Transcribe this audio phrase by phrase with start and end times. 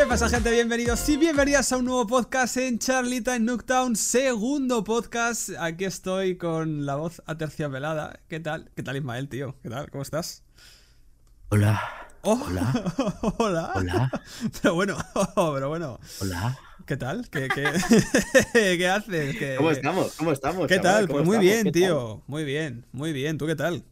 [0.00, 0.50] ¿Qué pasa, gente?
[0.50, 5.50] Bienvenidos y bienvenidas a un nuevo podcast en Charlita en Nooktown, segundo podcast.
[5.58, 8.18] Aquí estoy con la voz aterciopelada.
[8.26, 8.70] ¿Qué tal?
[8.74, 9.56] ¿Qué tal, Ismael, tío?
[9.62, 9.90] ¿Qué tal?
[9.90, 10.42] ¿Cómo estás?
[11.50, 11.82] Hola.
[12.22, 12.94] Oh, Hola.
[13.38, 13.72] Hola.
[13.74, 14.10] Hola.
[14.62, 14.96] Pero bueno,
[15.36, 16.00] pero bueno.
[16.22, 16.58] Hola.
[16.86, 17.28] ¿Qué tal?
[17.28, 19.36] ¿Qué, qué, qué haces?
[19.36, 20.14] ¿Qué, ¿Cómo estamos?
[20.16, 20.66] ¿Cómo estamos?
[20.66, 20.92] ¿Qué chaval?
[20.94, 21.08] tal?
[21.08, 21.62] ¿Cómo Pues muy estamos?
[21.62, 22.22] bien, tío.
[22.26, 23.36] Muy bien, muy bien.
[23.36, 23.84] ¿Tú qué tal?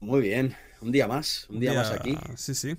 [0.00, 0.54] Muy bien.
[0.82, 1.46] Un día más.
[1.48, 2.18] Un día, más aquí.
[2.36, 2.76] Sí, sí.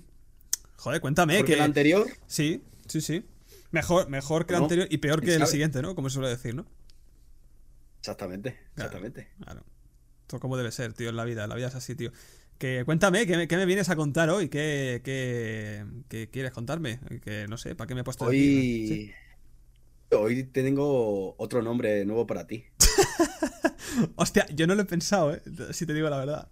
[0.78, 1.44] Joder, cuéntame.
[1.44, 1.54] Que...
[1.54, 2.06] el anterior.
[2.26, 3.24] Sí, sí, sí.
[3.70, 4.64] Mejor, mejor que el ¿No?
[4.64, 5.94] anterior y peor que ¿Quién el siguiente, ¿no?
[5.94, 6.66] Como se suele decir, ¿no?
[7.98, 8.52] Exactamente.
[8.52, 8.88] Claro.
[8.88, 9.28] Exactamente.
[9.42, 9.64] Claro.
[10.26, 11.46] Todo como debe ser, tío, en la vida.
[11.46, 12.12] La vida es así, tío.
[12.58, 14.48] Que cuéntame, ¿qué me, qué me vienes a contar hoy?
[14.48, 17.00] ¿Qué, qué, qué quieres contarme?
[17.22, 18.36] Que no sé, ¿para qué me he puesto aquí?
[18.36, 18.88] Hoy.
[18.88, 19.12] Sí.
[20.16, 22.64] Hoy te tengo otro nombre nuevo para ti.
[24.16, 25.42] Hostia, yo no lo he pensado, ¿eh?
[25.72, 26.48] Si te digo la verdad.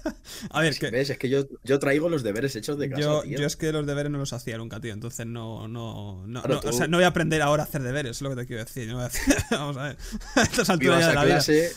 [0.50, 1.10] a ver, que ¿Ves?
[1.10, 3.00] Es que yo, yo traigo los deberes hechos de casa.
[3.02, 3.38] yo, tío.
[3.38, 4.92] yo es que los deberes no los hacía nunca, tío.
[4.92, 7.82] Entonces no, no, no, Claro, no, o sea, no voy a aprender ahora a hacer
[7.82, 8.88] deberes, es lo que te quiero decir.
[8.88, 9.96] No voy a hacer- Vamos a ver.
[10.36, 11.34] A estas alturas de a la vida.
[11.34, 11.72] clase,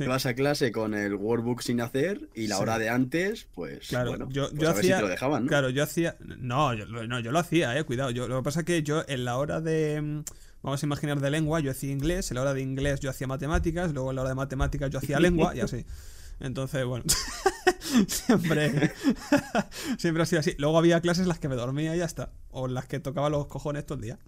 [0.00, 2.62] ibas a clase con el workbook sin hacer y la Sí.
[2.62, 3.88] hora de antes, pues.
[3.88, 5.48] Claro, bueno, yo, pues yo a ver si te lo dejaban, ¿no?
[5.48, 6.16] Claro, yo hacía.
[6.20, 8.10] No yo, lo- no, yo lo hacía, eh, cuidado.
[8.10, 10.22] Yo, lo que pasa es que yo en la hora de.
[10.62, 13.26] Vamos a imaginar de lengua, yo hacía inglés, en la hora de inglés yo hacía
[13.26, 15.84] matemáticas, luego en la hora de matemáticas yo hacía lengua y así.
[16.40, 17.04] Entonces, bueno.
[18.06, 18.92] siempre.
[19.98, 20.54] siempre ha sido así.
[20.58, 22.30] Luego había clases en las que me dormía y ya está.
[22.50, 24.18] O en las que tocaba los cojones todo el día.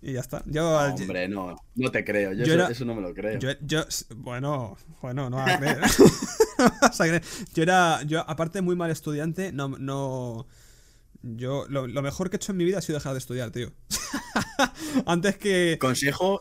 [0.00, 0.42] Y ya está.
[0.46, 0.62] Yo.
[0.62, 1.56] No, hombre, no.
[1.74, 2.32] No te creo.
[2.32, 3.38] Yo, Yo eso, era- eso no me lo creo.
[3.38, 3.84] Yo, yo,
[4.16, 5.78] bueno, bueno, no vas a creer.
[6.58, 7.22] No vas a creer.
[7.54, 10.46] Yo era, yo aparte muy mal estudiante, no, no,
[11.22, 13.50] yo, lo, lo mejor que he hecho en mi vida ha sido dejar de estudiar,
[13.50, 13.72] tío.
[15.06, 16.40] Antes que, Consejo,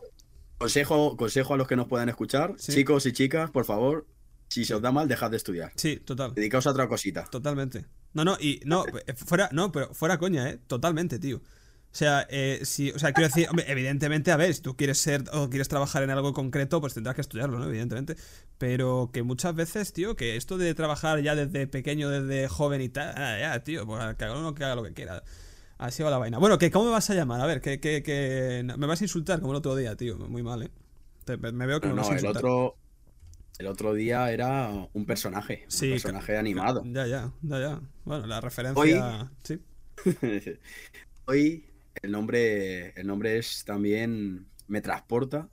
[0.57, 2.71] consejo, consejo a los que nos puedan escuchar, Sí.
[2.73, 4.07] chicos y chicas, por favor,
[4.47, 5.71] si se os da mal, dejad de estudiar.
[5.75, 7.25] sí, total, Dedicaos a otra cosita.
[7.25, 7.85] totalmente.
[8.13, 11.41] No, no, y no, eh, fuera, no, pero fuera coña, eh, totalmente, tío.
[11.91, 14.97] O sea, eh, si, o sea, quiero decir, hombre, evidentemente, a ver, si tú quieres
[14.97, 17.65] ser o quieres trabajar en algo concreto, pues tendrás que estudiarlo, ¿no?
[17.67, 18.15] Evidentemente.
[18.57, 22.87] Pero que muchas veces, tío, que esto de trabajar ya desde pequeño, desde joven y
[22.89, 25.23] tal, ah, ya, tío, pues que haga uno que haga lo que quiera.
[25.77, 26.37] Así va la vaina.
[26.37, 27.41] Bueno, que ¿cómo me vas a llamar?
[27.41, 28.63] A ver, que, que, que...
[28.77, 30.15] Me vas a insultar como el otro día, tío.
[30.17, 30.71] Muy mal, ¿eh?
[31.25, 32.77] Te- me veo que No, me vas a no, el otro,
[33.57, 36.83] el otro día era un personaje, Sí, un personaje animado.
[36.85, 37.81] Ya, ya, ya, ya.
[38.05, 39.31] Bueno, la referencia...
[39.43, 39.59] Sí.
[41.25, 41.65] Hoy
[42.01, 45.49] el nombre, el nombre es también me transporta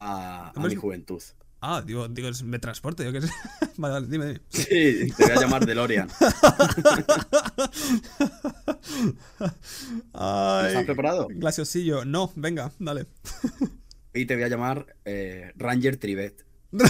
[0.00, 1.22] a, mi juventud.
[1.60, 3.32] Ah, digo, digo, me transporte, yo qué sé.
[3.78, 4.40] Vale, vale, dime, dime.
[4.48, 6.08] Sí, te voy a llamar DeLorean.
[10.12, 11.28] Ay, ¿Estás preparado?
[11.30, 12.04] Glaciosillo.
[12.04, 13.06] No, venga, dale.
[14.12, 16.44] Hoy te voy a llamar eh, Ranger Trivet.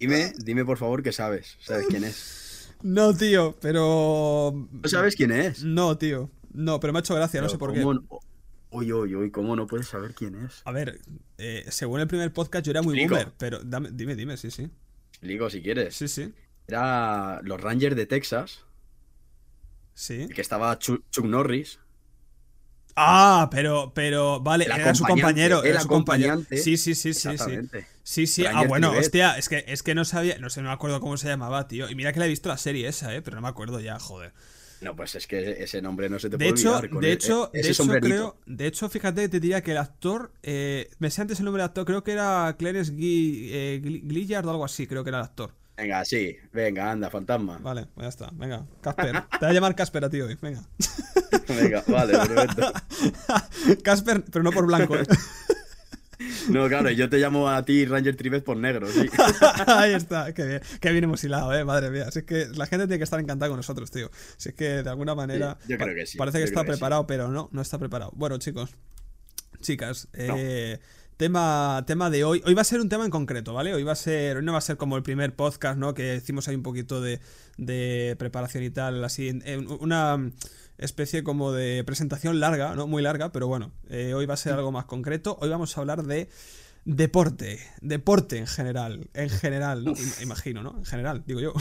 [0.00, 1.56] Dime, dime por favor que sabes.
[1.60, 2.68] ¿Sabes quién es?
[2.82, 4.68] No, tío, pero.
[4.70, 5.62] ¿No sabes quién es?
[5.62, 6.30] No, tío.
[6.54, 7.80] No, pero me ha hecho gracia, no sé por qué.
[7.82, 8.20] ¿cómo no-
[8.70, 10.62] Uy, uy, uy, ¿cómo no puedes saber quién es?
[10.64, 11.00] A ver,
[11.38, 13.14] eh, según el primer podcast yo era muy Explico.
[13.16, 14.68] boomer, pero dame- dime, dime, sí, sí.
[15.20, 15.94] Digo, si quieres.
[15.94, 16.32] Sí, sí.
[16.66, 18.64] Era los Rangers de Texas,
[19.94, 20.26] Sí.
[20.34, 21.78] que estaba Chu- Chuck Norris.
[22.96, 25.62] Ah, pero, pero, vale, era su compañero.
[25.64, 26.42] Era su compañero.
[26.50, 27.58] Sí, sí, sí, sí, sí.
[28.04, 28.44] Sí, sí.
[28.46, 29.04] Ah, Ranger bueno, Trivet.
[29.06, 31.66] hostia, es que, es que no sabía, no sé, no me acuerdo cómo se llamaba,
[31.68, 31.88] tío.
[31.90, 33.98] Y mira que la he visto la serie esa, eh, pero no me acuerdo ya,
[33.98, 34.32] joder.
[34.84, 36.90] No, pues es que ese nombre no se te De puede hecho, olvidar.
[36.90, 39.78] con de e- hecho, e- de hecho creo, de hecho, fíjate, te diría que el
[39.78, 43.80] actor, eh, me sé antes el nombre del actor, creo que era Clarence Gui- eh,
[43.82, 45.54] Gli- Gillard o algo así, creo que era el actor.
[45.76, 47.58] Venga, sí, venga, anda, fantasma.
[47.58, 49.12] Vale, pues ya está, venga, Casper.
[49.22, 50.62] Te voy a llamar Casper a ti hoy, venga.
[51.48, 52.72] Venga, vale, perfecto.
[53.82, 54.96] Casper, pero no por blanco.
[54.96, 55.04] ¿eh?
[56.48, 59.08] No, claro, yo te llamo a ti Ranger Trivet por negro, sí.
[59.66, 62.06] Ahí está, qué bien, qué bien hemos hilado, eh, madre mía.
[62.14, 64.10] Es que la gente tiene que estar encantada con nosotros, tío.
[64.38, 65.58] Es que de alguna manera.
[65.68, 66.78] yo creo que sí, Parece que está creo que sí.
[66.78, 68.12] preparado, pero no, no está preparado.
[68.14, 68.74] Bueno, chicos,
[69.60, 70.78] chicas, eh,
[71.16, 72.42] tema, tema de hoy.
[72.44, 73.74] Hoy va a ser un tema en concreto, ¿vale?
[73.74, 74.36] Hoy va a ser.
[74.38, 75.94] Hoy no va a ser como el primer podcast, ¿no?
[75.94, 77.20] Que hicimos ahí un poquito de,
[77.56, 79.40] de preparación y tal, así.
[79.80, 80.30] una
[80.78, 82.86] especie como de presentación larga, ¿no?
[82.86, 85.38] Muy larga, pero bueno, eh, hoy va a ser algo más concreto.
[85.40, 86.28] Hoy vamos a hablar de
[86.84, 89.92] deporte, deporte en general, en general, ¿no?
[89.92, 90.76] Im- imagino, ¿no?
[90.78, 91.52] En general, digo yo.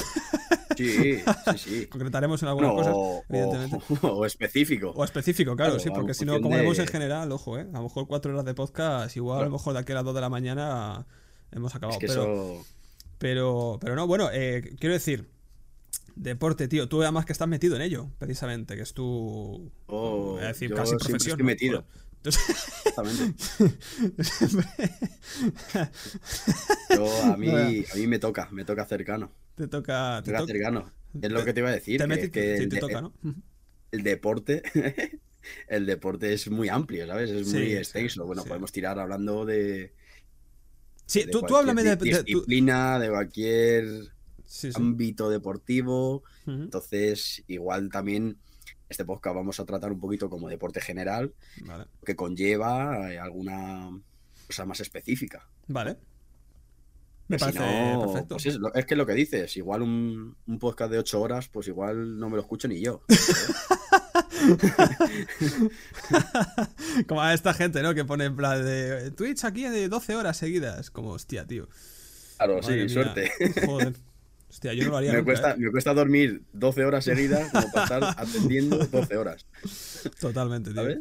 [0.75, 1.23] Sí, sí,
[1.57, 1.85] sí.
[1.87, 3.77] Concretaremos en algunas No, cosas, o, evidentemente.
[4.01, 4.89] o- o específico.
[4.95, 7.67] O específico, claro, Claro, sí, porque si no, como de- haremos en general, ojo, ¿eh?
[7.73, 10.03] A lo mejor cuatro horas de podcast, igual a lo mejor de aquí a las
[10.03, 11.05] dos de la mañana
[11.51, 11.99] hemos acabado.
[11.99, 12.65] Es que pero, eso.
[13.19, 15.29] pero, pero no, bueno, eh, quiero decir,
[16.15, 19.71] deporte, tío, tú además que estás metido en ello, precisamente, que es tu.
[19.87, 21.31] Oh, voy a decir yo casi profesión.
[21.31, 21.85] estoy metido.
[22.23, 22.55] Entonces-.
[26.95, 29.31] Yo, a, mí, a mí me toca, me toca cercano.
[29.55, 30.21] te toca.
[30.23, 30.91] Te toca cercano.
[31.21, 31.97] Es lo que te iba a decir.
[31.99, 32.31] te que- metes
[32.69, 33.13] te toca, ¿no?
[33.91, 34.63] El deporte,
[35.67, 37.29] el deporte es muy amplio, ¿sabes?
[37.29, 38.25] Es Sí, muy extenso.
[38.25, 38.47] Bueno, sí.
[38.47, 39.93] podemos tirar hablando de,
[41.05, 41.95] Sí, de tú, tú háblame de.
[41.97, 44.12] di- de- tú- disciplina, de cualquier
[44.53, 44.77] Sí, sí.
[44.79, 46.23] ámbito deportivo.
[46.45, 48.37] Entonces, igual también
[48.87, 51.33] este podcast vamos a tratar un poquito como deporte general,
[51.65, 51.85] Vale.
[52.05, 53.89] que conlleva eh, alguna
[54.45, 55.47] cosa más específica.
[55.67, 55.97] Vale.
[57.27, 58.35] Me Que si parece no, perfecto.
[58.35, 61.47] pues es, lo- es que lo que dices, igual un, un podcast de ocho horas,
[61.47, 63.01] pues igual no me lo escucho ni yo.
[67.07, 67.93] Como a esta gente, ¿no?
[67.95, 70.91] Que pone en plan de Twitch aquí de 12 horas seguidas.
[70.91, 71.67] Como, hostia, tío.
[72.37, 72.89] Claro, Madre sí, mía.
[72.89, 73.31] suerte.
[73.65, 73.93] Joder.
[74.53, 75.55] Hostia, yo no lo haría Me nunca, cuesta, ¿eh?
[75.57, 79.47] me cuesta dormir 12 horas seguidas como para estar atendiendo 12 horas.
[80.19, 80.79] Totalmente, tío.
[80.81, 80.99] ¿Sabes?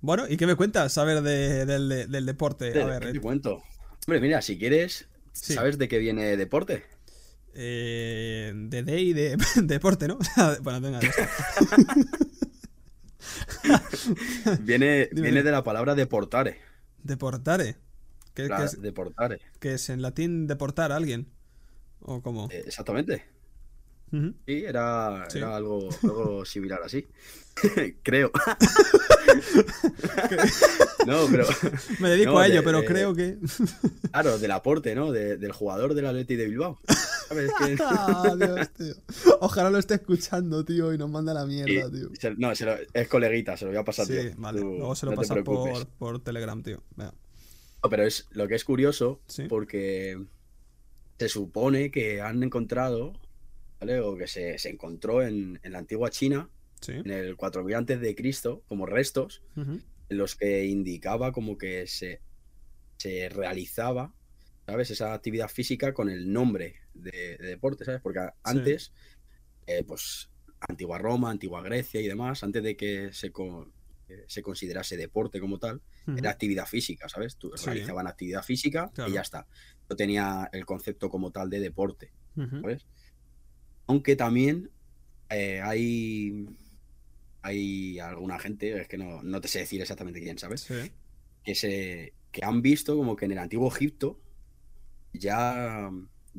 [0.00, 0.96] Bueno, ¿y qué me cuentas?
[0.96, 2.70] A ver, de- del, del deporte.
[2.70, 3.62] A ¿Qué ver, te eh, cuento?
[4.06, 5.52] Hombre, mira, si quieres, Sí.
[5.52, 6.84] ¿sabes de qué viene deporte?
[7.54, 10.18] eh, de day de deporte, ¿no?
[10.62, 11.00] bueno, venga.
[14.60, 16.58] Viene, Dime, viene de la palabra deportare.
[17.02, 17.76] Deportare.
[18.34, 19.38] ¿Qué, es, Deportare.
[19.60, 21.28] qué es en latín deportar a alguien?
[22.04, 22.48] ¿O cómo?
[22.50, 23.24] Eh, exactamente.
[24.12, 24.34] Ujú.
[24.46, 25.38] Sí, era, Sí.
[25.38, 27.06] era algo, algo similar así.
[28.02, 28.30] Creo.
[31.06, 31.46] no, pero
[32.00, 33.38] Me dedico No, a ello, de- pero de- creo que.
[34.10, 35.12] claro, del aporte, ¿no?
[35.12, 36.78] De- del jugador del Atleti de Bilbao.
[37.28, 37.50] ¿Sabes?
[37.80, 38.94] Ah, Dios, tío.
[39.40, 42.08] Ojalá lo esté escuchando, tío, y nos manda la mierda, y- tío.
[42.18, 44.60] se- no, se lo- es coleguita, se lo voy a pasar Sí, vale.
[44.60, 46.82] Tú Luego se lo no pasas por, por Telegram, tío.
[46.96, 47.14] Venga.
[47.82, 49.44] No, pero es lo que es curioso Sí.
[49.48, 50.18] porque
[51.18, 53.12] se supone que han encontrado,
[53.80, 54.00] ¿vale?
[54.00, 56.50] O que se, se encontró en, en la antigua China,
[56.80, 56.92] Sí.
[56.92, 62.20] en el 4000 antes de Cristo, como restos, en los que indicaba como que se,
[62.98, 64.12] se realizaba,
[64.66, 64.90] ¿sabes?
[64.90, 68.02] Esa actividad física con el nombre de, de deporte, ¿sabes?
[68.02, 68.92] Porque antes,
[69.66, 70.28] eh, pues,
[70.60, 75.58] antigua Roma, antigua Grecia y demás, antes de que se, eh, se considerase deporte como
[75.58, 75.80] tal,
[76.18, 77.36] era actividad física, ¿sabes?
[77.38, 77.64] Tú Sí.
[77.66, 79.10] realizaban actividad física Claro.
[79.10, 79.46] y ya está.
[79.88, 82.10] No tenía el concepto como tal de deporte.
[82.62, 82.86] ¿sabes?
[83.86, 84.70] Aunque también
[85.30, 86.46] eh, hay,
[87.42, 90.62] hay alguna gente, es que no, no te sé decir exactamente quién, ¿sabes?
[90.62, 90.90] Sí.
[91.44, 94.18] Que, se, que han visto como que en el antiguo Egipto
[95.12, 95.90] ya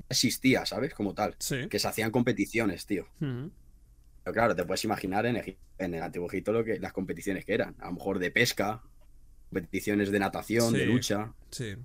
[0.09, 0.93] existía, ¿sabes?
[0.93, 1.35] Como tal.
[1.39, 1.67] Sí.
[1.69, 3.07] Que se hacían competiciones, tío.
[3.19, 7.45] Pero claro, te puedes imaginar en, Egip- en el antiguo Egipto lo que, las competiciones
[7.45, 7.75] que eran.
[7.79, 8.81] A lo mejor de pesca,
[9.51, 11.75] competiciones de natación, de lucha, Sí.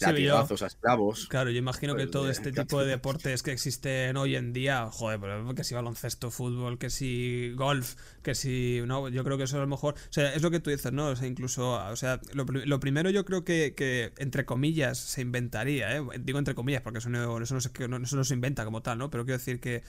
[0.00, 1.26] Latigazos a esclavos.
[1.28, 5.20] Claro, yo imagino que todo este tipo de deportes que existen hoy en día, joder,
[5.20, 8.80] pero que si baloncesto, fútbol, que si golf, que si.
[8.86, 9.94] No, yo creo que eso a lo mejor.
[9.94, 11.08] O sea, es lo que tú dices, ¿no?
[11.08, 11.72] O sea, incluso.
[11.74, 16.02] O sea, lo, pri- lo primero yo creo que, que, entre comillas, se inventaría, ¿eh?
[16.20, 17.70] Digo entre comillas, porque eso no, eso no, se,
[18.02, 19.10] eso no se inventa como tal, ¿no?
[19.10, 19.82] Pero quiero decir que.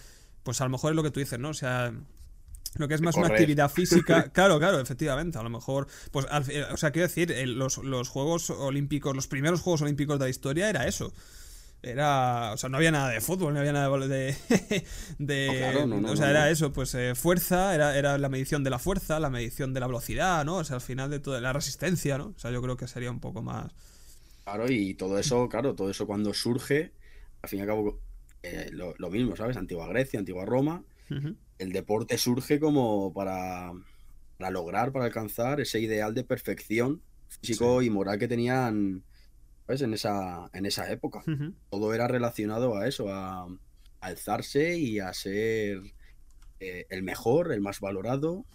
[0.44, 1.50] Pues a lo mejor es lo que tú dices, ¿no?
[1.50, 1.94] O sea.
[2.76, 6.44] Lo que es más una actividad física, claro, claro, efectivamente, a lo mejor, pues, al
[6.72, 10.30] o sea, quiero decir, el- los, los Juegos Olímpicos, los primeros Juegos Olímpicos de la
[10.30, 11.14] historia era eso,
[11.84, 14.86] era, o sea, no había nada de fútbol, no había nada de, de,
[15.20, 18.18] de- No, claro, no, no, o sea, no, era eso, pues eh, fuerza, era, era
[18.18, 20.58] la medición de la fuerza, la medición de la velocidad, ¿no?
[20.58, 22.34] O sea, al final de todo, la resistencia, ¿no?
[22.36, 23.72] O sea, yo creo que sería un poco más,
[24.44, 26.94] Claro, y todo eso, claro, todo eso cuando surge,
[27.42, 28.02] al fin y al cabo,
[28.44, 29.56] eh, lo, lo mismo, ¿sabes?
[29.58, 30.84] Antigua Grecia, antigua Roma,
[31.58, 33.72] El deporte surge como para,
[34.38, 39.04] para lograr, para alcanzar ese ideal de perfección físico y moral que tenían,
[39.66, 39.82] ¿sabes?
[39.82, 41.24] En esa, en esa época.
[41.70, 43.48] Todo era relacionado a eso, a, a
[44.00, 45.82] alzarse y a ser
[46.60, 48.46] eh, el mejor, el más valorado,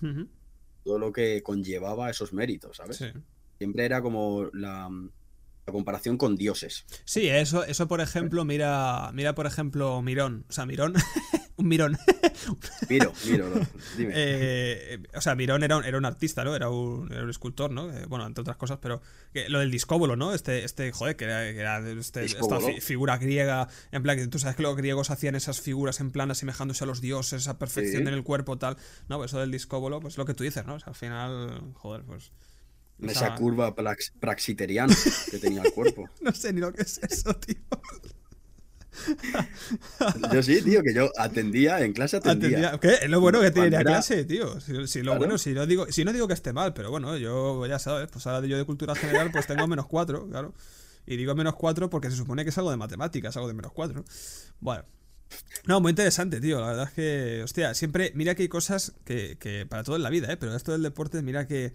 [0.84, 2.98] todo lo que conllevaba esos méritos, ¿sabes?
[2.98, 3.06] Sí.
[3.58, 4.88] Siempre era como la,
[5.66, 6.84] la comparación con dioses.
[7.04, 10.94] Sí, eso, eso por ejemplo, mira, mira por ejemplo Mirón, o sea, Mirón,
[11.56, 11.98] un Mirón,
[12.88, 14.12] Miro, miro, no, dime.
[14.14, 16.54] Eh, o sea, Mirón era un, era un artista, ¿no?
[16.54, 17.90] Era un, era un escultor, ¿no?
[17.92, 19.00] Eh, bueno, entre otras cosas, pero
[19.32, 20.32] que lo del discóbolo, ¿no?
[20.34, 24.28] Este, este joder, que era, que era este- esta fi- figura griega, en plan, que
[24.28, 27.58] tú sabes que los griegos hacían esas figuras en plan asemejándose a los dioses, esa
[27.58, 28.08] perfección Sí.
[28.08, 28.76] en el cuerpo, tal.
[29.08, 30.74] No, pues eso del discóbolo, pues lo que tú dices, ¿no?
[30.74, 32.30] O sea, al final, joder, pues...
[33.00, 34.94] En esa- curva prax- praxiteriana
[35.30, 36.08] que tenía el cuerpo.
[36.22, 37.56] No sé ni lo que es eso, tío.
[40.32, 42.70] Yo sí, tío, que yo atendía, en clase atendía.
[42.72, 43.04] Atendía- ¿Qué?
[43.04, 44.58] Es lo bueno que tiene ir a Cuando era- clase, tío.
[44.60, 45.18] Si, si lo Claro.
[45.18, 48.08] bueno, si no digo, si no digo que esté mal, pero bueno, yo ya sabes,
[48.10, 50.54] pues ahora yo de cultura general, pues tengo menos cuatro, claro.
[51.06, 53.72] Y digo menos cuatro porque se supone que es algo de matemáticas, algo de menos
[53.72, 54.04] cuatro.
[54.60, 54.84] Bueno.
[55.66, 56.60] No, muy interesante, tío.
[56.60, 60.02] La verdad es que, hostia, siempre, mira que hay cosas que, que para todo en
[60.04, 60.36] la vida, ¿eh?
[60.36, 61.72] Pero esto del deporte, mira que,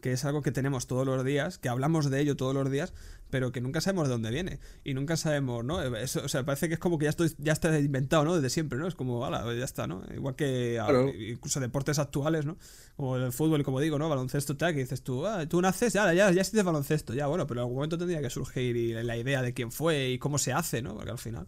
[0.00, 2.92] que es algo que tenemos todos los días, que hablamos de ello todos los días,
[3.30, 4.58] pero que nunca sabemos de dónde viene.
[4.84, 5.80] Y nunca sabemos, ¿no?
[5.96, 8.34] Eso, o sea, parece que es como que ya, estoy, ya está inventado, ¿no?
[8.34, 8.86] Desde siempre, ¿no?
[8.86, 10.02] Es como, ala, ya está, ¿no?
[10.14, 10.80] Igual que
[11.30, 12.58] incluso deportes actuales, ¿no?
[12.96, 14.08] Como el fútbol, como digo, ¿no?
[14.08, 17.46] Baloncesto, tal, que dices tú, ah, tú naces, ya, ya, ya de baloncesto, ya, bueno,
[17.46, 20.52] pero en algún momento tendría que surgir la idea de quién fue y cómo se
[20.52, 20.94] hace, ¿no?
[20.94, 21.46] Porque al final...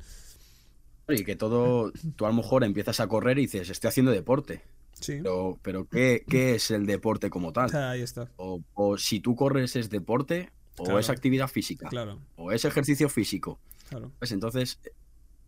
[1.09, 4.63] Y que todo, tú a lo mejor empiezas a correr y dices, estoy haciendo deporte.
[5.03, 5.19] Sí.
[5.23, 7.75] Pero, pero ¿qué, ¿qué, es el deporte como tal?
[7.75, 8.31] Ahí está.
[8.37, 12.19] O, o si tú corres es deporte, o es actividad física, claro.
[12.37, 13.61] o es ejercicio físico.
[13.89, 14.11] Claro.
[14.19, 14.81] Pues entonces,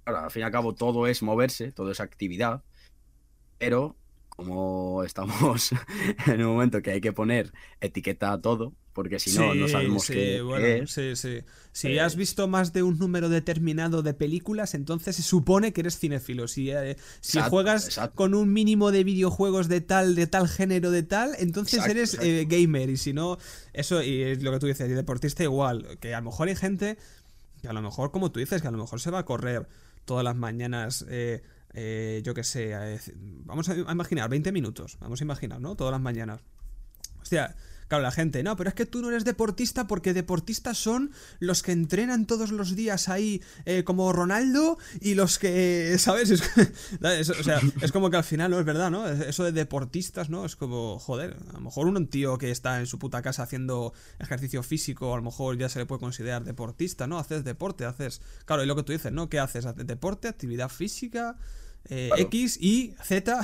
[0.04, 2.62] al fin y al cabo, todo es moverse, todo es actividad,
[3.58, 3.96] pero
[4.28, 5.70] como estamos
[6.26, 10.06] en un momento que hay que poner etiqueta a todo, porque si no, no sabemos
[10.06, 10.40] qué,
[10.82, 10.90] es.
[10.90, 11.40] Sí, sí.
[11.72, 15.98] Si has visto más de un número determinado de películas, entonces se supone que eres
[15.98, 16.46] cinéfilo.
[16.46, 21.02] Si, eh, si juegas con un mínimo de videojuegos de tal, de tal género, de
[21.02, 22.88] tal, entonces eres eh, gamer.
[22.88, 23.36] Y si no,
[23.72, 25.98] eso, y es lo que tú dices, y deportista igual.
[25.98, 26.96] Que a lo mejor hay gente
[27.60, 29.66] que a lo mejor, como tú dices, que a lo mejor se va a correr
[30.04, 31.04] todas las mañanas.
[31.08, 35.74] Eh, yo qué sé, vamos a imaginar 20 minutos, vamos a imaginar, ¿no?
[35.74, 36.40] Todas las mañanas.
[37.20, 37.56] Hostia,
[37.88, 41.62] Claro, la gente, no, pero es que tú no eres deportista porque deportistas son los
[41.62, 46.31] que entrenan todos los días ahí eh, como Ronaldo y los que, ¿sabes?
[46.31, 46.43] Es,
[47.31, 49.07] o sea, es como que al final no es verdad, ¿no?
[49.07, 50.45] Eso de deportistas, ¿no?
[50.45, 53.93] Es como, joder, a lo mejor un tío que está en su puta casa haciendo
[54.19, 57.19] ejercicio físico, a lo mejor ya se le puede considerar deportista, ¿no?
[57.19, 58.23] Haces deporte, haces...
[58.45, 59.29] Claro, y lo que tú dices, ¿no?
[59.29, 59.67] ¿Qué haces?
[59.67, 61.37] ¿Haces deporte, actividad física?
[61.88, 63.41] Eh, X y Z.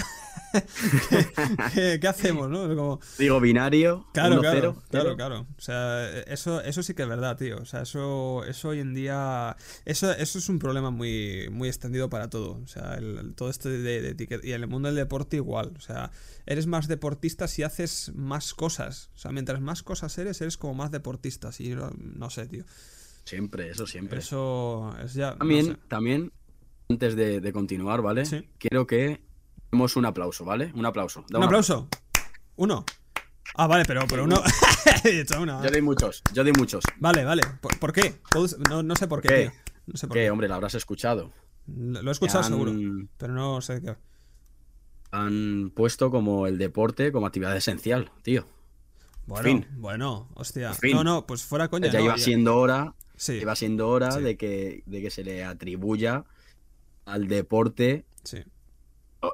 [1.74, 2.98] ¿Qué, hacemos, no?
[3.18, 4.06] Digo binario.
[4.12, 5.46] Claro, claro, claro, claro.
[5.56, 7.58] O sea, eso, eso sí que es verdad, tío.
[7.58, 9.56] O sea, eso, eso hoy en día.
[9.84, 12.60] Eso, eso es un problema muy, muy extendido para todo.
[12.62, 12.98] O sea,
[13.36, 14.46] todo esto de, etiqueta.
[14.46, 15.72] Y en el mundo del deporte igual.
[15.76, 16.10] O sea,
[16.46, 19.10] eres más deportista si haces más cosas.
[19.14, 21.52] O sea, mientras más cosas eres, eres como más deportista.
[21.52, 22.64] Si, no, sé, tío.
[23.24, 24.18] Siempre, eso siempre.
[24.18, 25.36] Eso es ya.
[25.36, 26.32] También, también
[26.90, 28.24] antes de, continuar, ¿vale?
[28.58, 29.20] Quiero que
[29.70, 30.72] demos un aplauso, ¿vale?
[30.74, 31.24] Un aplauso.
[31.32, 31.88] ¿Un aplauso?
[32.56, 32.84] Uno.
[33.54, 34.42] Ah, vale, pero, pero uno.
[35.04, 36.84] Yo doy muchos, yo doy muchos.
[36.98, 37.42] Vale, vale.
[37.60, 38.20] ¿Por, qué?
[38.34, 39.50] No, sé por qué.
[39.86, 41.32] No sé por qué, hombre, lo habrás escuchado.
[41.66, 42.72] Lo, he escuchado seguro,
[43.16, 43.96] pero no sé qué.
[45.10, 48.46] Han puesto como el deporte como actividad esencial, tío.
[49.26, 50.72] Bueno, bueno, hostia.
[50.92, 51.90] No, no, pues fuera coña.
[51.90, 52.94] Ya iba siendo hora.
[53.16, 53.34] Sí.
[53.34, 56.24] Iba siendo hora de, que, de que se le atribuya
[57.12, 58.04] al deporte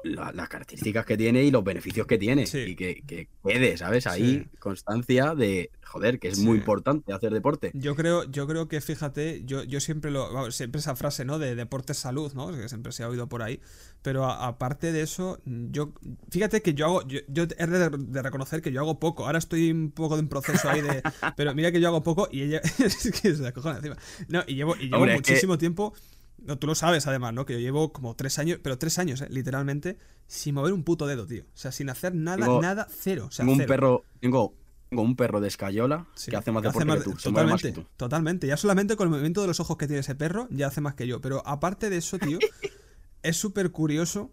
[0.03, 2.43] las características que tiene y los beneficios que tiene.
[2.43, 4.05] Y que, que, quede, ¿sabes?
[4.05, 7.71] Ahí constancia de, joder, que es muy importante hacer deporte.
[7.73, 10.51] Yo creo, yo creo que, fíjate, yo, yo siempre lo.
[10.51, 11.39] Siempre esa frase, ¿no?
[11.39, 12.51] De deporte salud, ¿no?
[12.51, 13.61] Que siempre se ha oído por ahí.
[14.01, 15.93] Pero aparte de eso, yo.
[16.29, 17.07] Fíjate que yo hago.
[17.07, 19.25] Yo, he de, reconocer que yo hago poco.
[19.25, 21.01] Ahora estoy un poco en proceso ahí de.
[21.37, 22.61] pero mira que yo hago poco y ella.
[22.79, 23.97] es que se acojona encima.
[24.27, 25.93] No, y llevo, y llevo muchísimo tiempo
[26.37, 27.45] no, tú lo sabes además, ¿no?
[27.45, 29.27] Que yo llevo como tres años, pero tres años, ¿eh?
[29.29, 31.43] literalmente, sin mover un puto dedo, tío.
[31.43, 33.29] O sea, sin hacer nada, nada, cero.
[33.35, 34.53] tengo un perro, tengo,
[34.89, 37.13] tengo, un perro de escayola que hace más deporte que tú.
[37.15, 38.47] Totalmente, totalmente.
[38.47, 40.95] Ya solamente con el movimiento de los ojos que tiene ese perro, ya hace más
[40.95, 41.21] que yo.
[41.21, 42.39] Pero aparte de eso, tío,
[43.23, 44.31] es súper curioso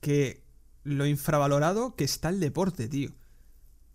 [0.00, 0.42] que
[0.84, 3.12] lo infravalorado que está el deporte, tío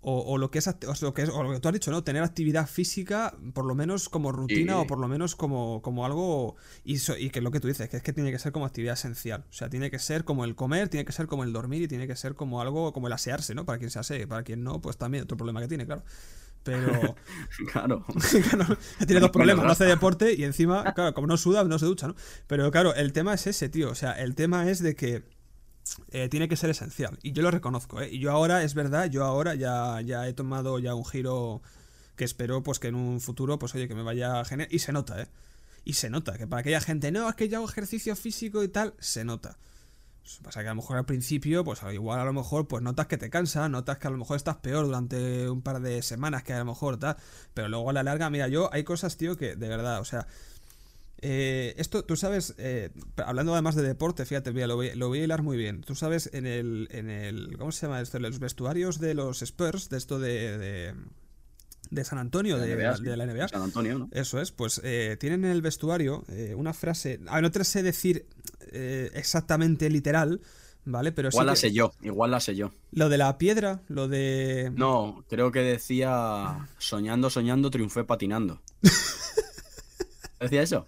[0.08, 0.70] o, lo que es,
[1.02, 2.04] lo que es o lo que tú has dicho, ¿no?
[2.04, 6.56] Tener actividad física, por lo menos como rutina o por lo menos como, como algo.
[6.84, 8.94] Y, y que lo que tú dices, que es que tiene que ser como actividad
[8.94, 9.46] esencial.
[9.50, 11.88] O sea, tiene que ser como el comer, tiene que ser como el dormir y
[11.88, 13.66] tiene que ser como algo como el asearse, ¿no?
[13.66, 16.04] Para quien se asee, para quien no, pues también otro problema que tiene, claro.
[16.62, 17.16] Pero.
[17.72, 18.06] claro.
[19.08, 19.66] tiene dos problemas.
[19.66, 22.16] No hace deporte y encima, claro, como no suda, no se ducha, ¿no?
[22.46, 23.90] Pero claro, el tema es ese, tío.
[23.90, 25.24] O sea, el tema es de que
[26.12, 27.18] eh, tiene que ser esencial.
[27.24, 28.10] Y yo lo reconozco, ¿eh?
[28.12, 31.62] Y yo ahora, es verdad, yo ahora ya, ya he tomado ya un giro
[32.16, 34.74] que espero pues que en un futuro, pues oye, que me vaya a generar.
[34.74, 35.28] Y se nota, ¿eh?
[35.84, 38.68] Y se nota, que para aquella gente, no, es que yo hago ejercicio físico y
[38.70, 39.58] tal, se nota.
[40.26, 43.06] Pues pasa que a lo mejor al principio, pues igual a lo mejor, pues notas
[43.06, 46.42] que te cansa, notas que a lo mejor estás peor durante un par de semanas
[46.42, 47.18] que a lo mejor tal,
[47.54, 50.26] pero luego a la larga, mira, yo hay cosas, tío, que de verdad, o sea,
[51.22, 52.92] eh, esto, tú sabes, eh,
[53.26, 55.82] hablando además de deporte, fíjate, lo, voy, lo, voy, a hilar muy bien.
[55.82, 57.58] Tú sabes, en el, en el.
[57.58, 58.18] ¿Cómo se llama esto?
[58.18, 60.94] En los vestuarios de los Spurs, de esto de.
[61.90, 63.48] de, San Antonio, de, la NBA.
[63.48, 64.10] San Antonio, ¿no?
[64.12, 67.20] Eso es, pues eh, tienen en el vestuario una frase.
[67.28, 68.26] A ver, no te sé decir
[69.14, 70.42] exactamente literal,
[70.84, 71.14] ¿vale?
[71.14, 72.72] Pero igual la sé yo, igual la sé yo.
[72.92, 74.72] Lo de la piedra, lo de.
[74.76, 76.68] No, creo que decía.
[76.78, 78.62] Soñando, soñando, triunfé patinando.
[80.40, 80.86] ¿Decía eso?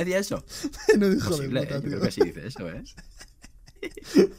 [0.00, 0.44] Decía eso?
[0.98, 1.68] no dijo de puta, ¿eh?
[1.70, 2.82] Yo creo que sí dice eso, ¿eh?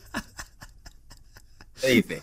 [1.82, 2.22] ¿Qué dice?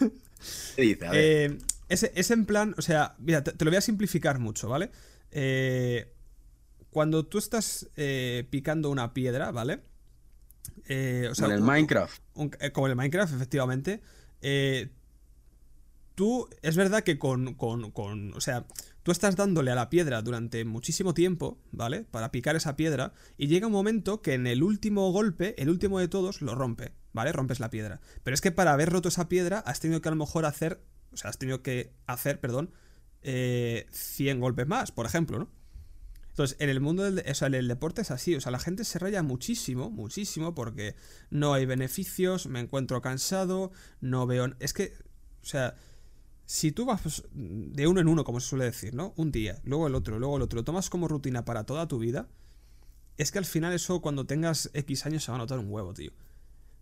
[0.76, 1.06] ¿Qué dice?
[1.06, 1.20] A ver.
[1.20, 1.58] Eh,
[1.88, 4.90] es, en plan, o sea, mira, te, lo voy a simplificar mucho, ¿vale?
[5.30, 6.12] Eh,
[6.90, 9.80] cuando tú estás eh, picando una piedra, ¿vale?
[11.30, 12.22] O sea, en el Minecraft.
[12.72, 14.00] como en el Minecraft, efectivamente.
[16.14, 18.66] tú, es verdad que con, con, con, o sea,
[19.02, 22.04] tú estás dándole a la piedra durante muchísimo tiempo, ¿vale?
[22.04, 25.98] Para picar esa piedra, y llega un momento que en el último golpe, el último
[25.98, 27.32] de todos, lo rompe, ¿vale?
[27.32, 28.00] Rompes la piedra.
[28.22, 30.82] Pero es que para haber roto esa piedra has tenido que a lo mejor hacer,
[31.12, 32.70] o sea, has tenido que hacer, perdón,
[33.22, 35.50] eh, 100 golpes más, por ejemplo, ¿no?
[36.32, 38.58] Entonces, en el mundo del o sea, en el deporte es así, o sea, la
[38.58, 40.96] gente se raya muchísimo, muchísimo, porque
[41.28, 44.46] no hay beneficios, me encuentro cansado, no veo...
[44.58, 44.94] Es que,
[45.42, 45.74] o sea,
[46.46, 49.14] si tú vas pues, de uno en uno, como se suele decir, ¿no?
[49.16, 51.98] Un día, luego el otro, luego el otro, lo tomas como rutina para toda tu
[51.98, 52.28] vida,
[53.16, 55.94] es que al final eso cuando tengas X años se va a notar un huevo,
[55.94, 56.12] tío.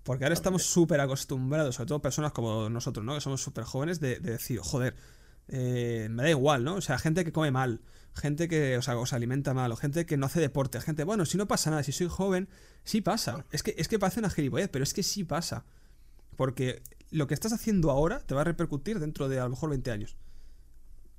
[0.02, 3.14] Porque ahora estamos súper acostumbrados, sobre todo personas como nosotros, ¿no?
[3.14, 4.96] Que somos súper jóvenes, de, decir, joder,
[5.48, 6.76] eh, me da igual, ¿no?
[6.76, 7.82] O sea, gente que come mal,
[8.14, 11.26] gente que o sea, os alimenta mal, o gente que no hace deporte, gente, bueno,
[11.26, 12.48] si no pasa nada, si soy joven,
[12.82, 13.44] sí pasa.
[13.50, 15.66] Es que, es que parece una gilipollez, pero es que sí pasa.
[16.36, 19.70] Porque lo que estás haciendo ahora te va a repercutir dentro de a lo mejor
[19.70, 20.16] 20 años.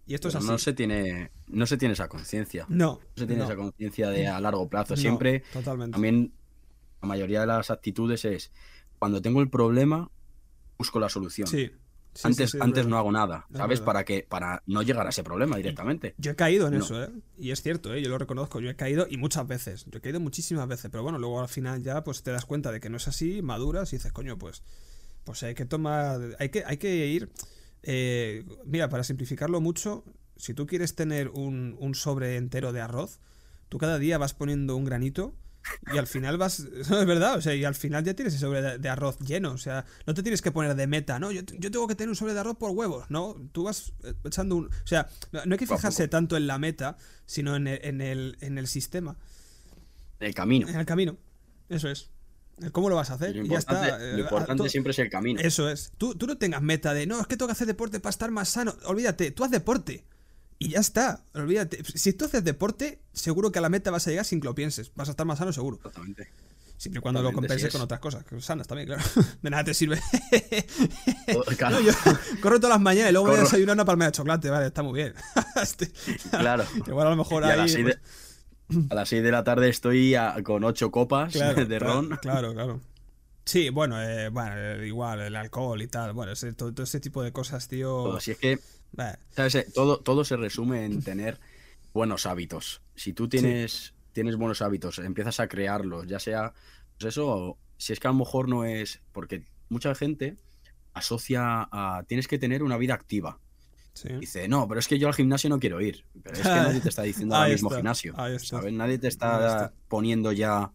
[0.05, 0.47] Y esto es así.
[0.47, 2.65] No se tiene, no se tiene esa conciencia.
[2.69, 2.99] No.
[2.99, 4.97] No se tiene esa conciencia de a largo plazo.
[4.97, 5.93] Siempre, totalmente.
[5.93, 6.33] también,
[7.01, 8.51] la mayoría de las actitudes es,
[8.99, 10.09] cuando tengo el problema,
[10.77, 11.47] busco la solución.
[11.47, 11.71] Sí.
[12.23, 13.79] antes antes no hago nada, ¿sabes?
[13.79, 16.13] para que para no llegar a ese problema directamente.
[16.17, 17.09] Yo he caído en eso, ¿eh?
[17.37, 18.01] Y es cierto, ¿eh?
[18.01, 19.85] Yo lo reconozco, yo he caído y muchas veces.
[19.85, 22.71] Yo he caído muchísimas veces, pero bueno, luego al final ya pues te das cuenta
[22.71, 24.63] de que no es así, maduras y dices, coño, pues
[25.23, 27.29] pues hay que tomar, hay que, hay que ir,
[27.83, 30.03] eh, mira, para simplificarlo mucho,
[30.37, 33.19] si tú quieres tener un, un sobre entero de arroz,
[33.69, 35.35] tú cada día vas poniendo un granito
[35.93, 36.59] y al final vas.
[36.81, 39.51] es verdad, o sea, y al final ya tienes ese sobre de, arroz lleno.
[39.51, 41.31] O sea, no te tienes que poner de meta, ¿no?
[41.31, 43.35] Yo, yo, tengo que tener un sobre de arroz por huevos, ¿no?
[43.51, 44.65] Tú vas echando un.
[44.65, 45.07] O sea,
[45.45, 48.67] no hay que fijarse tanto en la meta, sino en el, en el, en el
[48.67, 49.17] sistema.
[50.19, 50.67] En el camino.
[50.67, 51.17] En el camino.
[51.69, 52.09] Eso es.
[52.71, 53.35] ¿Cómo lo vas a hacer?
[53.35, 55.41] Lo importante, Lo eh, siempre es el camino.
[55.41, 55.91] Eso es.
[55.97, 58.29] Tú, tú no tengas meta de, no, es que tengo que hacer deporte para estar
[58.31, 58.75] más sano.
[58.85, 60.05] Olvídate, tú haz deporte.
[60.59, 61.23] Y ya está.
[61.33, 61.83] Olvídate.
[61.83, 64.53] Si tú haces deporte, seguro que a la meta vas a llegar sin que lo
[64.53, 64.91] pienses.
[64.95, 65.77] Vas a estar más sano, seguro.
[65.77, 66.29] Totalmente.
[66.81, 69.03] Siempre y cuando lo compenses con otras cosas, sanas también, claro.
[69.43, 69.99] De nada te sirve.
[72.41, 74.81] corro todas las mañanas y luego voy a desayunar una palmera de chocolate, vale, está
[74.81, 75.13] muy bien.
[75.61, 75.91] Este,
[76.31, 76.65] claro.
[76.87, 77.51] Igual a lo mejor ahí.
[77.51, 77.75] A las
[79.05, 82.09] 6 de la tarde estoy con 8 copas de ron.
[82.21, 82.81] Claro, claro.
[83.45, 86.13] Sí, bueno, eh, bueno, eh, igual, el alcohol y tal.
[86.13, 88.19] Bueno, todo, ese tipo de cosas, tío.
[88.19, 88.59] si es que.
[89.31, 89.55] ¿sabes?
[89.55, 91.39] Eh, todo, todo se resume en tener
[91.93, 92.81] buenos hábitos.
[92.95, 96.53] Si tú tienes, tienes buenos hábitos, empiezas a crearlos, ya sea.
[96.97, 99.01] Pues eso, si es que a lo mejor no es.
[99.11, 100.37] Porque mucha gente
[100.93, 102.03] asocia a.
[102.07, 103.39] Tienes que tener una vida activa.
[104.19, 106.05] Dice, no, pero es que yo al gimnasio no quiero ir.
[106.23, 108.15] Pero es que nadie te está diciendo ahora mismo gimnasio.
[108.39, 108.73] ¿sabes?
[108.73, 110.71] Nadie te está, poniendo ya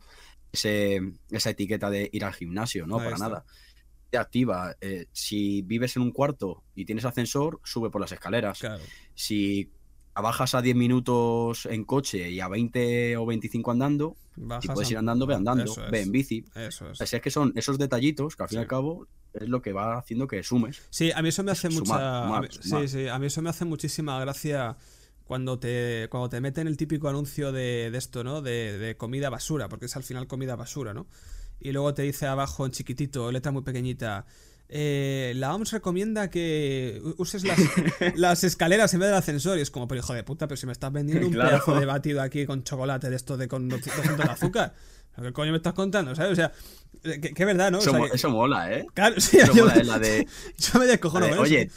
[0.52, 1.00] ese,
[1.30, 2.98] esa etiqueta de ir al gimnasio, ¿no?
[2.98, 3.44] Para nada.
[4.10, 4.76] Te activa.
[4.80, 8.60] Eh, si vives en un cuarto y tienes ascensor, sube por las escaleras.
[9.14, 9.70] Si
[10.20, 14.16] bajas a 10 minutos en coche y a 20 o 25 andando,
[14.60, 16.44] si puedes ir andando, ve andando, ve en bici.
[16.54, 17.12] Eso es.
[17.12, 19.98] es que son esos detallitos que al fin y al cabo es lo que va
[19.98, 20.82] haciendo que sumes.
[20.90, 22.40] Sí, a mí eso me hace mucha.
[22.50, 24.76] Sí, sí, a mí eso me hace muchísima gracia
[25.24, 28.42] cuando te, cuando te meten el típico anuncio de, esto, ¿no?
[28.42, 31.06] De, comida basura, porque es al final comida basura, ¿no?
[31.60, 34.26] Y luego te dice abajo en chiquitito, letra muy pequeñita.
[34.68, 37.44] Eh, la OMS recomienda que uses
[38.16, 39.58] las, escaleras en vez del ascensor.
[39.58, 41.86] Y es como, pero hijo de puta, pero si me estás vendiendo un pedazo de
[41.86, 44.74] batido aquí con chocolate de esto de con 200 de azúcar.
[45.20, 46.14] ¿Qué coño me estás contando?
[46.14, 46.32] ¿Sabes?
[46.32, 46.52] O sea,
[47.02, 47.78] que, verdad, ¿no?
[47.78, 48.86] Eso, mola, ¿eh?
[48.92, 49.84] Claro, sí, eso mola, ¿eh?
[49.84, 50.26] La de...
[50.58, 51.70] Yo me descojono Oye,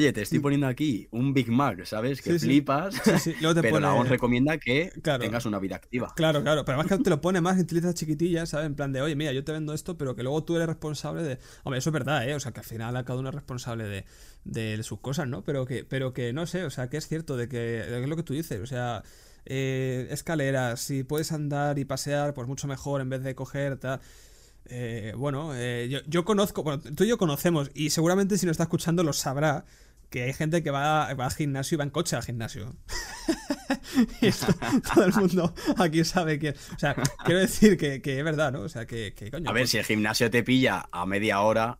[0.00, 2.22] Oye, te estoy poniendo aquí un Big Mac, ¿sabes?
[2.22, 2.94] Que flipas.
[3.20, 6.14] Sí, pero la OMS recomienda que tengas una vida activa.
[6.16, 6.64] Claro, claro.
[6.64, 8.64] Pero además que te lo pone más en letras chiquitillas, ¿sabes?
[8.64, 11.22] En plan de, oye, mira, yo te vendo esto, pero que luego tú eres responsable
[11.22, 11.38] de.
[11.64, 12.34] Hombre, eso es verdad, ¿eh?
[12.34, 14.06] O sea, que al final cada uno es responsable de,
[14.44, 15.44] de sus cosas, ¿no?
[15.44, 18.16] Pero que, pero que no sé, o sea, que es cierto de que es lo
[18.16, 19.02] que tú dices, o sea.
[19.46, 24.00] Eh, escaleras, si puedes andar y pasear, pues mucho mejor en vez de coger tal.
[24.66, 28.52] Eh, bueno, eh, yo, yo, conozco, bueno, tú y yo conocemos, y seguramente si nos
[28.52, 29.64] está escuchando lo sabrá,
[30.10, 32.76] que hay gente que va, va al gimnasio y va en coche al gimnasio.
[34.94, 36.50] todo el mundo aquí sabe que.
[36.50, 36.94] O sea,
[37.24, 38.60] quiero decir que, que es verdad, ¿no?
[38.60, 39.48] O sea, que, coño.
[39.48, 41.78] A ver, pues si el gimnasio te pilla a media hora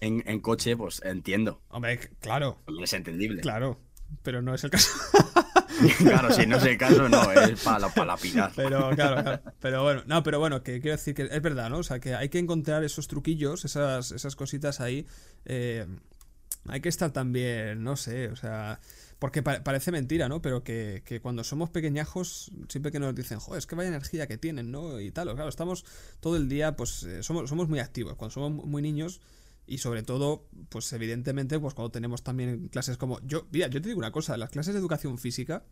[0.00, 1.62] en, en coche, pues entiendo.
[1.68, 2.58] Hombre, claro.
[2.82, 3.40] Es entendible.
[3.40, 3.80] Claro,
[4.22, 4.90] pero no es el caso.
[5.98, 8.52] claro, si no es el caso, no, es para, para lapidar.
[8.54, 11.78] Pero, claro, pero bueno, no, pero bueno, que quiero decir que es verdad, ¿no?
[11.78, 15.06] O sea, que hay que encontrar esos truquillos, esas, esas cositas ahí.
[15.44, 15.86] Eh,
[16.68, 18.80] hay que estar también, no sé, o sea,
[19.18, 20.42] porque parece mentira, ¿no?
[20.42, 24.26] Pero que, que, cuando somos pequeñajos, siempre que nos dicen, joder, es que vaya energía
[24.26, 25.00] que tienen, ¿no?
[25.00, 25.84] Y tal, claro, estamos
[26.20, 28.16] todo el día, pues eh, somos, somos muy activos.
[28.16, 29.20] Cuando somos muy niños,
[29.66, 33.20] y sobre todo, pues evidentemente, pues cuando tenemos también clases como.
[33.20, 35.64] Yo, mira, yo te digo una cosa, las clases de educación física,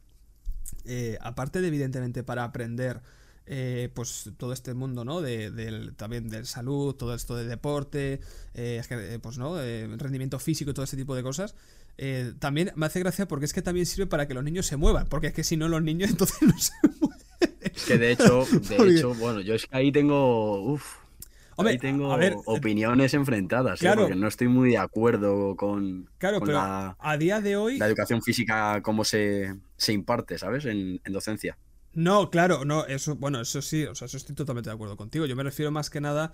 [0.84, 3.02] eh, aparte de evidentemente para aprender
[3.46, 5.20] eh, pues todo este mundo, ¿no?
[5.20, 8.20] De, del, también de salud, todo esto de deporte,
[8.54, 11.54] eh, pues no, rendimiento físico y todo ese tipo de cosas.
[12.38, 15.06] también me hace gracia porque es que también sirve para que los niños se muevan,
[15.06, 17.20] porque es que si no los niños entonces no se mueven.
[17.60, 21.00] Es que de hecho, de hecho, bueno, yo es que ahí tengo, uf,
[21.68, 23.90] Ahí tengo opiniones enfrentadas, ¿eh?
[23.94, 28.22] porque no estoy muy de acuerdo con, claro, la, a día de hoy la educación
[28.22, 30.64] física como se, se imparte, ¿sabes?
[30.64, 31.58] En, en, docencia.
[31.92, 35.26] No, claro, no, eso, bueno, eso sí, o sea, eso estoy totalmente de acuerdo contigo.
[35.26, 36.32] Yo me refiero más que nada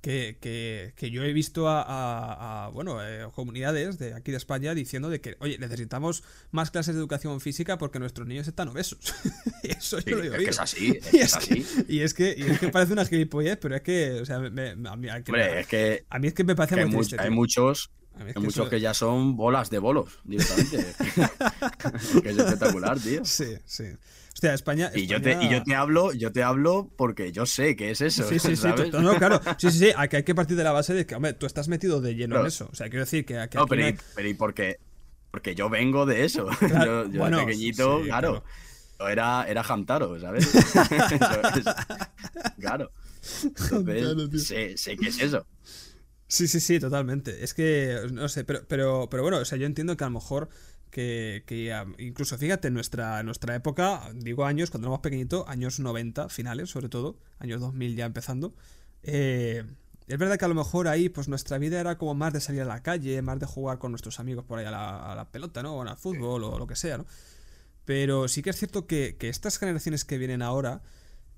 [0.00, 5.08] que, que, que yo he visto a, bueno, eh, comunidades de aquí de España diciendo
[5.08, 9.14] de que, oye, necesitamos más clases de educación física porque nuestros niños están obesos.
[9.62, 10.34] Eso yo lo oído.
[10.34, 13.04] Es que es así, y, es Que, y, es que, y es que parece una
[13.04, 16.44] gilipollez, pero es que, o sea, me, a, mí, es que, a mí es que
[16.44, 17.20] me parece muy triste.
[17.20, 20.76] Hay muchos hay muchos que ya son bolas de bolos directamente.
[22.22, 23.24] que es espectacular, tío.
[23.24, 23.84] Sí, sí.
[24.42, 27.90] España, Y, yo te, y yo te hablo, yo te hablo porque yo sé que
[27.90, 28.28] es eso.
[28.28, 28.90] Sí, sí, ¿sabes?
[28.90, 28.92] sí.
[28.92, 29.40] No, claro.
[29.58, 29.92] Sí, sí, sí.
[29.96, 32.40] Aquí hay que partir de la base de que, hombre, tú estás metido de lleno
[32.40, 32.68] en eso.
[32.70, 34.78] O sea, quiero decir que, aquí no, pero, y, pero ¿y por qué?
[35.30, 36.48] Porque yo vengo de eso.
[36.58, 38.44] Claro, yo, yo de pequeñito, claro.
[38.98, 40.48] Yo era, era Hamtaro, ¿sabes?
[42.60, 42.90] claro.
[43.70, 45.46] Entonces, sé, sé que es eso.
[46.32, 47.44] Sí, sí, sí, totalmente.
[47.44, 50.14] Es que, no sé, pero, pero, pero bueno, o sea, yo entiendo que a lo
[50.14, 50.48] mejor
[50.92, 56.28] que, que incluso fíjate, en nuestra, nuestra época, digo años, cuando éramos pequeñitos, años 90,
[56.28, 58.54] finales sobre todo, años 2000 ya empezando,
[59.02, 59.64] eh,
[60.06, 62.60] es verdad que a lo mejor ahí pues nuestra vida era como más de salir
[62.60, 65.76] a la calle, más de jugar con nuestros amigos por ahí a la, pelota, ¿no?
[65.76, 67.06] O al fútbol o lo que sea, ¿no?
[67.86, 70.82] Pero sí que es cierto que, que estas generaciones que vienen ahora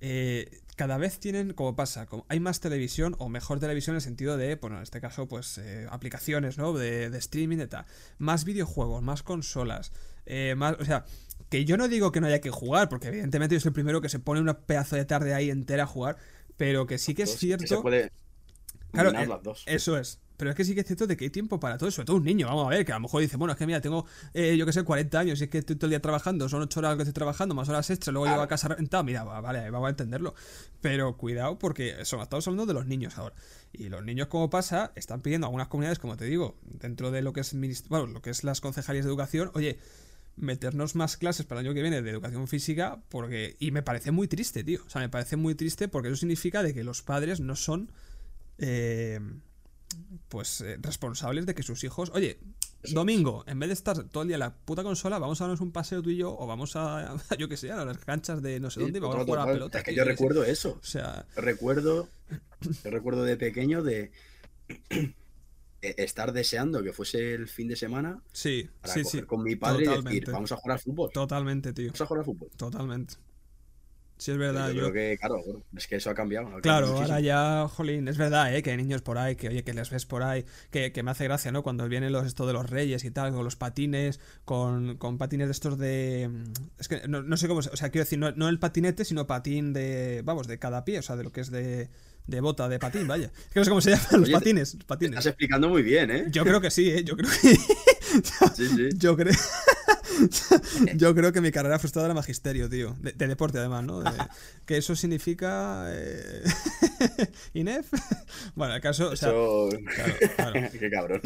[0.01, 4.03] eh, cada vez tienen, como pasa, como hay más televisión o mejor televisión en el
[4.03, 6.73] sentido de, bueno, en este caso, pues eh, aplicaciones, ¿no?
[6.73, 7.87] De, de, streaming y tal.
[8.19, 9.93] Más videojuegos, más consolas,
[10.27, 11.05] eh, más, o sea,
[11.49, 14.01] que yo no digo que no haya que jugar, porque evidentemente yo soy el primero
[14.01, 16.17] que se pone una pedazo de tarde ahí entera a jugar,
[16.57, 17.67] pero que sí que es cierto...
[17.67, 18.11] se puede
[18.91, 19.65] claro, las dos.
[19.67, 20.21] Eso es.
[20.37, 22.17] Pero es que sí que es cierto de que hay tiempo para todo, sobre todo
[22.17, 24.05] un niño, vamos a ver, que a lo mejor dice, bueno, es que mira, tengo,
[24.33, 26.63] eh, yo que sé, 40 años y es que estoy todo el día trabajando, son
[26.63, 29.71] 8 horas que estoy trabajando, más horas extra, luego llego a casa rentado, mira, vale,
[29.71, 30.35] vamos a entenderlo.
[30.81, 33.35] Pero cuidado porque eso, estamos hablando de los niños ahora.
[33.73, 37.23] Y los niños, como pasa, están pidiendo a algunas comunidades, como te digo, dentro de
[37.23, 37.55] lo que es,
[37.89, 39.79] bueno, lo que es las concejalías de educación, oye,
[40.37, 44.11] meternos más clases para el año que viene de educación física, porque, y me parece
[44.11, 44.81] muy triste, tío.
[44.87, 47.91] O sea, me parece muy triste porque eso significa de que los padres no son...
[48.59, 49.21] Eh,
[50.29, 52.39] pues eh, responsables de que sus hijos, oye,
[52.93, 55.61] domingo, en vez de estar todo el día en la puta consola, vamos a darnos
[55.61, 58.61] un paseo tú y yo, o vamos a, yo que sé, a las canchas de
[58.61, 59.79] no sé dónde, vamos a jugar a la pelota.
[59.79, 60.79] Es que yo recuerdo eso.
[60.81, 62.09] O sea, recuerdo,
[62.63, 64.13] yo recuerdo de pequeño de
[65.81, 69.23] estar deseando que fuese el fin de semana sí, para sí, sí.
[69.23, 71.11] con mi padre y decir, vamos a jugar al fútbol.
[71.13, 71.87] Totalmente, tío.
[71.87, 72.51] Vamos a jugar al fútbol.
[72.57, 73.15] Totalmente.
[74.25, 74.71] Sí, es verdad.
[74.71, 75.45] Yo, creo que, claro,
[75.77, 76.49] es que eso ha cambiado.
[76.63, 78.63] claro, ahora ya, jolín, es verdad, ¿eh?
[78.63, 81.25] que hay niños por ahí, que oye, que les ves por ahí, que, me hace
[81.25, 81.63] gracia, ¿no?
[81.63, 85.49] Cuando vienen los, esto de los reyes y tal, con los patines, con, con patines
[85.49, 86.31] de estos de...
[86.79, 90.23] Es que no, sé cómo, o sea, quiero decir, no, el patinete, sino patín de,
[90.25, 91.91] vamos, de cada pie, o sea, de lo que es de,
[92.27, 93.27] de bota, de patín, vaya.
[93.27, 95.19] Es que no sé cómo se llaman los patines, patines.
[95.19, 96.25] Estás explicando muy bien, ¿eh?
[96.31, 97.05] Yo creo que sí, ¿eh?
[97.05, 97.57] Yo creo que...
[98.57, 98.89] sí, sí.
[98.97, 99.35] Yo creo...
[100.97, 102.97] Yo creo que mi carrera frustrada era magisterio, tío.
[103.01, 104.03] De, deporte, además, ¿no?
[104.67, 105.87] que eso significa.
[105.89, 106.43] Eh...
[107.55, 107.93] ¿INEF?
[108.55, 109.11] Bueno, el caso.
[110.79, 111.21] Qué cabrón.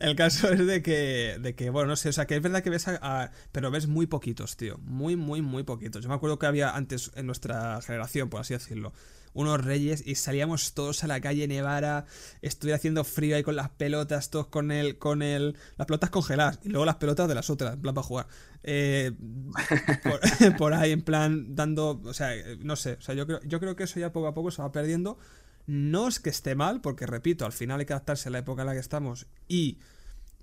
[0.00, 2.62] el caso es de que, de que, bueno, no sé, o sea, que es verdad
[2.62, 4.78] que ves a, Pero ves muy poquitos, tío.
[4.78, 6.02] Muy, muy, muy poquitos.
[6.02, 8.92] Yo me acuerdo que había antes en nuestra generación, por así decirlo
[9.32, 12.06] unos reyes y salíamos todos a la calle Nevara,
[12.42, 16.58] estuviera haciendo frío ahí con las pelotas, todos con el, con el, las pelotas congeladas
[16.62, 18.26] y luego las pelotas de las otras, en plan para jugar.
[18.62, 19.12] Eh,
[20.58, 23.76] por, ahí, en plan, dando, o sea, no sé, o sea, yo creo, yo creo
[23.76, 25.18] que eso ya poco a poco se va perdiendo.
[25.66, 28.62] No es que esté mal, porque repito, al final hay que adaptarse a la época
[28.62, 29.78] en la que estamos y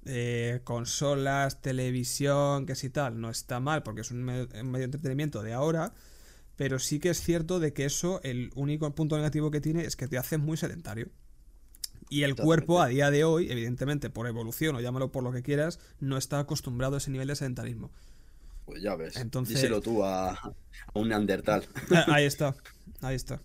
[0.06, 5.44] eh, consolas, televisión, que si tal, no está mal, porque es un medio de entretenimiento
[5.44, 5.94] de ahora.
[6.58, 9.96] Pero sí que es cierto de que eso, el único punto negativo que tiene es
[9.96, 11.10] que te hace muy sedentario.
[12.10, 15.44] Y el cuerpo a día de hoy, evidentemente por evolución o llámalo por lo que
[15.44, 17.92] quieras, no está acostumbrado a ese nivel de sedentarismo.
[18.66, 19.18] Pues ya ves.
[19.18, 19.56] Entonces...
[19.56, 20.56] Díselo tú a,
[20.94, 21.66] un Neandertal.
[22.08, 22.56] Ahí está,
[23.02, 23.42] ahí está.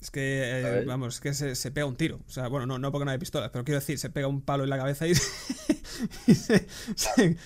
[0.00, 2.20] Es que, eh, vamos, es que se, pega un tiro.
[2.26, 4.40] O sea, bueno, no, no porque no hay pistolas, pero quiero decir, se pega un
[4.40, 5.14] palo en la cabeza y,
[6.34, 6.66] se,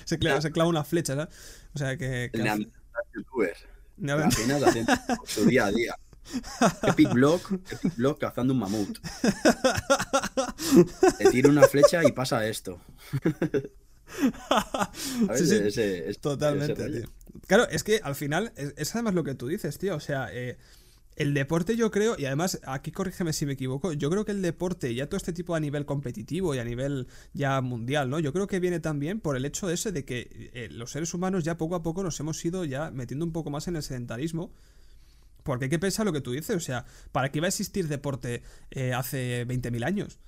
[0.05, 1.35] se, clava, una flecha, ¿sabes?
[1.75, 2.31] O sea que.
[2.33, 2.73] que el
[3.13, 3.57] youtuber.
[3.99, 4.85] Imagínate
[5.27, 5.97] su día a día.
[6.83, 8.99] Epic Block, Epic Block cazando un mamut.
[11.19, 12.81] Te tira una flecha y pasa esto.
[15.37, 17.11] sí, sí, es totalmente, tío.
[17.47, 19.97] Claro, es que al final es, además lo que tú dices, tío.
[19.97, 20.57] O sea, eh,
[21.17, 24.43] el deporte yo creo, y además aquí corrígeme si me equivoco, yo creo que el
[24.43, 28.19] deporte, ya todo este tipo a nivel competitivo y a nivel ya mundial, ¿no?
[28.19, 31.45] Yo creo que viene también por el hecho ese de que eh, los seres humanos
[31.45, 34.53] ya poco a poco nos hemos ido ya metiendo un poco más en el sedentarismo
[35.45, 37.87] porque hay que pensar lo que tú dices, o sea, ¿para qué iba a existir
[37.87, 40.19] deporte eh, hace 20.000 años?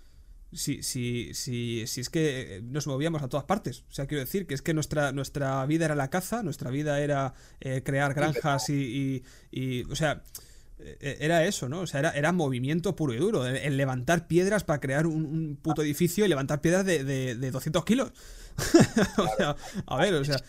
[0.52, 3.84] Si, si, si, si es que nos movíamos a todas partes.
[3.90, 7.00] O sea, quiero decir que es que nuestra, nuestra vida era la caza, nuestra vida
[7.00, 10.55] era eh, crear granjas y, y, O sea, eh,
[11.00, 11.80] era eso, ¿no?
[11.80, 13.46] O sea, era, era movimiento puro y duro.
[13.46, 18.12] El, levantar piedras para crear un, puto edificio y levantar piedras de, de, 200 kilos.
[19.18, 20.42] o sea, a ver, o sea...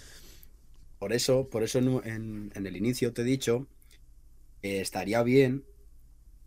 [0.99, 3.67] Por eso, por eso en, en el inicio te he dicho
[4.61, 5.63] estaría bien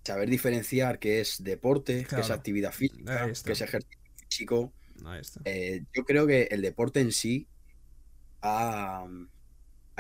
[0.05, 4.73] saber diferenciar qué es deporte, qué es actividad física, qué es ejercicio físico.
[5.45, 7.47] Eh, yo creo que el deporte en sí
[8.43, 9.07] ha,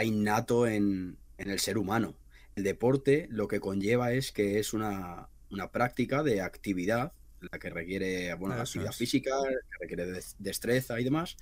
[0.03, 2.15] innato en, el ser humano.
[2.61, 5.31] El deporte lo que conlleva es que es una,
[5.73, 11.39] práctica de actividad, la que requiere bueno, actividad física, que requiere destreza y demás.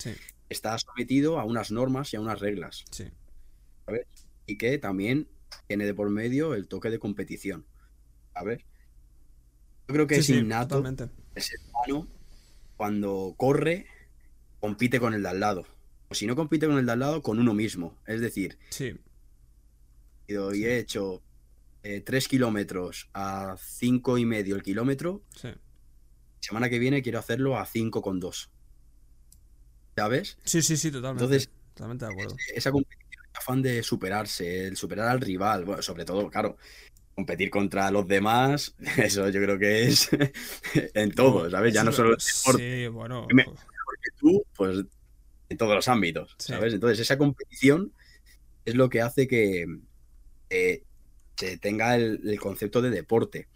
[0.48, 2.84] Está sometido a unas normas y a unas reglas.
[4.46, 5.26] Y que también
[5.66, 7.66] tiene de por medio el toque de competición.
[8.32, 8.64] A ver.
[9.88, 10.86] Yo creo que es innato.
[10.86, 12.06] El ser humano,
[12.76, 13.86] cuando corre,
[14.60, 15.66] compite con el de al lado.
[16.10, 17.98] O si no compite con el de al lado, con uno mismo.
[18.06, 18.56] Es decir.
[20.28, 21.22] Y he hecho
[21.82, 25.22] eh, tres kilómetros a cinco y medio el kilómetro.
[25.34, 25.48] Sí.
[26.40, 28.50] Semana que viene quiero hacerlo a cinco con dos.
[29.96, 30.38] ¿Sabes?
[30.44, 31.24] Sí, sí, sí, totalmente.
[31.24, 32.36] Entonces, totalmente de acuerdo.
[32.54, 36.56] Esa competición afán de superarse, el superar al rival, bueno, sobre todo, claro,
[37.14, 40.08] competir contra los demás, eso yo creo que es
[40.94, 41.74] en todo, ¿sabes?
[41.74, 42.82] Ya no solo el deporte.
[42.82, 43.26] Sí, bueno.
[43.28, 44.84] Porque tú, pues,
[45.48, 46.74] en todos los ámbitos, ¿sabes?
[46.74, 47.92] Entonces, esa competición
[48.64, 49.66] es lo que hace que
[50.50, 50.82] eh,
[51.36, 53.48] se tenga el, concepto de deporte.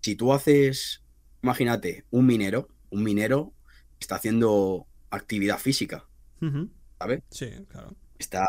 [0.00, 1.02] Si tú haces,
[1.42, 3.52] imagínate, un minero, un minero
[3.98, 6.06] está haciendo actividad física,
[6.98, 7.22] ¿sabes?
[7.30, 7.96] Sí, claro.
[8.18, 8.46] Está,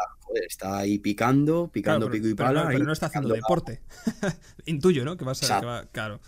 [0.47, 2.67] está ahí picando, picando pico y pala.
[2.67, 3.81] Pero, no está haciendo deporte.
[4.65, 5.17] Intuyo, ¿no?
[5.17, 5.47] Que va a ser,
[5.91, 6.21] claro.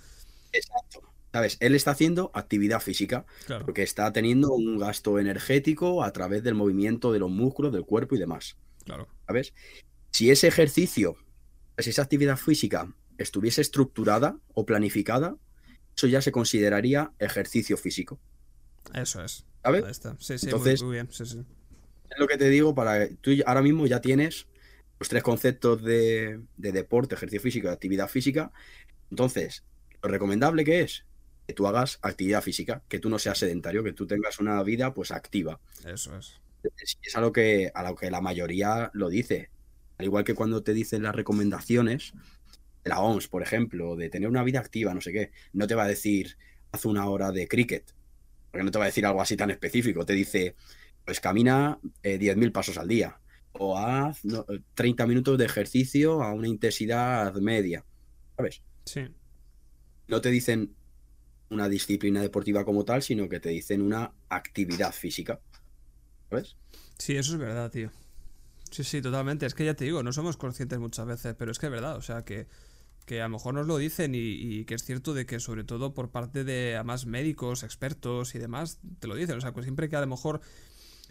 [0.51, 1.09] Exacto.
[1.31, 1.57] ¿Sabes?
[1.59, 3.25] Él está haciendo actividad física.
[3.47, 8.15] Porque está teniendo un gasto energético a través del movimiento de los músculos, del cuerpo
[8.15, 8.57] y demás.
[8.85, 9.07] Claro.
[9.27, 9.53] ¿Sabes?
[10.11, 11.17] Si ese ejercicio,
[11.83, 15.35] si esa actividad física estuviese estructurada o planificada,
[15.95, 18.19] eso ya se consideraría ejercicio físico.
[18.93, 19.45] Eso es.
[19.63, 20.01] ¿Sabes?
[20.19, 21.09] Sí, sí, Entonces, muy bien.
[21.11, 21.45] Sí, sí
[22.09, 24.47] es lo que te digo, para tú ahora mismo ya tienes
[24.99, 28.51] los tres conceptos de, deporte, ejercicio físico y actividad física.
[29.09, 29.63] Entonces,
[30.01, 31.05] lo recomendable que es
[31.47, 34.93] que tú hagas actividad física, que tú no seas sedentario, que tú tengas una vida
[34.93, 35.59] pues activa.
[35.85, 36.41] Eso es.
[37.01, 39.49] Es, a lo que a lo que la mayoría lo dice.
[39.99, 42.13] Al igual que cuando te dicen las recomendaciones
[42.83, 45.75] de la OMS, por ejemplo, de tener una vida activa, no sé qué, no te
[45.75, 46.37] va a decir
[46.71, 47.93] haz una hora de cricket,
[48.49, 50.55] porque no te va a decir algo así tan específico, te dice
[51.03, 53.19] pues camina 10.000 eh, pasos al día
[53.51, 54.21] o haz
[54.75, 57.83] 30 minutos de ejercicio a una intensidad media,
[58.37, 58.61] ¿sabes?
[58.85, 59.01] Sí.
[60.07, 60.75] No te dicen
[61.49, 65.41] una disciplina deportiva como tal, sino que te dicen una actividad física,
[66.29, 66.55] ¿sabes?
[66.97, 67.91] Sí, eso es verdad, tío.
[68.71, 69.45] Sí, sí, totalmente.
[69.45, 71.95] Es que ya te digo, no somos conscientes muchas veces, pero es que es verdad,
[71.95, 72.47] o sea, que,
[73.05, 75.63] que a lo mejor nos lo dicen y, y, que es cierto de que sobre
[75.63, 79.37] todo por parte de más médicos, expertos y demás, te lo dicen.
[79.37, 80.41] O sea, pues siempre que a lo mejor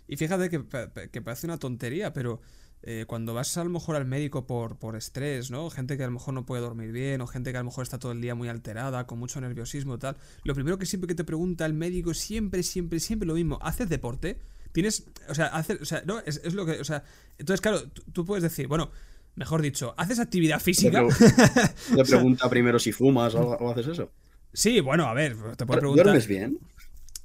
[0.09, 2.41] y fíjate que, parece una tontería, pero
[2.83, 5.69] eh, cuando vas a lo mejor al médico por, por estrés, ¿no?
[5.69, 7.83] Gente que a lo mejor no puede dormir bien, o gente que a lo mejor
[7.83, 11.07] está todo el día muy alterada, con mucho nerviosismo y tal, lo primero que siempre
[11.07, 14.41] que te pregunta el médico, siempre, siempre, siempre lo mismo, ¿haces deporte?
[14.79, 17.03] Tienes, o sea, hacer, o sea, no, es, lo que, o sea,
[17.37, 18.93] entonces claro, tú, puedes decir, bueno,
[19.35, 21.03] mejor dicho, ¿haces actividad física?
[21.97, 24.13] Te pregunta primero si fumas o, o haces eso.
[24.53, 26.05] Sí, bueno, a ver, te puedo preguntar.
[26.05, 26.61] ¿Duermes bien?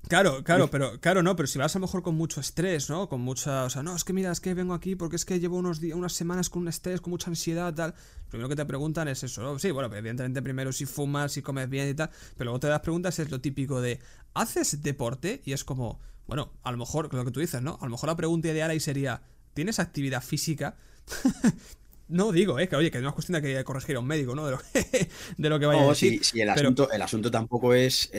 [0.07, 3.07] Claro, claro, pero claro, no, pero si vas a lo mejor con mucho estrés, ¿no?
[3.07, 5.39] Con mucha, o sea, no, es que mira, es que vengo aquí porque es que
[5.39, 7.91] llevo unos días, unas semanas con un estrés, con mucha ansiedad, tal.
[7.91, 9.59] Lo primero que te preguntan es eso, ¿no?
[9.59, 12.79] Sí, bueno, evidentemente primero si fumas, si comes bien y tal, pero luego te das
[12.79, 13.99] preguntas es lo típico de,
[14.33, 15.41] ¿haces deporte?
[15.45, 17.77] Y es como, bueno, a lo mejor, lo que tú dices, ¿no?
[17.81, 19.21] A lo mejor la pregunta ideal ahí sería,
[19.53, 20.75] ¿tienes actividad física?
[22.09, 24.35] No digo, eh, que oye, que no es cuestión de que corregir a un médico,
[24.35, 24.45] ¿no?
[24.45, 26.23] De lo que, de lo que vaya a decir.
[26.23, 28.09] Sí, el, asunto, el asunto tampoco es,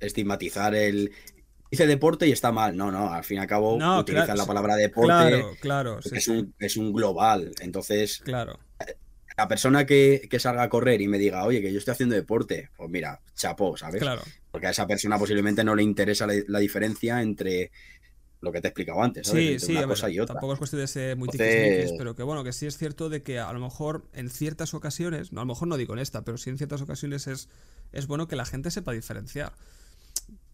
[0.00, 1.12] estigmatizar el.
[1.70, 2.76] Dice deporte y está mal.
[2.76, 5.06] No, no, al fin y al cabo no, utilizan la palabra deporte.
[5.06, 6.00] Claro, claro.
[6.00, 7.52] es, un, es un global.
[7.60, 8.58] Entonces, claro.
[9.36, 12.14] La persona que, que, salga a correr y me diga, oye, que yo estoy haciendo
[12.14, 14.02] deporte, pues mira, chapó, ¿sabes?
[14.02, 14.22] Claro.
[14.50, 17.70] Porque a esa persona posiblemente no le interesa la diferencia entre
[18.42, 19.62] lo que te he explicado antes, ¿sabes?
[19.62, 20.34] Sí, sí, cosa y otra.
[20.34, 21.92] tampoco es cuestión de ser muy Entonces...
[21.96, 25.32] pero que bueno, que sí es cierto de que a lo mejor en ciertas ocasiones,
[25.32, 27.48] no, a lo mejor no digo en esta, pero sí en ciertas ocasiones es,
[27.92, 29.52] es bueno que la gente sepa diferenciar.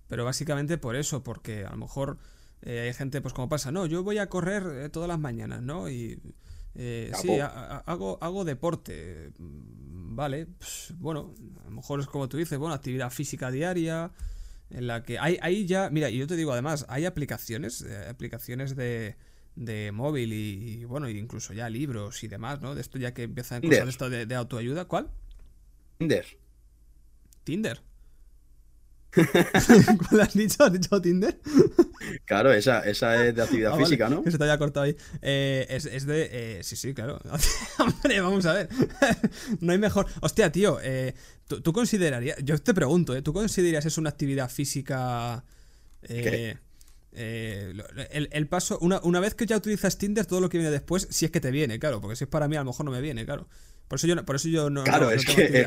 [0.07, 2.19] Pero básicamente por eso, porque a lo mejor
[2.61, 5.63] eh, hay gente, pues como pasa, no, yo voy a correr eh, todas las mañanas,
[5.63, 5.89] ¿no?
[5.89, 6.21] Y
[6.75, 12.59] eh, sí, hago, hago deporte, vale, pues, bueno, a lo mejor es como tú dices,
[12.59, 14.13] bueno, actividad física diaria,
[14.71, 18.07] en la que hay, ahí ya, mira, y yo te digo además, hay aplicaciones, eh,
[18.09, 19.17] aplicaciones de,
[19.57, 22.75] de móvil y, bueno, incluso ya libros y demás, ¿no?
[22.75, 24.85] De esto ya que empiezan cosas esto de, de autoayuda.
[24.87, 25.11] ¿Cuál?
[25.99, 26.27] Tinder.
[27.45, 27.81] Tinder.
[30.09, 30.65] ¿Cuál has dicho?
[30.65, 31.41] ¿Has dicho Tinder?
[32.25, 34.23] Claro, esa, esa es de actividad ah, física, ¿no?
[34.23, 34.97] Que se te haya cortado ahí.
[35.23, 36.29] Eh, es, es, de.
[36.31, 37.21] Eh, sí, sí, claro.
[37.79, 38.69] Hombre, vamos a ver.
[39.61, 40.07] no hay mejor.
[40.21, 41.15] Hostia, tío, eh,
[41.47, 42.39] ¿tú, considerarías.
[42.43, 43.23] Yo te pregunto, ¿eh?
[43.23, 45.45] ¿Tú considerarías es una actividad física.
[46.03, 46.57] Eh,
[47.13, 47.75] eh,
[48.11, 51.09] el, el, paso, una, una vez que ya utilizas Tinder, todo lo que viene después,
[51.11, 52.93] si es que te viene, claro, porque si es para mí, a lo mejor no
[52.93, 53.49] me viene, claro.
[53.89, 54.85] Por eso yo, por eso yo no.
[54.85, 55.67] Claro, es, que,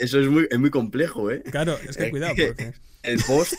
[0.00, 1.42] eso es muy, es muy complejo, ¿eh?
[1.50, 2.74] Claro, es que cuidado, porque.
[3.02, 3.52] El post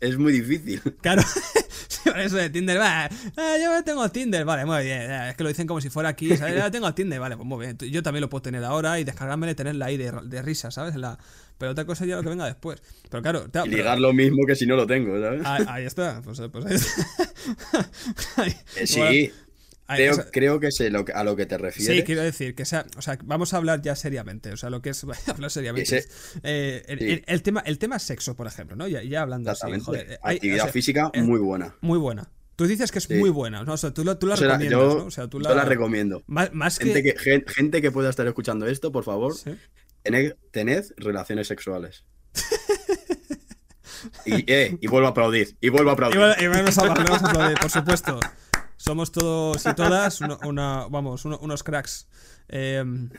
[0.00, 0.80] es muy difícil.
[1.02, 1.22] Claro,
[2.04, 5.10] por eso de Tinder, va, ah, yo tengo Tinder, vale, muy bien.
[5.10, 6.56] Es que lo dicen como si fuera aquí, ¿sabes?
[6.56, 7.76] Ya tengo Tinder, vale, pues muy bien.
[7.90, 10.96] Yo también lo puedo tener ahora y descargarme y tenerla ahí de, de risa, ¿sabes?
[10.96, 11.18] la,
[11.58, 12.82] pero otra cosa ya lo que venga después.
[13.10, 15.42] Pero claro, y ligar lo mismo que si no lo tengo, ¿sabes?
[15.44, 17.06] Ahí, está, pues, pues ahí está.
[18.76, 19.32] Eh, sí.
[20.32, 21.96] Creo, que sé a lo que te refieres.
[21.96, 24.82] Sí, quiero decir que sea, o sea, vamos a hablar ya seriamente, o sea, lo
[24.82, 26.04] que es hablar seriamente.
[26.42, 28.88] Eh, el, tema, el tema sexo, por ejemplo, ¿no?
[28.88, 31.76] Ya, ya hablando así, joder, Actividad física muy buena.
[31.80, 32.28] Muy buena.
[32.56, 33.74] Tú dices que es muy buena, ¿no?
[33.74, 35.04] O sea, tú, la recomiendas, yo, ¿no?
[35.04, 36.24] O sea, tú la, la recomiendo.
[36.26, 37.14] Más, gente que...
[37.46, 39.34] gente que pueda estar escuchando esto, por favor,
[40.02, 42.04] tened, relaciones sexuales.
[44.24, 45.56] y, eh, y vuelvo a aplaudir.
[45.60, 46.18] Y vuelvo a aplaudir.
[46.40, 48.20] Y, vamos a aplaudir, por supuesto.
[48.86, 52.06] Somos todos y todas una, vamos, unos cracks.
[52.46, 53.10] Em,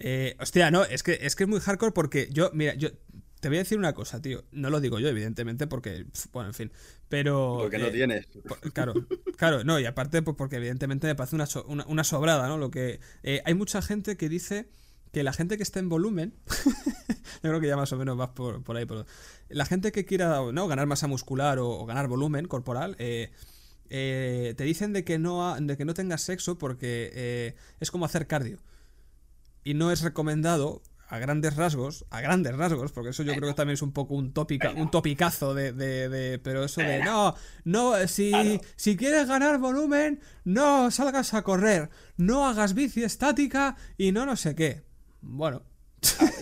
[0.00, 2.90] eh, hostia, no, es que, es que es muy hardcore porque yo, mira, yo
[3.38, 4.42] te voy a decir una cosa, tío.
[4.50, 6.72] No lo digo yo, evidentemente, porque, bueno, en fin.
[7.08, 7.58] Pero.
[7.60, 8.26] Porque no eh, tienes.
[8.72, 8.94] claro,
[9.36, 12.58] claro, no, y aparte, pues porque evidentemente me parece una, sobrada, ¿no?
[12.58, 12.98] Lo que.
[13.22, 14.68] Eh, hay mucha gente que dice
[15.12, 16.34] que la gente que está en volumen,
[17.42, 19.06] yo creo que ya más o menos vas por, ahí, pero
[19.48, 20.68] la gente que quiera ¿no?
[20.68, 23.30] ganar masa muscular o, ganar volumen corporal, eh,
[23.90, 28.04] eh, te dicen de que no, de que no tengas sexo porque eh, es como
[28.04, 28.58] hacer cardio.
[29.64, 33.54] Y no es recomendado a grandes rasgos, a grandes rasgos, porque eso yo creo que
[33.54, 37.94] también es un poco un tópica, un topicazo de, de, pero eso de no, no,
[38.06, 44.24] si, si quieres ganar volumen, no salgas a correr, no hagas bici estática y no
[44.24, 44.84] no sé qué.
[45.20, 45.69] Bueno.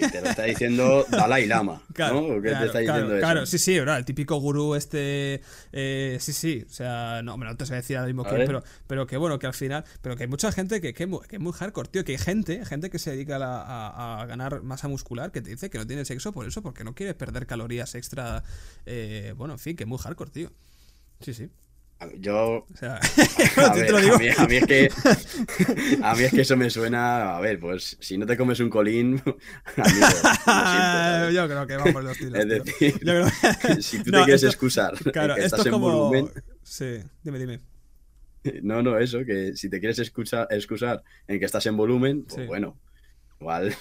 [0.01, 1.83] Y te lo está diciendo Dalai Lama.
[1.92, 2.42] Claro, ¿no?
[2.42, 3.18] ¿Qué te está diciendo eso?
[3.18, 3.77] Claro, sí, sí.
[3.77, 5.42] El típico gurú este.
[5.73, 6.64] Eh, sí, sí.
[6.66, 9.47] O sea, no, no te a decir ahora mismo que, pero, pero que bueno, que
[9.47, 9.85] al final.
[10.01, 12.05] Pero que hay mucha gente que, que, es muy hardcore, tío.
[12.05, 15.71] Que hay gente, gente que se dedica a, a, ganar masa muscular que te dice
[15.71, 18.44] que no tiene sexo por eso, porque no quiere perder calorías extra.
[18.87, 20.53] Eh, bueno, en fin, que es muy hardcore, tío.
[21.21, 21.51] Sí, sí.
[22.19, 22.65] Yo.
[22.81, 23.01] a,
[24.47, 24.89] mí, es que.
[26.03, 27.37] A mí es que eso me suena.
[27.37, 29.17] A ver, pues si no te comes un colín.
[29.27, 29.35] yo
[31.49, 32.39] creo que va por los tiros.
[32.39, 33.01] Es decir,
[33.83, 34.95] si tú te quieres excusar.
[35.13, 36.31] Claro, que estás en volumen.
[36.63, 37.61] Sí, dime, dime.
[38.63, 42.47] No, no, eso, que si te quieres excusar, excusar en que estás en volumen, pues
[42.47, 42.79] bueno,
[43.41, 43.75] igual.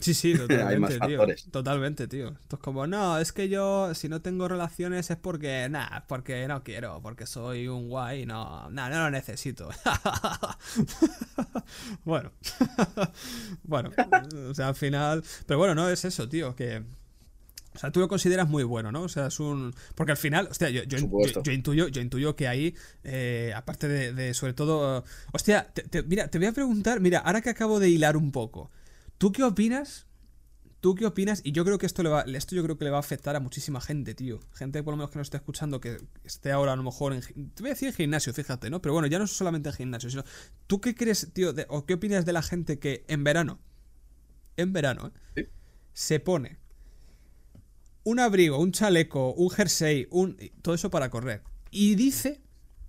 [0.00, 1.26] Sí, sí, totalmente, tío.
[1.50, 2.28] Totalmente, tío.
[2.28, 6.46] Esto es como, no, es que yo, si no tengo relaciones es porque, nada, porque
[6.48, 9.68] no quiero, porque soy un guay, no, nada, no lo necesito.
[12.04, 12.32] bueno,
[13.64, 13.90] bueno,
[14.48, 16.82] o sea, al final, pero bueno, no es eso, tío, que,
[17.74, 19.02] o sea, tú lo consideras muy bueno, ¿no?
[19.02, 19.74] O sea, es un.
[19.94, 20.98] Porque al final, hostia, yo, yo,
[21.52, 25.04] intuyo, yo intuyo que ahí, eh, aparte de, sobre todo.
[25.32, 25.72] hostia,
[26.06, 28.70] mira, te voy a preguntar, mira, ahora que acabo de hilar un poco,
[29.18, 30.06] ¿Tú qué opinas?
[30.80, 31.40] ¿Tú qué opinas?
[31.44, 33.34] Y yo creo que esto le va, esto yo creo que le va a afectar
[33.34, 34.38] a muchísima gente, tío.
[34.52, 37.20] Gente por lo menos que nos esté escuchando, que esté ahora a lo mejor en...
[37.20, 38.80] Te voy a decir gimnasio, fíjate, ¿no?
[38.80, 40.22] Pero bueno, ya no es solamente en gimnasio, sino...
[40.68, 43.58] ¿Tú qué crees, tío, o qué opinas de la gente que en verano,
[44.56, 45.50] en verano, ¿eh?
[45.92, 46.60] se pone
[48.04, 50.36] un abrigo, un chaleco, un jersey, un...
[50.62, 51.42] todo eso para correr?
[51.72, 52.40] Y dice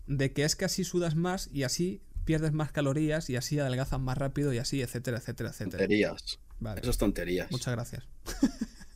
[0.05, 3.99] de que es que así sudas más y así pierdes más calorías y así adelgazas
[3.99, 5.79] más rápido y así, etcétera, etcétera, etcétera.
[5.79, 6.39] Tonterías.
[6.59, 6.81] Vale.
[6.81, 7.49] Eso es tonterías.
[7.49, 8.03] Muchas gracias.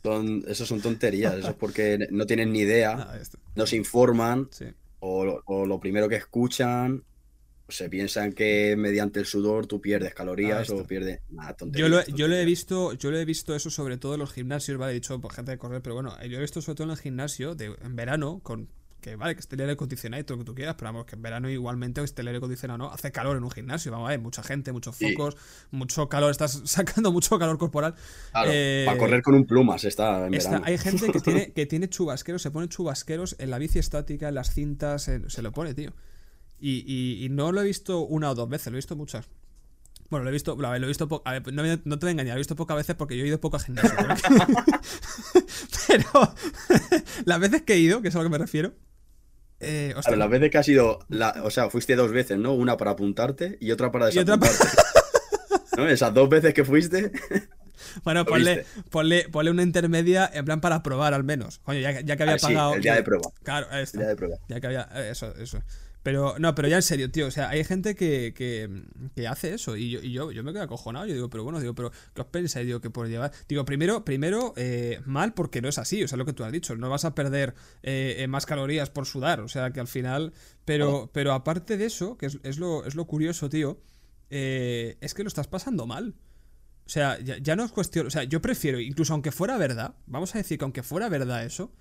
[0.04, 1.34] Son, eso son tonterías.
[1.34, 3.38] Eso es porque no tienen ni idea, Ah, esto.
[3.56, 4.66] no se informan Sí.
[5.00, 7.02] o, o lo primero que escuchan
[7.68, 10.76] se piensan que mediante el sudor tú pierdes Ah, calorías esto.
[10.76, 11.20] o pierdes.
[11.30, 12.46] Nada, Yo lo, he- yo lo he tonterías.
[12.46, 15.32] visto, yo lo he visto eso sobre todo en los gimnasios, vale, he dicho por
[15.32, 17.74] gente de correr, pero bueno, yo lo he visto sobre todo en el gimnasio, de,
[17.82, 18.68] en verano, con
[19.04, 21.04] que vale, que esté el aire acondicionado y todo lo que tú quieras, pero vamos,
[21.04, 22.90] que en verano igualmente esté el aire acondicionado, ¿no?
[22.90, 25.12] Hace calor en un gimnasio, vamos a ver, mucha gente, muchos Sí.
[25.12, 25.36] focos,
[25.70, 27.94] mucho calor, estás sacando mucho calor corporal.
[28.32, 30.62] Claro, Eh, para correr con un plumas está en verano.
[30.64, 34.34] hay gente que tiene, que tiene chubasqueros, se pone chubasqueros en la bici estática, en
[34.36, 35.92] las cintas, en- se lo pone, tío.
[36.58, 39.28] Y, y- y no lo he visto una o dos veces, lo he visto muchas.
[40.10, 41.62] Bueno, lo he visto, lo he visto po- a ver, no,
[41.98, 43.60] te voy a engañar, lo he visto pocas veces porque yo he ido poco a
[43.60, 43.90] gimnasio.
[45.88, 46.34] Pero
[47.24, 48.72] las veces que he ido, que es a lo que me refiero.
[49.64, 52.52] Eh, Claro, las veces que has ido, la- o sea, fuiste dos veces, ¿no?
[52.54, 54.78] Una para apuntarte y otra para Y otra desapuntarte.
[55.76, 55.88] ¿No?
[55.88, 57.10] Esas dos veces que fuiste,
[58.04, 61.58] bueno, ponle, ponle, ponle una intermedia en plan para probar al menos.
[61.64, 62.74] Coño, ya, ya que había Ah, sí, pagado.
[62.74, 63.30] el día de prueba.
[63.42, 64.36] Claro, ahí el día de prueba.
[64.48, 64.88] Ya que había.
[64.94, 65.60] eh, Eso, eso.
[66.04, 67.26] Pero, no, pero ya en serio, tío.
[67.26, 68.84] O sea, hay gente que, que,
[69.16, 69.76] que hace eso.
[69.76, 71.06] Y yo, y yo, yo me quedo acojonado.
[71.06, 72.66] Yo digo, pero bueno, digo, pero ¿qué os pensáis?
[72.66, 73.32] Digo, que por llevar.
[73.48, 76.04] Digo, primero, primero, eh, mal porque no es así.
[76.04, 76.76] O sea, lo que tú has dicho.
[76.76, 79.40] No vas a perder eh, eh, más calorías por sudar.
[79.40, 80.32] O sea, que al final.
[80.64, 83.80] Pero, pero aparte de eso, que es, es lo, es lo curioso, tío.
[84.30, 86.14] eh, es que lo estás pasando mal.
[86.86, 88.06] O sea, ya, ya no es cuestión.
[88.06, 91.44] O sea, yo prefiero, incluso aunque fuera verdad, vamos a decir que aunque fuera verdad
[91.44, 91.72] eso,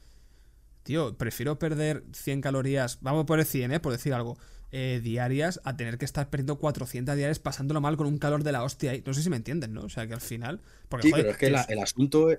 [0.84, 3.80] tío, prefiero perder 100 calorías, vamos a poner 100, ¿eh?
[3.80, 4.38] Por decir algo,
[4.72, 8.52] eh, diarias, a tener que estar perdiendo 400 diarias pasándolo mal con un calor de
[8.52, 9.04] la hostia ahí.
[9.06, 9.82] No sé si me entienden, ¿no?
[9.84, 10.62] O sea, que al final.
[10.90, 12.30] Porque, Sí, joder, pero es que la- el asunto,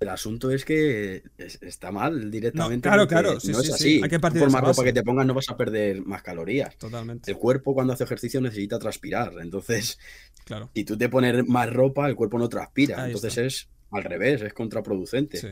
[0.00, 2.88] el asunto es que es- está mal directamente.
[2.88, 4.00] claro, claro, sí, no sí, es sí, así.
[4.02, 6.76] hay que partir por más ropa que te pongas no vas a perder más calorías.
[6.78, 9.32] Totalmente, El cuerpo cuando hace ejercicio necesita transpirar.
[9.40, 9.98] Entonces,
[10.44, 10.70] claro.
[10.74, 13.02] si tú te pones más ropa, el cuerpo no transpira.
[13.02, 13.42] Ahí Entonces está.
[13.46, 15.36] es al revés, es contraproducente.
[15.38, 15.48] Sí.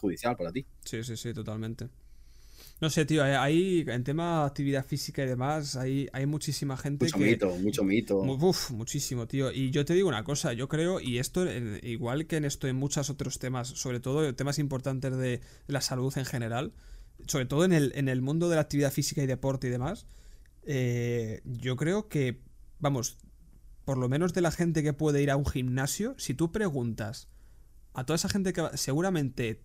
[0.00, 0.64] Judicial para ti.
[0.84, 1.88] Sí, sí, sí, totalmente.
[2.80, 6.76] No sé, tío, hay- hay, en tema de actividad física y demás, hay, hay muchísima
[6.76, 7.24] gente Mucho que...
[7.24, 8.18] mito, mucho mito.
[8.20, 9.52] Uf, muchísimo, tío.
[9.52, 11.44] Y yo te digo una cosa, yo creo, y esto,
[11.82, 16.12] igual que en esto en muchos otros temas, sobre todo temas importantes de la salud
[16.18, 16.72] en general,
[17.26, 20.06] sobre todo en el, en el mundo de la actividad física y deporte y demás,
[20.64, 22.40] eh, yo creo que,
[22.80, 23.16] vamos,
[23.84, 27.28] por lo menos de la gente que puede ir a un gimnasio, si tú preguntas
[27.94, 29.62] a toda esa gente que va, seguramente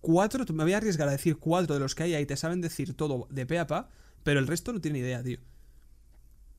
[0.00, 2.60] cuatro, me voy a arriesgar a decir cuatro de los que hay ahí te saben
[2.60, 3.90] decir todo de pe a pa,
[4.22, 5.38] pero el resto no tiene idea, tío.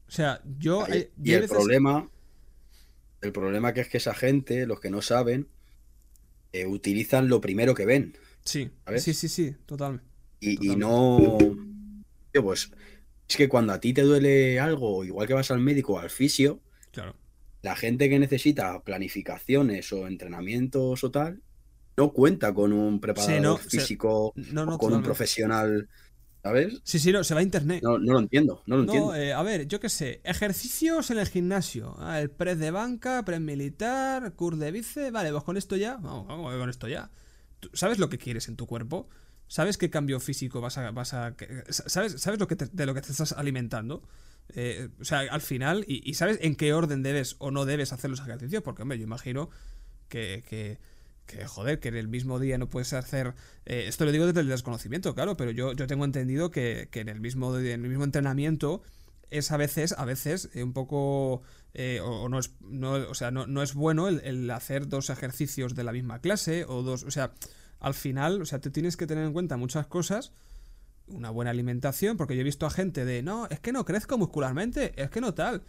[0.08, 0.84] O sea, yo...
[0.86, 2.10] Ahí- hay- y el veces- problema,
[3.22, 5.48] el problema que es que esa gente, los que no saben,
[6.54, 8.18] eh, utilizan lo primero que ven.
[8.44, 9.04] Sí, ¿sabes?
[9.04, 10.02] sí, sí, sí, total.
[10.40, 11.46] Y, y Totalmente.
[11.46, 12.04] no.
[12.32, 12.72] Tío, pues
[13.28, 16.10] es que cuando a ti te duele algo, igual que vas al médico o al
[16.10, 16.62] fisio,
[16.92, 17.16] Claro.
[17.62, 21.42] la gente que necesita planificaciones o entrenamientos o tal,
[21.98, 25.90] no cuenta con un preparador no, se- físico No, no, o con un profesional,
[26.44, 26.80] ¿sabes?
[26.84, 27.82] Sí, sí, no, se va a internet.
[27.84, 29.16] No, no lo entiendo, no lo No, entiendo.
[29.16, 31.96] eh, a ver, yo qué sé, ejercicios en el gimnasio.
[32.00, 35.12] Ah, el press de banca, press militar, cur de bíceps.
[35.12, 35.98] Vale, pues con esto ya.
[35.98, 37.10] Vamos, vamos con esto ya.
[37.60, 39.10] ¿Tú ¿Sabes lo que quieres en tu cuerpo?
[39.48, 40.92] ¿Sabes qué cambio físico vas a.
[40.92, 41.36] Vas a
[41.70, 44.04] ¿Sabes, sabes lo que te- de lo que te estás alimentando?
[44.50, 47.92] Eh, o sea, al final, y, y sabes en qué orden debes o no debes
[47.92, 49.50] hacer los ejercicios, porque, hombre, yo imagino
[50.10, 50.80] que, que,
[51.28, 53.36] que, joder, que en el mismo día no puedes hacer.
[53.66, 57.02] eh, esto lo digo desde el desconocimiento, claro, pero yo, yo tengo entendido que, que
[57.02, 58.82] en, el mismo, en el mismo entrenamiento
[59.30, 61.42] es a veces, a veces, eh, un poco.
[61.74, 62.52] eh, o, no es.
[62.62, 66.20] No, o sea, no, no es bueno el, el hacer dos ejercicios de la misma
[66.22, 67.04] clase, o dos.
[67.04, 67.34] O sea,
[67.80, 70.32] al final, o sea, te tienes que tener en cuenta muchas cosas
[71.08, 74.18] una buena alimentación, porque yo he visto a gente de, no, es que no crezco
[74.18, 75.64] muscularmente, es que no tal.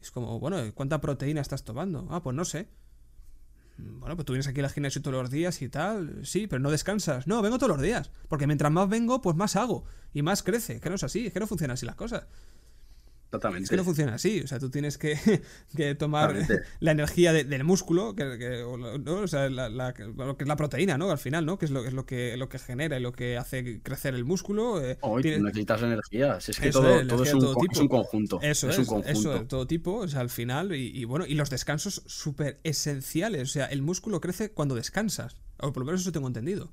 [0.00, 2.06] Es como, bueno, ¿cuánta proteína estás tomando?
[2.10, 2.68] Ah, pues no sé.
[3.78, 6.70] Bueno, pues tú vienes aquí al gimnasio todos los días y tal, sí, pero no
[6.70, 7.26] descansas.
[7.28, 10.80] No, vengo todos los días, porque mientras más vengo, pues más hago y más crece.
[10.80, 12.26] Que no es así, es que no funcionan así las cosas.
[13.30, 13.64] Exactamente.
[13.64, 15.14] Es que no funciona así, o sea, tú tienes que,
[15.76, 16.34] que tomar
[16.80, 19.16] la energía de- del músculo, que, que- o lo- ¿no?
[19.16, 21.10] O sea, la, la- lo que es la proteína, ¿no?
[21.10, 21.58] Al final, ¿no?
[21.58, 24.24] Que es lo, es lo que lo que genera y lo que hace crecer el
[24.24, 24.82] músculo.
[24.82, 26.40] eh, Hoy tienes- necesitas energía.
[26.40, 27.72] Si es que Eso todo, es, todo es, un, todo tipo.
[27.72, 28.38] es un conjunto.
[28.40, 29.10] Eso es, es un conjunto.
[29.20, 32.60] eso de todo tipo, o sea, al final, y, y bueno, y los descansos súper
[32.64, 36.72] esenciales, o sea, el músculo crece cuando descansas, o por lo menos eso tengo entendido.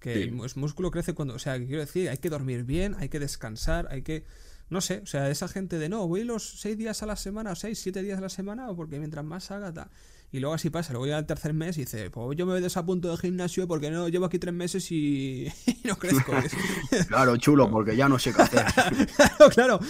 [0.00, 0.20] Que Sí.
[0.22, 3.86] el músculo crece cuando, o sea, quiero decir, hay que dormir bien, hay que descansar,
[3.90, 4.24] hay que...
[4.72, 7.52] No sé, o sea, esa gente de no, voy los seis días a la semana,
[7.52, 9.90] o seis, siete días a la semana, porque mientras más haga, tal.
[10.30, 13.10] Y luego así pasa, luego llega el tercer mes y dice, pues yo me desapunto
[13.10, 15.46] de gimnasio porque no llevo aquí tres meses y,
[15.84, 16.32] no crezco.
[17.08, 18.64] claro, chulo, porque ya no sé qué hacer.
[19.14, 19.80] claro, claro.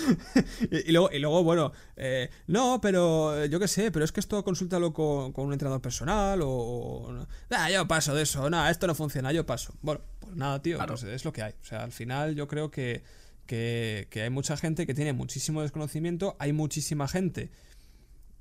[0.69, 4.43] Y, luego, y luego, bueno, eh, no, pero yo qué sé, pero es que esto
[4.43, 7.25] consúltalo con, con un entrenador personal o...
[7.51, 9.75] Ah, yo paso de eso, nada, esto no funciona, yo paso.
[9.81, 11.53] Bueno, pues nada, tío, pues es lo que hay.
[11.53, 13.05] O sea, al final yo creo que,
[13.47, 17.51] que, que hay mucha gente que tiene muchísimo desconocimiento, hay muchísima gente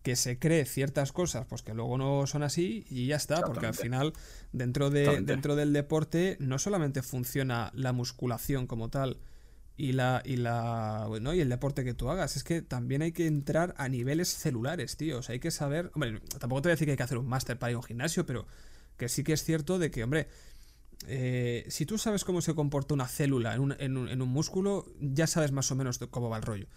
[0.04, 3.68] que se cree ciertas cosas, pues que luego no son así y ya está, porque
[3.68, 4.14] al final
[4.52, 9.20] dentro, de, dentro del deporte no solamente funciona la musculación como tal
[9.78, 13.12] y la y la bueno, y el deporte que tú hagas, es que también hay
[13.12, 16.72] que entrar a niveles celulares, tío, o sea, hay que saber, hombre, tampoco te voy
[16.72, 18.48] a decir que hay que hacer un máster para ir a un gimnasio, pero
[18.98, 20.28] que sí que es cierto de que, hombre,
[21.08, 24.30] eh, si tú sabes cómo se comporta una célula en un, en un, en un
[24.30, 26.68] músculo, ya sabes más o menos cómo va el rollo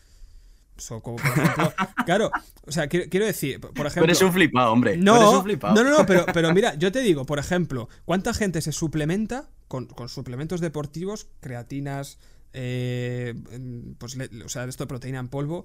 [1.02, 1.72] como por ejemplo,
[2.06, 2.30] claro,
[2.66, 4.04] o sea, quiero, decir, por ejemplo.
[4.04, 4.96] eres un flipado, hombre.
[4.96, 5.44] No,
[5.74, 9.88] no, no, pero, pero mira, yo te digo, por ejemplo, ¿cuánta gente se suplementa con,
[10.08, 12.18] suplementos deportivos, creatinas,
[12.52, 13.34] eh,
[13.98, 15.64] pues, o sea, esto de proteína en polvo,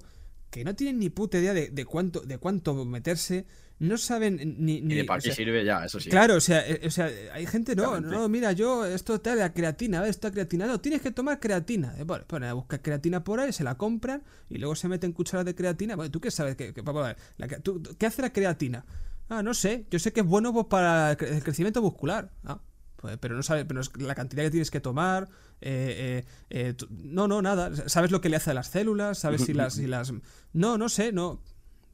[0.50, 3.46] que no tienen ni puta idea de, cuánto, de cuánto meterse,
[3.80, 4.80] no saben ni...
[4.80, 5.84] ni ¿Y para qué sirve ya?
[5.84, 6.08] Eso sí.
[6.08, 9.52] Claro, o sea, eh, o sea hay gente, no, no, mira, yo, esto tal, la
[9.52, 11.94] creatina, está creatina, no, tienes que tomar creatina.
[11.98, 15.44] Eh, bueno, pues buscar creatina por ahí, se la compran y luego se meten cucharas
[15.44, 15.96] de creatina.
[15.96, 16.56] Bueno, ¿tú qué sabes?
[16.56, 18.84] ¿Qué, ¿Qué hace la creatina?
[19.30, 22.32] Ah, no sé, yo sé que es bueno pues, para el crecimiento muscular.
[22.44, 22.60] Ah,
[22.96, 25.28] pues, pero no sabes, pero es la cantidad que tienes que tomar.
[25.60, 27.88] Eh, eh, eh, no, no, nada.
[27.88, 29.18] ¿Sabes lo que le hace a las células?
[29.18, 30.12] ¿Sabes si las, si las.
[30.52, 31.40] No, no sé, no.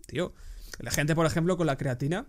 [0.07, 0.35] Tío.
[0.79, 2.27] La gente, por ejemplo, con la creatina,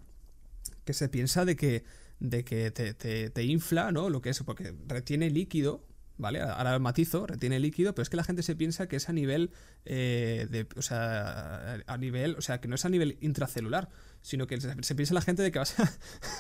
[0.85, 1.83] que se piensa de que,
[2.19, 4.09] de que te, te, infla, ¿no?
[4.09, 5.85] Lo que es, porque retiene líquido,
[6.17, 6.41] ¿vale?
[6.41, 9.51] Ahora matizo, retiene líquido, pero es que la gente se piensa que es a nivel
[9.85, 13.89] de, o sea, a nivel, o sea, que no es a nivel intracelular,
[14.21, 15.91] sino que se, piensa la gente de que vas a,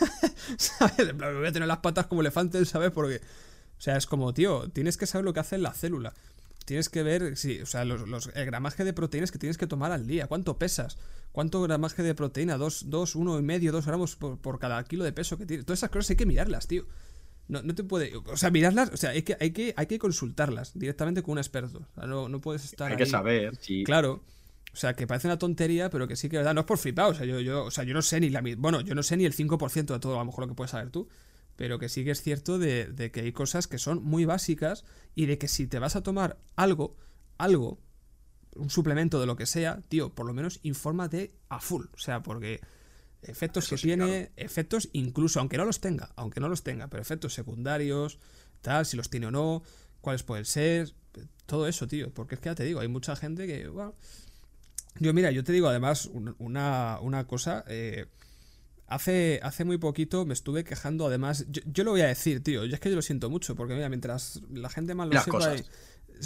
[0.57, 1.15] ¿sabes?
[1.15, 2.91] voy a tener las patas como elefantes, ¿sabes?
[2.91, 3.21] Porque
[3.77, 6.13] o sea, es como, tío, tienes que saber lo que hace la célula.
[6.65, 9.91] Tienes que ver, sí, o sea, los, el gramaje de proteínas que tienes que tomar
[9.91, 10.27] al día.
[10.27, 10.97] ¿Cuánto pesas?
[11.37, 12.57] ¿Cuánto gramaje de proteína?
[12.57, 15.67] ¿Dos, dos uno y medio, dos gramos por, cada kilo de peso que tienes?
[15.67, 16.87] Todas esas cosas hay que mirarlas, tío.
[17.47, 18.11] No, no te puede.
[18.15, 21.37] O sea, mirarlas, o sea, hay que, hay que, hay que consultarlas directamente con un
[21.37, 21.87] experto.
[21.91, 22.89] O sea, no, no puedes estar.
[22.89, 23.83] Hay que saber, sí.
[23.83, 24.23] Claro.
[24.73, 26.55] O sea, que parece una tontería, pero que sí que verdad.
[26.55, 27.11] No es por flipar.
[27.11, 29.15] O sea, yo, yo, o sea, yo no sé ni la Bueno, yo no sé
[29.15, 31.07] ni el 5% de todo, a lo mejor lo que puedes saber tú
[31.55, 34.85] pero que sí que es cierto de, que hay cosas que son muy básicas
[35.15, 36.95] y de que si te vas a tomar algo,
[37.37, 37.79] algo,
[38.57, 41.85] un suplemento de lo que sea, tío, por lo menos infórmate a full.
[41.93, 42.59] O sea, porque
[43.21, 47.33] efectos que tiene, efectos incluso, aunque no los tenga, aunque no los tenga, pero efectos
[47.33, 48.19] secundarios,
[48.61, 49.63] tal, si los tiene o no,
[50.01, 50.93] cuáles pueden ser,
[51.45, 52.13] todo eso, tío.
[52.13, 53.95] Porque es que ya te digo, hay mucha gente que, bueno,
[54.99, 58.07] yo mira, yo te digo además una, una cosa, eh,
[58.89, 62.73] Hace, hace muy poquito me estuve quejando, además, yo, lo voy a decir, tío, yo
[62.73, 65.55] es que yo lo siento mucho, porque mira, mientras la gente más lo sepa...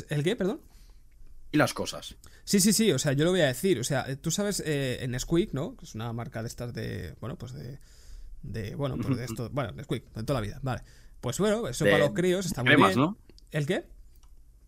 [0.10, 0.62] ¿El qué, perdón?
[1.52, 2.16] Y las cosas.
[2.44, 5.04] Sí, sí, sí, o sea, yo lo voy a decir, o sea, tú sabes, eh,
[5.04, 5.76] en Squeak, ¿no?
[5.76, 7.80] Que es una marca de estas de, bueno, pues de...
[8.42, 10.82] de bueno, pues de esto, bueno, Squeak, de toda la vida, vale.
[11.20, 12.96] Pues bueno, eso para los críos está muy bien.
[12.96, 13.18] ¿no?
[13.52, 13.86] ¿El qué?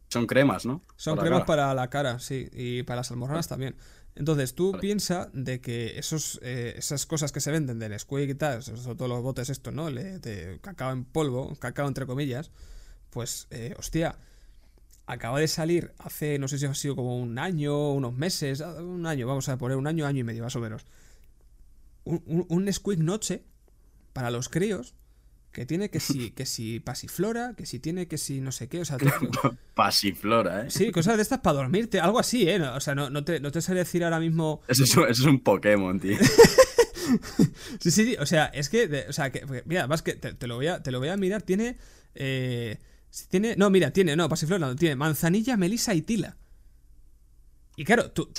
[0.10, 0.84] Son cremas, ¿no?
[0.96, 3.76] Son cremas para la cara, sí, y para las almorranas también.
[4.16, 8.36] Entonces tú piensas de que esos, eh, esas cosas que se venden del Nesquik y
[8.36, 9.90] tal, sobre todo los botes estos, ¿no?
[9.90, 12.52] de cacao en polvo, cacao entre comillas,
[13.10, 14.18] pues, eh, hostia,
[15.06, 18.82] acaba de salir hace, no sé si ha sido como un año, unos meses, ah,
[18.82, 20.86] un año, vamos a poner un año, año y medio más o menos.
[22.06, 23.44] Un, un, un Nesquik noche
[24.14, 24.96] para los críos
[25.52, 28.82] que tiene que si, que si pasiflora, que si tiene que si no sé qué,
[28.82, 28.98] o sea...
[29.76, 30.72] pasiflora, ¿eh?
[30.72, 32.62] Sí, cosas de estas para dormirte, algo así, ¿eh?
[32.62, 34.62] O sea, no, no, te, no te sé decir ahora mismo...
[34.68, 36.18] Eso es, un, eso es un Pokémon, tío.
[37.80, 40.68] sí, sí, o sea, es que, o sea, que, mira, más que te, lo voy
[40.68, 41.78] a, te lo voy a mirar, tiene...
[42.16, 42.78] Eh,
[43.30, 46.38] tiene, no, mira, tiene, no, pasiflora, no, tiene manzanilla, melisa y tila.
[47.76, 48.32] Y claro, tú,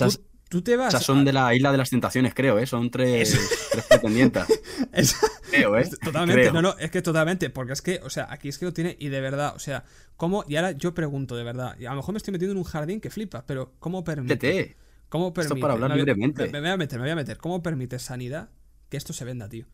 [0.49, 0.93] tú te vas.
[0.93, 2.65] O sea, son de la isla de las tentaciones, creo, ¿eh?
[2.65, 3.37] Son tres,
[3.71, 4.45] tres pretendientes.
[5.51, 5.87] Creo, ¿eh?
[6.03, 8.73] Totalmente, no, no, es que totalmente, porque es que, o sea, aquí es que lo
[8.73, 9.85] tiene y de verdad, o sea,
[10.17, 10.43] ¿cómo?
[10.47, 12.63] Y ahora yo pregunto de verdad, y a lo mejor me estoy metiendo en un
[12.63, 14.75] jardín que flipa, pero ¿cómo permite?
[15.07, 15.53] ¿Cómo permite?
[15.53, 16.49] Esto para hablar libremente.
[16.49, 17.37] Me, voy a meter, me voy a meter.
[17.37, 18.49] ¿Cómo permite sanidad
[18.89, 19.65] que esto se venda, tío?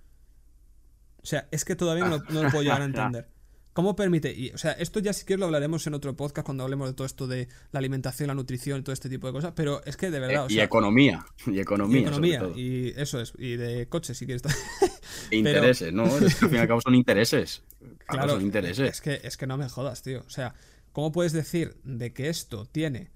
[1.23, 3.27] O sea, es que todavía no, no lo puedo llegar a entender.
[3.73, 4.33] ¿Cómo permite?
[4.33, 6.93] Y, o sea, esto ya si quieres lo hablaremos en otro podcast cuando hablemos de
[6.93, 9.95] todo esto de la alimentación, la nutrición y todo este tipo de cosas, pero es
[9.95, 10.49] que de verdad.
[10.49, 11.25] y economía.
[11.47, 11.99] Y economía.
[11.99, 12.43] Y economía.
[12.55, 13.33] Y eso es.
[13.37, 14.43] Y de coches, si quieres.
[15.31, 16.03] intereses, ¿no?
[16.03, 17.63] al fin y al cabo son intereses.
[18.07, 18.89] Claro, son intereses.
[18.89, 20.23] Es que, es que no me jodas, tío.
[20.27, 20.53] O sea,
[20.91, 23.11] ¿cómo puedes decir de que esto tiene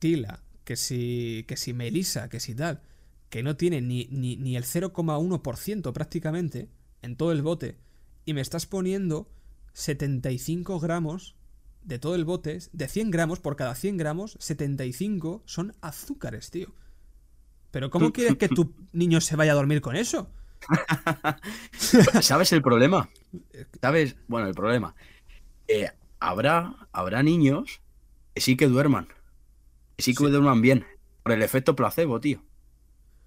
[0.00, 2.82] Tila, que si, que si Melissa, que si tal,
[3.28, 6.68] que no tiene ni, ni, ni el 0,1% prácticamente
[7.02, 7.76] en todo el bote,
[8.24, 9.30] y me estás poniendo
[9.72, 11.36] 75 gramos
[11.82, 16.74] de todo el bote, de 100 gramos, por cada 100 gramos, 75 son azúcares, tío.
[17.70, 20.30] Pero ¿cómo quieres que tu niño se vaya a dormir con eso?
[22.20, 23.08] ¿Sabes el problema?
[23.80, 24.16] ¿Sabes?
[24.28, 24.94] Bueno, el problema.
[25.68, 27.80] Eh, habrá, habrá niños
[28.34, 29.08] que sí que duerman.
[29.96, 30.84] Que sí que duerman bien.
[31.22, 32.42] Por el efecto placebo, tío.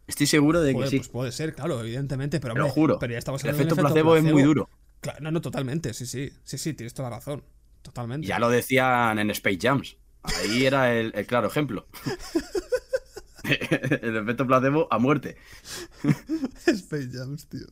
[0.07, 0.97] Estoy seguro de que sí.
[0.97, 2.99] Pues puede ser, claro, evidentemente, pero lo juro.
[2.99, 4.69] Pero ya estamos el efecto, placebo, es muy duro.
[5.03, 6.31] Claro, no, no, totalmente, sí, sí.
[6.45, 7.43] Sí, sí, tienes toda la razón.
[7.81, 8.25] Totalmente.
[8.25, 9.97] Ya lo decían en Space Jams.
[10.23, 11.87] Ahí era el, el claro ejemplo.
[13.43, 15.35] el efecto placebo a muerte.
[16.65, 17.67] Space Jams, tío.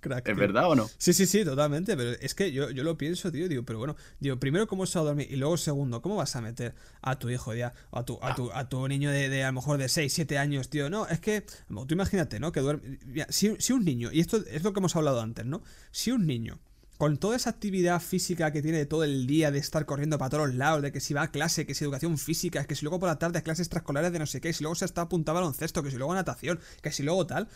[0.00, 0.90] Crack, ¿Es verdad o no?
[0.98, 1.96] Sí, sí, sí, totalmente.
[1.96, 3.48] Pero es que yo, yo lo pienso, tío.
[3.48, 5.28] Digo, pero bueno, digo, primero, ¿cómo se va a dormir?
[5.30, 7.72] Y luego, segundo, ¿cómo vas a meter a tu hijo ya?
[7.92, 10.38] A tu, a tu, a tu niño de, de, a lo mejor de 6, 7
[10.38, 10.90] años, tío.
[10.90, 12.52] No, es que, tú imagínate, ¿no?
[12.52, 12.98] Que duerme.
[13.28, 15.62] Si, si un niño, y esto es lo que hemos hablado antes, ¿no?
[15.90, 16.60] Si un niño
[16.96, 20.30] con toda esa actividad física que tiene de todo el día, de estar corriendo para
[20.30, 23.00] todos lados, de que si va a clase, que si educación física, que si luego
[23.00, 25.40] por la tarde clases extraescolares de no sé qué, si luego se está apuntado a
[25.40, 27.48] baloncesto, que si luego natación, que si luego tal.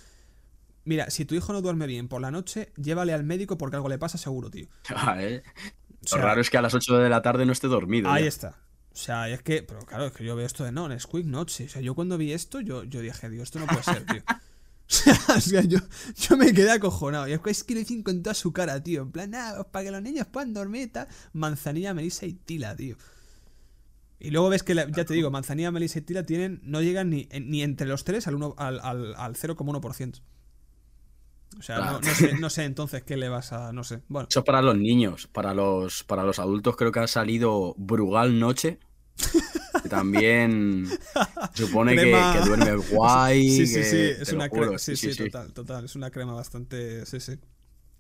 [0.89, 3.91] Mira, si tu hijo no duerme bien por la noche, llévale al médico porque algo
[3.91, 4.69] le pasa seguro, tío.
[5.19, 5.43] ¿eh?
[6.11, 8.11] Lo raro es que a las 8 de la tarde no esté dormido.
[8.11, 8.57] Ahí está.
[8.91, 11.27] O sea, es que, pero claro, es que yo veo esto de no, en Squeak
[11.27, 11.67] Noche.
[11.67, 14.23] O sea, yo cuando vi esto, yo, yo dije, Dios, esto no puede ser, tío.
[15.37, 15.79] o sea, yo,
[16.17, 17.29] yo me quedé acojonado.
[17.29, 19.03] Y es que le dicen con toda su cara, tío.
[19.03, 21.07] En plan, nada, para que los niños puedan dormir, tal.
[21.35, 22.97] Manzanilla, melisa y tila, tío.
[24.21, 27.29] Y luego ves que, ya te digo, manzanilla, melisa y tila tienen, no llegan ni,
[27.43, 30.23] ni entre los tres al, al, al, al 0,1%.
[31.59, 33.73] O sea, no, no, sé, no, sé, entonces qué le vas a.
[33.73, 34.01] No sé.
[34.09, 34.29] Bueno.
[34.31, 35.27] Eso para los niños.
[35.27, 38.79] Para los, para los adultos creo que ha salido Brugal Noche.
[39.83, 40.87] Que también
[41.55, 43.51] supone que, que, duerme guay.
[43.51, 43.97] Sí, sí, sí.
[44.21, 44.79] Es una crema.
[44.79, 45.85] Sí, sí, sí, total, total.
[45.85, 47.05] Es una crema bastante.
[47.07, 47.39] Sí, sí.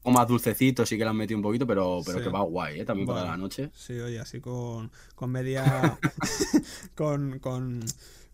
[0.02, 2.80] O más dulcecito, sí que la han metido un poquito, pero, pero que va guay,
[2.80, 2.84] ¿eh?
[2.84, 3.70] También bueno, para la noche.
[3.74, 5.98] Sí, oye, así con, con media.
[6.94, 7.84] con, con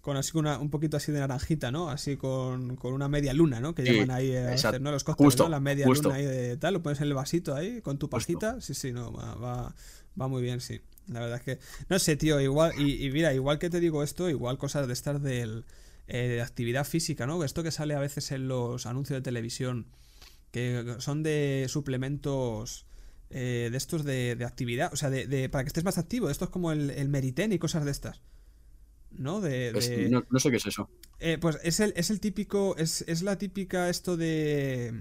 [0.05, 1.89] con así una, un poquito así de naranjita, ¿no?
[1.89, 3.75] Así con, con una media luna, ¿no?
[3.75, 4.91] Que sí, llaman ahí a hacer, ¿no?
[4.91, 5.49] Los cócteles, justo, ¿no?
[5.49, 6.11] La media justo.
[6.11, 8.53] luna ahí de tal, lo pones en el vasito ahí con tu pajita.
[8.53, 8.75] Justo.
[8.75, 9.75] Sí, sí, no, va, va,
[10.21, 10.83] va, muy bien, sí.
[11.09, 14.03] La verdad es que, no sé, tío, igual, y, y mira, igual que te digo
[14.03, 15.65] esto, igual cosas de estar del,
[16.07, 17.43] eh, de actividad física, ¿no?
[17.43, 19.87] Esto que sale a veces en los anuncios de televisión,
[20.51, 22.85] que son de suplementos...
[23.31, 26.27] Eh, de estos de, de, actividad, o sea, de, de, para que estés más activo,
[26.27, 28.21] de estos como el, el Meriten y cosas de estas.
[29.19, 29.41] ¿No?
[29.41, 30.09] De, de...
[30.09, 30.89] No, no, sé qué es eso.
[31.21, 34.93] Eh, pues es el, es el típico, es, es, la típica esto de,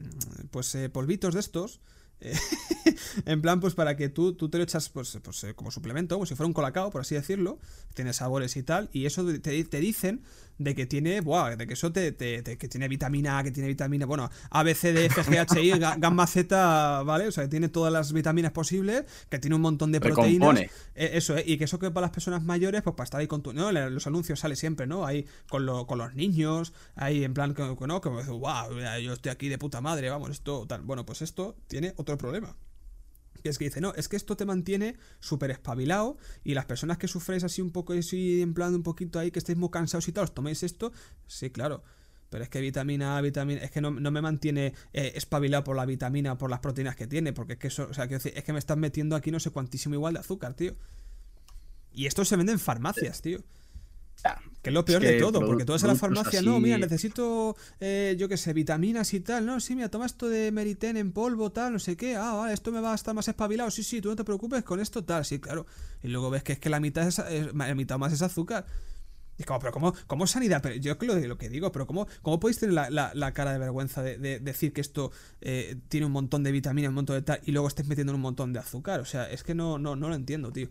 [0.51, 1.81] pues, eh, polvitos de estos.
[3.25, 6.25] en plan, pues para que tú, tú te lo echas pues, pues como suplemento, como
[6.25, 7.59] si fuera un colacao, por así decirlo.
[7.93, 8.89] Tiene sabores y tal.
[8.93, 10.23] Y eso te, te dicen
[10.57, 13.51] de que tiene, buah, de que eso te, te, te, que tiene vitamina A, que
[13.51, 17.27] tiene vitamina, bueno, A, B, C, D, F, G, H, I, gamma, Z, ¿vale?
[17.27, 20.61] O sea, que tiene todas las vitaminas posibles, que tiene un montón de proteínas.
[20.61, 20.69] Eh,
[21.13, 21.43] eso, ¿eh?
[21.45, 23.71] Y que eso que para las personas mayores, pues para estar ahí con tu, ¿no?
[23.71, 25.05] Los anuncios sale siempre, ¿no?
[25.05, 28.01] Ahí con, lo, con los niños, ahí en plan, que, ¿no?
[28.01, 30.81] Como, wow, yo estoy aquí de puta madre, vamos, esto, tal.
[30.81, 32.55] Bueno, pues esto tiene otro problema.
[33.43, 36.97] Y es que dice, no, es que esto te mantiene súper espabilado y las personas
[36.97, 40.07] que sufréis así un poco así, en plan un poquito ahí, que estéis muy cansados
[40.07, 40.91] y tal, os toméis esto,
[41.27, 41.83] sí, claro.
[42.33, 43.61] Pero es que vitamina A, vitamina.
[43.61, 47.05] Es que no, no me mantiene eh, espabilado por la vitamina, por las proteínas que
[47.05, 47.31] tiene.
[47.31, 47.87] Porque es que eso.
[47.87, 50.55] O sea, decir, es que me estás metiendo aquí no sé cuantísimo igual de azúcar,
[50.55, 50.75] tío.
[51.91, 53.43] Y esto se vende en farmacias, tío.
[54.63, 56.47] Que es lo peor es que de todo, porque tú vas a la farmacia, así...
[56.47, 60.29] no, mira, necesito, eh, yo qué sé, vitaminas y tal, no, sí, mira, toma esto
[60.29, 63.13] de Meriten en polvo, tal, no sé qué, ah, vale, esto me va a estar
[63.13, 65.65] más espabilado, sí, sí, tú no te preocupes con esto, tal, sí, claro.
[66.01, 67.21] Y luego ves que es que la mitad, es,
[67.53, 68.65] la mitad más es azúcar.
[69.37, 70.61] Y es como, pero ¿cómo, cómo sanidad?
[70.61, 73.51] Pero yo lo, lo que digo, pero ¿cómo, cómo podéis tener la, la, la cara
[73.51, 75.11] de vergüenza de, de decir que esto
[75.41, 78.21] eh, tiene un montón de vitaminas, un montón de tal, y luego estés metiendo un
[78.21, 78.99] montón de azúcar?
[78.99, 80.69] O sea, es que no, no, no lo entiendo, tío.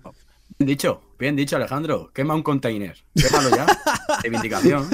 [0.58, 2.10] Bien dicho, bien dicho, Alejandro.
[2.12, 2.96] Quema un container.
[3.14, 3.66] Quémalo ya.
[4.22, 4.88] Reivindicación.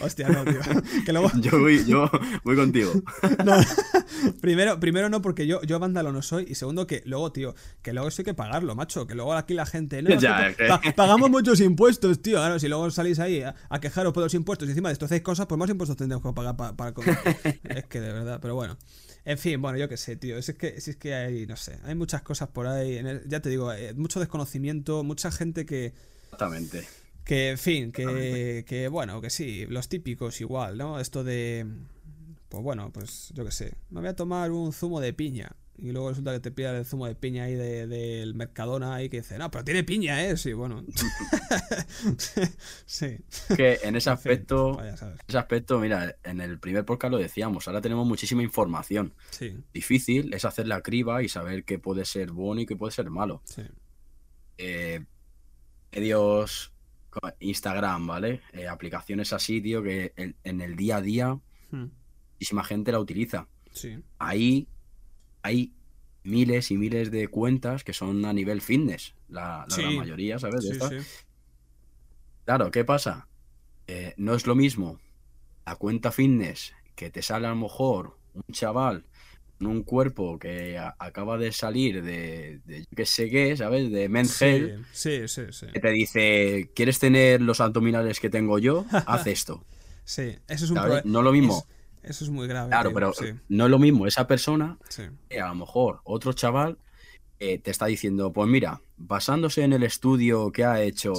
[0.00, 0.60] Hostia, no, tío.
[1.04, 1.30] Que luego...
[1.40, 2.10] yo, voy, yo
[2.44, 2.92] voy contigo.
[3.44, 3.56] No.
[4.40, 6.46] Primero, primero no, porque yo, yo vándalo no soy.
[6.48, 9.06] Y segundo, que luego, tío, que luego eso hay que pagarlo, macho.
[9.06, 10.02] Que luego aquí la gente.
[10.02, 12.36] No, ya, que pa pagamos muchos impuestos, tío.
[12.36, 15.46] Claro, si luego salís ahí a, a quejaros por los impuestos y encima destrocéis cosas,
[15.46, 17.18] pues más impuestos tendremos que pagar para, para comer.
[17.64, 18.76] es que de verdad, pero bueno.
[19.26, 20.38] En fin, bueno, yo qué sé, tío.
[20.38, 22.94] Es que, es que hay, no sé, hay muchas cosas por ahí.
[22.94, 25.92] El, ya te digo, hay mucho desconocimiento, mucha gente que.
[26.26, 26.86] Exactamente.
[27.24, 31.00] Que, en fin, que, que, bueno, que sí, los típicos igual, ¿no?
[31.00, 31.66] Esto de.
[32.48, 33.74] Pues bueno, pues yo qué sé.
[33.90, 35.56] Me voy a tomar un zumo de piña.
[35.78, 39.18] Y luego resulta que te pilla el zumo de piña ahí del Mercadona ahí que
[39.18, 40.36] dice, no, pero tiene piña, ¿eh?
[40.36, 40.84] Sí, bueno.
[42.86, 43.18] sí.
[43.54, 48.06] Que en ese aspecto, ese aspecto, mira, en el primer podcast lo decíamos, ahora tenemos
[48.06, 49.14] muchísima información.
[49.30, 49.58] Sí.
[49.72, 53.10] Difícil es hacer la criba y saber qué puede ser bueno y qué puede ser
[53.10, 53.42] malo.
[53.44, 53.62] Sí.
[54.58, 55.04] Eh,
[55.92, 56.72] medios,
[57.40, 58.40] Instagram, ¿vale?
[58.52, 61.38] Eh, aplicaciones así, tío, que en, el día a día
[61.70, 61.86] hmm.
[62.32, 63.48] muchísima gente la utiliza.
[63.72, 63.98] Sí.
[64.18, 64.68] Ahí
[65.46, 65.72] hay
[66.24, 69.66] miles y miles de cuentas que son a nivel fitness, la,
[69.96, 70.68] mayoría, ¿sabes?
[72.44, 73.28] Claro, ¿qué pasa?
[73.86, 74.98] Eh, no es lo mismo
[75.64, 79.04] la cuenta fitness que te sale a lo mejor un chaval
[79.58, 83.90] con un cuerpo que acaba de salir de, de que sé qué, ¿sabes?
[83.90, 88.84] De men's sí, sí, sí, Que te dice, ¿quieres tener los abdominales que tengo yo?
[89.06, 89.64] Haz esto.
[90.04, 91.02] sí, eso es un problema.
[91.04, 91.66] No lo mismo.
[92.06, 92.68] Eso es muy grave.
[92.68, 93.12] Claro, pero
[93.48, 94.78] no es lo mismo esa persona
[95.28, 96.78] que a lo mejor otro chaval
[97.38, 101.12] eh, te está diciendo, pues mira, basándose en el estudio que ha hecho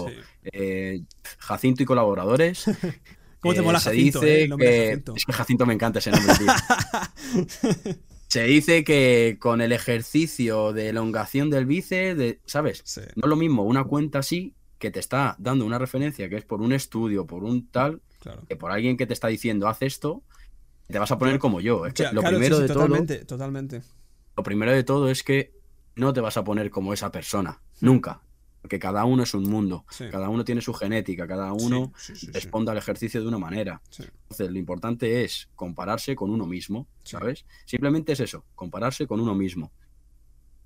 [0.43, 1.01] eh,
[1.37, 2.65] Jacinto y colaboradores,
[3.39, 5.03] ¿Cómo te eh, mola se Jacinto, dice que...
[5.15, 6.47] Es que Jacinto me encanta ese nombre, tío.
[8.27, 12.83] se dice que con el ejercicio de elongación del bíceps, de, ¿sabes?
[13.15, 16.45] No es lo mismo una cuenta así que te está dando una referencia que es
[16.45, 18.01] por un estudio, por un tal,
[18.47, 20.23] que por alguien que te está diciendo, haz esto,
[20.87, 21.83] te vas a poner como yo.
[22.13, 23.27] lo primero de totalmente, todo.
[23.27, 23.81] Totalmente.
[24.35, 25.53] Lo primero de todo es que
[25.95, 27.61] no te vas a poner como esa persona.
[27.81, 28.21] Nunca.
[28.61, 29.85] Porque cada uno es un mundo.
[30.11, 31.27] Cada uno tiene su genética.
[31.27, 31.91] Cada uno
[32.33, 33.81] responde al ejercicio de una manera.
[33.97, 36.87] Entonces, lo importante es compararse con uno mismo.
[37.03, 37.45] ¿Sabes?
[37.65, 38.45] Simplemente es eso.
[38.55, 39.71] Compararse con uno mismo.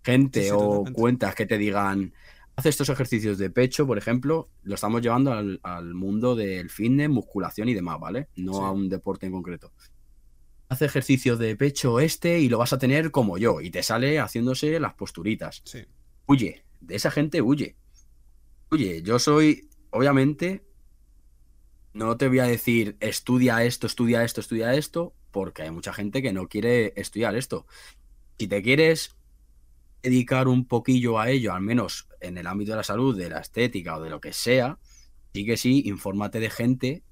[0.04, 2.14] Gente o cuentas que te digan.
[2.56, 7.10] Hace estos ejercicios de pecho, por ejemplo, lo estamos llevando al, al mundo del fitness,
[7.10, 8.28] musculación y demás, ¿vale?
[8.36, 9.72] No a un deporte en concreto
[10.72, 13.60] hace ejercicio de pecho este y lo vas a tener como yo.
[13.60, 15.62] Y te sale haciéndose las posturitas.
[15.66, 15.84] Sí.
[16.28, 17.76] Huye, de esa gente huye.
[18.72, 20.64] Huye, yo soy, obviamente,
[21.92, 26.22] no te voy a decir estudia esto, estudia esto, estudia esto, porque hay mucha gente
[26.22, 27.68] que no quiere estudiar esto.
[28.40, 29.18] Si te quieres
[30.02, 33.40] dedicar un poquillo a ello, al menos en el ámbito de la salud, de la
[33.40, 34.80] estética o de lo que sea,
[35.34, 37.04] sí que sí, infórmate de gente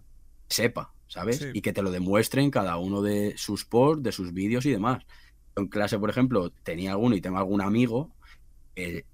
[0.47, 1.45] que sepa, ¿sabes?
[1.53, 5.03] Y que te lo demuestren cada uno de sus posts, de sus vídeos y demás.
[5.55, 8.15] En clase, por ejemplo, tenía alguno y tengo algún amigo
[8.75, 9.05] que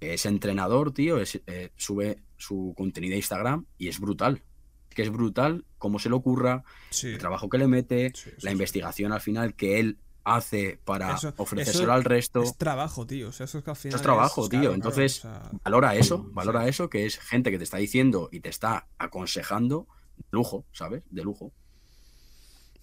[0.00, 4.42] es entrenador, tío, eh, sube su contenido a Instagram y es brutal.
[4.90, 6.64] Que es brutal cómo se le ocurra,
[7.02, 12.04] el trabajo que le mete, la investigación al final que él hace para ofrecérselo al
[12.04, 12.42] resto.
[12.42, 13.28] Es trabajo, tío.
[13.28, 14.74] eso es, es trabajo, tío.
[14.74, 15.26] Entonces,
[15.64, 19.86] valora eso, valora eso, que es gente que te está diciendo y te está aconsejando
[20.30, 21.02] lujo, ¿sabes?
[21.10, 21.52] De lujo.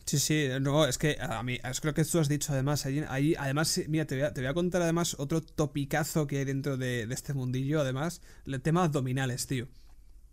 [0.05, 3.35] Sí, sí, no, es que a mí, es lo que tú has dicho además, ahí,
[3.37, 7.81] además, mira, te voy, a, contar además otro topicazo que hay dentro de, este mundillo,
[7.81, 9.67] además, el tema abdominales, tío.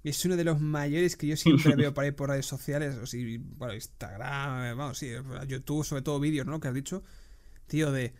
[0.04, 3.06] Es uno de los mayores que yo siempre veo por ahí por redes sociales, o
[3.06, 5.10] si, bueno, Instagram, vamos, sí,
[5.46, 6.60] YouTube, sobre todo vídeos, ¿no?
[6.60, 7.02] Que has dicho,
[7.66, 8.14] tío, de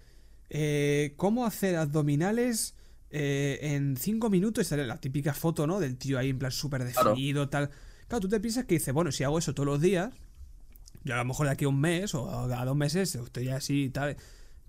[0.51, 2.75] eh, cómo hacer abdominales
[3.11, 5.81] eh, en 5 minutos, la típica foto, ¿no?
[5.81, 7.71] Del tío ahí en plan súper definido, tal.
[8.09, 10.13] Claro, tú te piensas que dices, bueno, si hago eso todos los días,
[11.05, 13.85] yo a lo mejor de aquí a un mes o a dos meses estoy así
[13.85, 14.17] y tal.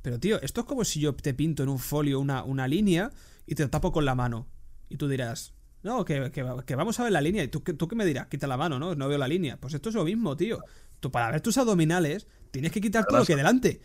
[0.02, 3.12] Pero tío, esto es como si yo te pinto en un folio una, una línea
[3.46, 4.48] y te tapo con la mano.
[4.90, 7.44] Y tú dirás, no, que, que, vamos a ver la línea.
[7.44, 8.28] ¿Y tú, tú qué me dirás?
[8.28, 8.96] Quita la mano, ¿no?
[8.96, 9.58] No veo la línea.
[9.58, 10.60] Pues esto es lo mismo, tío.
[11.00, 13.82] Tú para ver tus abdominales tienes que quitar todo lo que delante.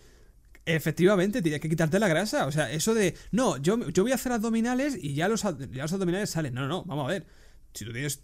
[0.67, 2.47] Efectivamente, tienes que quitarte la grasa.
[2.47, 5.83] O sea, eso de, no, yo, yo voy a hacer abdominales y ya los, ya
[5.83, 6.55] los abdominales salen.
[6.55, 7.27] No, no, no, vamos a ver.
[7.75, 8.23] Si tú tienes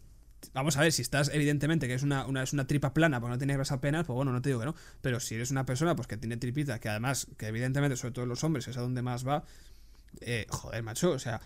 [0.53, 3.39] Vamos a ver, si estás evidentemente que es una, es una tripa plana, porque no
[3.39, 4.75] tienes grasa apenas, pues bueno, no te digo que no.
[5.01, 8.27] Pero si eres una persona pues que tiene tripita, que además, que evidentemente, sobre todo
[8.27, 9.45] los hombres, es a donde más va,
[10.21, 11.41] eh, joder, macho, o sea,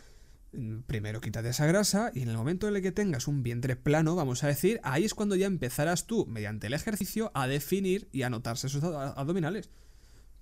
[0.52, 3.76] mm, primero quítate esa grasa y en el momento en el que tengas un vientre
[3.76, 8.08] plano, vamos a decir, ahí es cuando ya empezarás tú, mediante el ejercicio, a definir
[8.12, 9.70] y a notarse esos abdominales.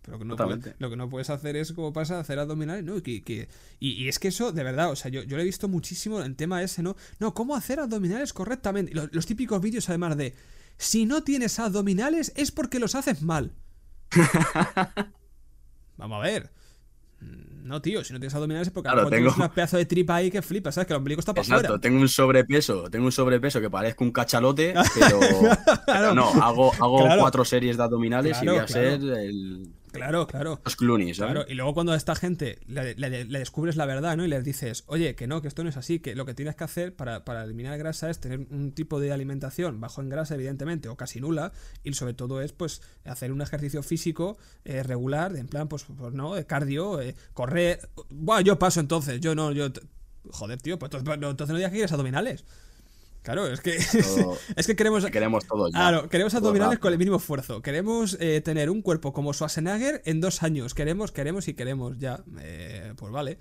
[0.03, 0.37] Pero que no
[0.79, 3.01] lo que no puedes hacer es, como pasa, hacer abdominales, ¿no?
[3.03, 3.49] Que,
[3.79, 6.35] y, es que eso, de verdad, o sea, yo, yo lo he visto muchísimo en
[6.35, 6.97] tema ese, ¿no?
[7.21, 8.93] No, ¿cómo hacer abdominales correctamente?
[8.95, 10.35] Los, los típicos vídeos, además de,
[10.77, 13.53] si no tienes abdominales es porque los haces mal.
[15.97, 16.51] Vamos a ver.
[17.21, 19.31] Mm, no, tío, si no tienes abdominales es porque claro, tengo...
[19.31, 20.89] tienes un pedazo de tripa ahí que flipas, ¿sabes?
[20.89, 24.11] Que el ombligo está para Exacto, tengo un sobrepeso, tengo un sobrepeso que parezco un
[24.11, 24.75] cachalote,
[25.87, 30.61] pero, no, hago, hago cuatro series de abdominales y voy a ser el Claro, claro.
[30.65, 31.33] Los Clooney, ¿sabes?
[31.35, 34.25] Claro, y luego cuando a esta gente le, le- le descubres la verdad, ¿no?
[34.25, 36.57] Y les dices, oye, que no, que esto no es así, que lo que tienes
[36.57, 40.35] que hacer para, para eliminar grasa es tener un tipo de alimentación bajo en grasa,
[40.35, 41.53] evidentemente, o casi nula,
[41.85, 46.13] y sobre todo es, pues, hacer un ejercicio físico eh, regular, en plan, pues, pues,
[46.15, 47.89] no, de cardio, eh, correr.
[48.11, 49.69] Buah, yo paso entonces, yo no, yo.
[50.31, 52.45] Joder, tío, pues entonces no, entonces no digas que quieres abdominales.
[53.23, 53.79] Claro, es que.
[54.03, 55.05] Todo- es que queremos.
[55.05, 55.73] que queremos todo ya.
[55.79, 57.63] Claro, queremos abdominales con el mínimo esfuerzo.
[57.63, 60.75] Queremos eh, tener un cuerpo como Schwarzenegger en dos años.
[60.75, 62.25] Queremos, queremos y queremos ya.
[62.41, 63.39] Eh, pues vale.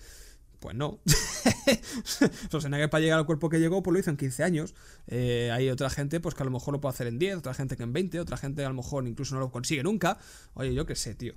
[0.59, 0.99] Pues no.
[2.49, 4.75] Schwarzenegger para llegar al cuerpo que llegó, pues lo hizo en 15 años.
[5.07, 7.53] Eh, hay otra gente pues que a lo mejor lo puede hacer en 10, otra
[7.53, 10.17] gente que en 20, otra gente a lo mejor incluso no lo consigue nunca.
[10.53, 11.34] Oye, yo qué sé, tío.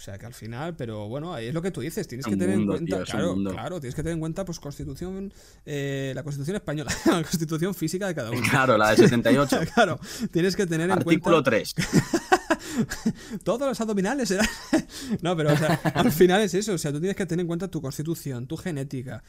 [0.00, 2.32] O sea que al final, pero bueno, ahí es lo que tú dices, tienes Es
[2.32, 5.30] que tener mundo, en cuenta, tío, claro, claro, tienes que tener en cuenta pues constitución,
[5.66, 8.40] eh, la constitución española, la constitución física de cada uno.
[8.48, 9.58] Claro, la de 78.
[9.74, 10.00] Claro,
[10.32, 11.74] tienes que tener en Artículo cuenta 3.
[13.44, 14.46] todos los abdominales serán.
[15.22, 15.50] no, pero
[15.94, 16.72] al final es eso.
[16.74, 19.22] O sea, tú tienes que tener en cuenta tu constitución, tu genética.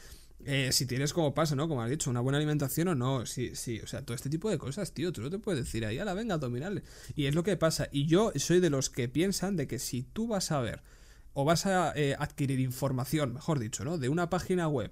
[0.44, 1.68] eh, si tienes como pasa, ¿no?
[1.68, 3.26] Como has dicho, una buena alimentación o no.
[3.26, 3.80] Sí, sí.
[3.80, 5.12] O sea, todo este tipo de cosas, tío.
[5.12, 6.82] Tú no te puedes decir ahí, a la venga, abdominales.
[7.14, 7.88] Y es lo que pasa.
[7.92, 10.82] Y yo soy de los que piensan de que si tú vas a ver
[11.34, 13.98] o vas a eh, adquirir información, mejor dicho, ¿no?
[13.98, 14.90] De una página web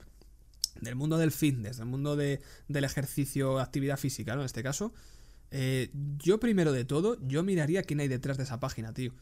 [0.81, 4.41] del mundo del fitness, del mundo de- del ejercicio, actividad física, ¿no?
[4.43, 4.95] En este caso,
[5.51, 9.13] eh, yo primero de todo, yo miraría quién hay detrás de esa página, tío.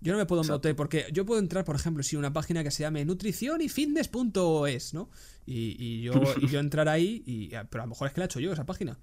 [0.00, 2.70] Yo no me puedo meter, porque yo puedo entrar, por ejemplo, si una página que
[2.70, 5.08] se llame nutrición y fitness.es, ¿no?
[5.46, 8.24] Y, y yo, y yo entrar ahí, y, pero a lo mejor es que la
[8.24, 8.98] he hecho yo esa página.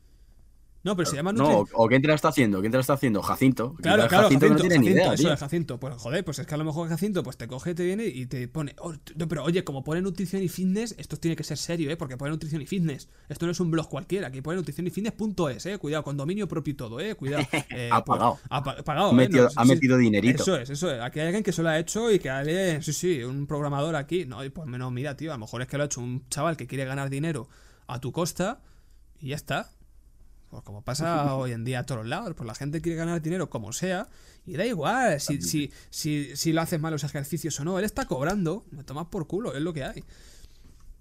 [0.84, 2.60] No, pero se llama No, Nutri- o, o ¿quién te la está haciendo?
[2.60, 3.22] ¿Quién te la está haciendo?
[3.22, 3.76] Jacinto.
[3.82, 5.34] Claro, claro, Jacinto, Jacinto, no tiene ni idea, eso tío.
[5.34, 5.80] es Jacinto.
[5.80, 8.26] Pues joder, pues es que a lo mejor Jacinto pues te coge, te viene y
[8.26, 8.74] te pone.
[8.80, 11.98] "Oh, no, pero oye, como pone nutrición y fitness, esto tiene que ser serio, ¿eh?
[11.98, 13.10] Porque pone nutrición y fitness.
[13.30, 15.78] Esto no es un blog cualquiera, aquí pone nutrición y fitness.es, ¿eh?
[15.78, 17.14] Cuidado, con dominio propio y todo, ¿eh?
[17.16, 17.44] Cuidado.
[17.70, 18.40] Eh, Ha pues, pagado.
[18.50, 19.16] ha pa- pagado, Ha ¿eh?
[19.16, 20.42] metido, No, ha sí, metido dinerito.
[20.42, 21.00] Eso es, eso es.
[21.02, 23.96] Aquí hay alguien que se lo ha hecho y que hay, sí, sí, un programador
[23.96, 24.26] aquí.
[24.26, 26.28] No, y pues menos, mira, tío, a lo mejor es que lo ha hecho un
[26.30, 27.48] chaval que quiere ganar dinero
[27.88, 28.62] a tu costa
[29.20, 29.70] y ya está.
[30.52, 33.49] Pues como pasa hoy en día a todos lados, pues la gente quiere ganar dinero
[33.49, 34.08] como sea
[34.45, 37.80] y da igual si, si, si, si lo haces mal los ejercicios o no.
[37.80, 40.04] Él está cobrando, me tomas por culo, es lo que hay.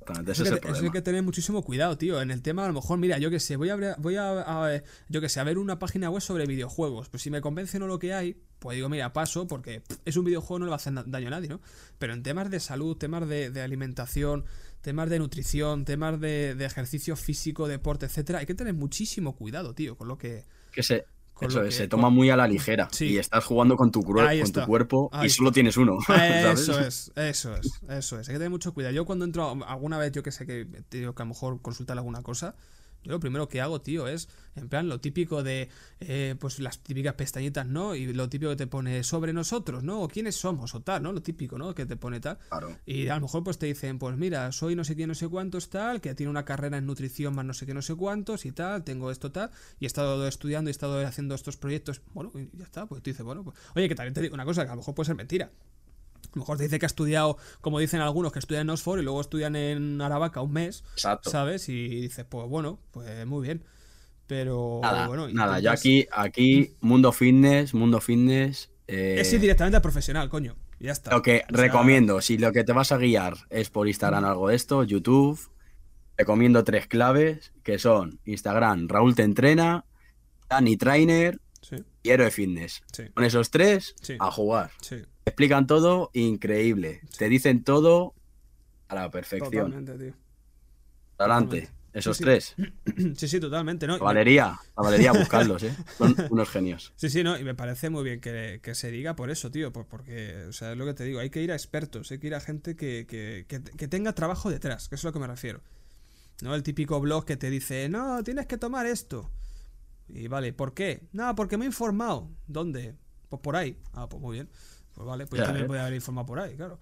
[0.01, 0.93] Exactamente, ese es el que- eso hay problema.
[0.93, 2.21] que tener muchísimo cuidado, tío.
[2.23, 4.83] En el tema, a lo mejor, mira, yo que sé, voy a, voy a, a-
[5.09, 7.09] yo que sé, a ver una página web sobre videojuegos.
[7.09, 10.25] Pues si me convence no lo que hay, pues digo, mira, paso, porque es un
[10.25, 11.61] videojuego, no le va a hacer daño a nadie, ¿no?
[11.99, 14.45] Pero en temas de salud, temas de, de alimentación,
[14.81, 19.75] temas de nutrición, temas de, de ejercicio físico, deporte, etcétera, hay que tener muchísimo cuidado,
[19.75, 20.45] tío, con lo que.
[20.73, 21.05] Que se,
[21.49, 22.89] eso lo es, que- se toma muy a la ligera.
[22.93, 23.07] Sí.
[23.07, 25.99] Y estás jugando con tu, con tu cuerpo Ahí y solo tienes uno.
[26.07, 26.61] ¿sabes?
[26.61, 28.29] Eso es, eso es, eso es.
[28.29, 28.95] Hay que tener mucho cuidado.
[28.95, 31.97] Yo cuando entro alguna vez, yo que sé que tengo que a lo mejor consultar
[31.99, 32.55] alguna cosa,
[33.03, 35.69] yo lo primero que hago, tío, es en plan lo típico de,
[36.01, 37.95] eh, pues las típicas pestañitas, ¿no?
[37.95, 40.03] Y lo típico que te pone sobre nosotros, ¿no?
[40.03, 41.13] O quiénes somos, o tal, ¿no?
[41.13, 41.75] Lo típico, ¿no?
[41.75, 42.39] Que te pone tal.
[42.49, 42.77] Claro.
[42.85, 45.29] Y a lo mejor pues te dicen, pues mira, soy no sé quién, no sé
[45.29, 48.45] cuántos, tal, que tiene una carrera en nutrición más no sé qué, no sé cuántos
[48.45, 52.03] y tal, tengo esto tal, y he estado estudiando y he estado haciendo estos proyectos.
[52.13, 54.45] Bueno, y ya está, pues tú dices, bueno, pues, oye, que también te digo una
[54.45, 55.51] cosa, que a lo mejor puede ser mentira.
[56.27, 59.01] A lo mejor te dice que ha estudiado, como dicen algunos, que estudian en Oxford
[59.01, 61.31] y luego estudian en Aravaca un mes, Exacto.
[61.31, 61.69] ¿sabes?
[61.69, 63.65] Y dices, pues bueno, pues muy bien.
[64.27, 68.71] Pero Nada, bueno, nada, yo aquí, aquí, mundo fitness, mundo fitness.
[68.87, 70.57] eh, Es ir directamente al profesional, coño.
[70.79, 71.11] y Ya está.
[71.11, 74.25] Lo que O sea, recomiendo, si lo que te vas a guiar es por Instagram
[74.25, 75.41] algo de esto, YouTube,
[76.17, 79.85] recomiendo tres claves que son Instagram, Raúl te entrena,
[80.49, 82.83] Dani Trainer Sí, y Héroe Fitness.
[82.93, 84.15] sí, Con esos tres, Sí.
[84.19, 84.71] a jugar.
[84.81, 85.03] sí.
[85.31, 87.01] Te explican todo increíble.
[87.17, 88.15] Te dicen todo
[88.89, 89.51] a la perfección.
[89.67, 90.15] Totalmente, tío.
[91.19, 91.59] Adelante.
[91.59, 91.81] totalmente.
[91.93, 92.55] Esos Sí, tres.
[93.17, 93.99] Sí, sí, totalmente, ¿no?
[93.99, 95.75] Valería, la Valería, buscarlos, ¿eh?
[95.99, 96.93] Son unos genios.
[96.97, 99.73] Sí, sí, no, y me parece muy bien que, que se diga por eso, tío,
[99.73, 102.19] por- porque, o sea, es lo que te digo, hay que ir a expertos, hay
[102.19, 105.13] que ir a gente que, que, que, que tenga trabajo detrás, que es a lo
[105.13, 105.63] que me refiero.
[106.43, 106.55] ¿No?
[106.55, 109.31] El típico blog que te dice, no, tienes que tomar esto.
[110.09, 111.03] Y vale, ¿por qué?
[111.13, 112.31] No, porque me he informado.
[112.47, 112.97] ¿Dónde?
[113.29, 113.79] Pues por ahí.
[113.93, 114.49] Ah, pues muy bien.
[115.01, 115.69] Pues vale, pues yo también ¿eh?
[115.69, 116.79] voy a haber informado por ahí, claro.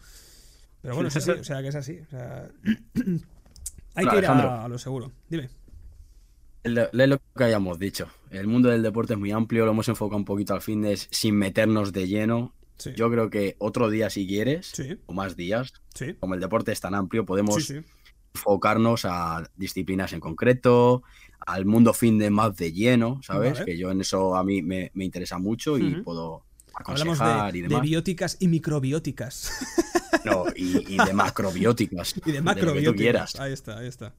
[0.83, 2.01] Pero bueno, es así, o sea, que es así.
[2.01, 2.51] O sea,
[3.95, 5.12] hay que ir a, lo seguro.
[5.29, 5.49] Dime.
[6.64, 8.09] Es lo que hayamos dicho.
[8.31, 11.37] El mundo del deporte es muy amplio, lo hemos enfocado un poquito al fitness sin
[11.37, 12.55] meternos de lleno.
[12.77, 12.91] Sí.
[12.97, 14.73] Yo creo que otro día, si quieres,
[15.07, 15.73] o más días,
[16.19, 17.73] como el deporte es tan amplio, podemos
[18.35, 21.05] enfocarnos a disciplinas en concreto,
[21.47, 23.53] al mundo fitness más de lleno, ¿sabes?
[23.53, 23.64] Vale.
[23.64, 26.48] Que yo en eso a mí me, me interesa mucho y puedo
[26.85, 29.53] Hablamos de, y de bióticas y microbióticas.
[30.24, 32.14] No, y, y de macrobióticas.
[32.26, 32.97] Y de tú macrobióticas.
[32.97, 33.37] quieras.
[33.41, 34.14] ahí está, ahí está.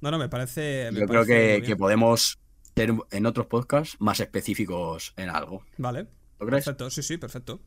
[0.00, 0.90] No, no, me parece.
[0.92, 2.38] me Yo creo que, que podemos
[2.74, 5.62] ser en otros podcasts más específicos en algo.
[5.76, 6.06] Vale,
[6.40, 6.64] ¿Lo crees?
[6.64, 7.60] perfecto, sí, sí, perfecto.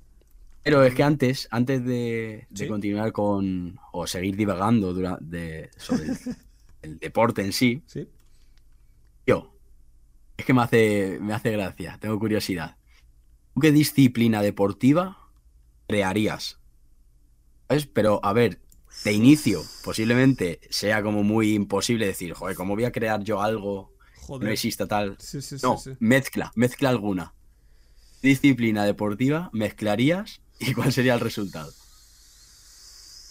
[0.63, 2.67] Pero es que antes, antes de, de Sí.
[2.67, 3.79] continuar con.
[3.93, 6.17] o seguir divagando durante, sobre el,
[6.81, 8.07] el deporte en sí, Sí.
[9.25, 9.55] yo.
[10.35, 12.75] Es que me hace, me hace gracia, tengo curiosidad.
[13.53, 15.17] ¿Tú qué disciplina deportiva
[15.87, 16.59] crearías?
[17.67, 17.85] ¿Sabes?
[17.87, 18.59] Pero, a ver,
[19.03, 23.93] de inicio, posiblemente sea como muy imposible decir, joder, ¿cómo voy a crear yo algo
[24.15, 24.47] que Joder.
[24.47, 25.15] no exista tal?
[25.19, 25.91] Sí, sí, sí, No, sí.
[25.99, 27.33] mezcla, mezcla alguna.
[28.21, 31.71] Disciplina deportiva, mezclarías y cuál sería el resultado.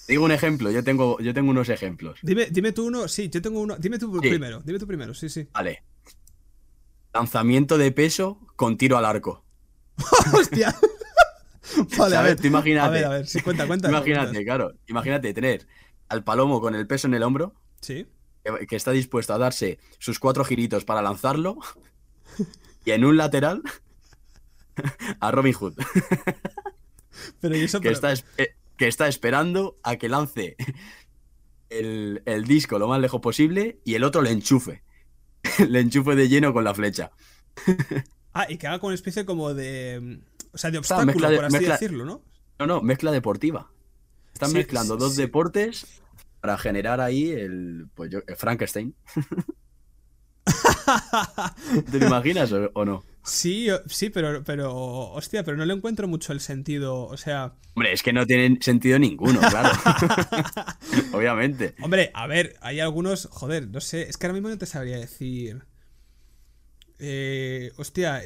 [0.06, 2.18] Te Digo un ejemplo, yo tengo, yo tengo unos ejemplos.
[2.22, 3.06] Dime, dime tú uno.
[3.06, 3.76] Sí, yo tengo uno.
[3.78, 4.60] Dime tú primero.
[4.60, 5.14] Dime tú primero.
[5.14, 5.46] Sí, sí.
[5.52, 5.84] Vale.
[7.14, 9.44] Lanzamiento de peso con tiro al arco.
[10.34, 10.74] ¡Hostia!
[11.98, 12.40] vale, a ver.
[12.40, 12.86] Tú imagínate.
[12.86, 13.26] A ver, a ver.
[13.26, 13.88] Sí, cuenta, cuenta.
[13.88, 14.72] Imagínate, claro.
[14.86, 15.66] Imagínate tener
[16.08, 18.06] al palomo con el peso en el hombro, Sí.
[18.44, 21.58] que, que está dispuesto a darse sus cuatro giritos para lanzarlo,
[22.84, 23.62] y en un lateral
[25.20, 25.74] a Robin Hood,
[27.40, 27.80] Pero y eso.
[27.80, 30.56] que pero- está, es- eh, que está esperando a que lance
[31.68, 34.82] el, el disco lo más lejos posible y el otro le enchufe.
[35.68, 37.12] le enchufe de lleno con la flecha.
[38.32, 40.20] Ah, y que haga con una especie como de.
[40.52, 42.22] O sea, de obstáculo, de- por así mezcla- decirlo, ¿no?
[42.58, 43.70] No, no, mezcla deportiva.
[44.32, 45.22] Están Sí, mezclando sí, dos sí.
[45.22, 45.86] deportes
[46.40, 48.94] para generar ahí el, pues yo, el Frankenstein.
[51.90, 53.04] ¿Te lo imaginas o, o no?
[53.22, 54.74] Sí, sí, pero, pero.
[55.12, 57.04] Hostia, pero no le encuentro mucho el sentido.
[57.06, 57.54] O sea.
[57.74, 59.70] Hombre, es que no tienen sentido ninguno, claro.
[61.12, 61.74] Obviamente.
[61.82, 63.28] Hombre, a ver, hay algunos.
[63.30, 64.08] Joder, no sé.
[64.08, 65.64] Es que ahora mismo no te sabría decir.
[67.02, 68.22] Eh, hostia,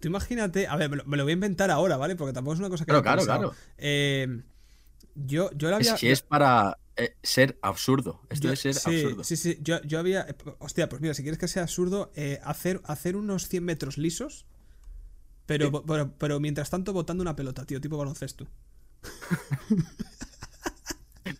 [0.00, 0.66] tú imagínate.
[0.68, 2.14] A ver, me lo, me lo voy a inventar ahora, ¿vale?
[2.16, 3.54] Porque tampoco es una cosa que haya claro, claro.
[3.78, 4.42] Eh,
[5.14, 5.96] yo, yo la había.
[5.96, 8.20] Si es para eh, ser absurdo.
[8.30, 9.24] Esto Yo- es ser sí, absurdo.
[9.24, 10.22] Sí, sí, yo, yo había.
[10.22, 13.98] eh, Hostia, pues mira, si quieres que sea absurdo, eh, hacer, hacer unos 100 metros
[13.98, 14.46] lisos.
[15.46, 15.82] Pero, Sí.
[15.86, 18.46] pero, pero mientras tanto botando una pelota, tío, tipo baloncesto.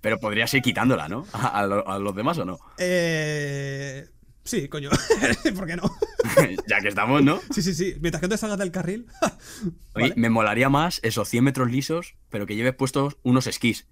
[0.01, 1.27] Pero podrías ir quitándola, ¿no?
[1.33, 2.59] A, a lo- a los demás o no.
[2.79, 4.09] Eh.
[4.45, 4.91] Sí, coño.
[5.55, 5.83] ¿Por qué no?
[6.69, 7.41] ya que estamos, ¿no?
[7.53, 7.95] Sí, sí, sí.
[8.01, 9.07] Mientras que no te salgas del carril.
[9.95, 10.15] Oye, ¿vale?
[10.17, 13.87] me molaría más esos 100 metros lisos, pero que lleves puestos unos esquís.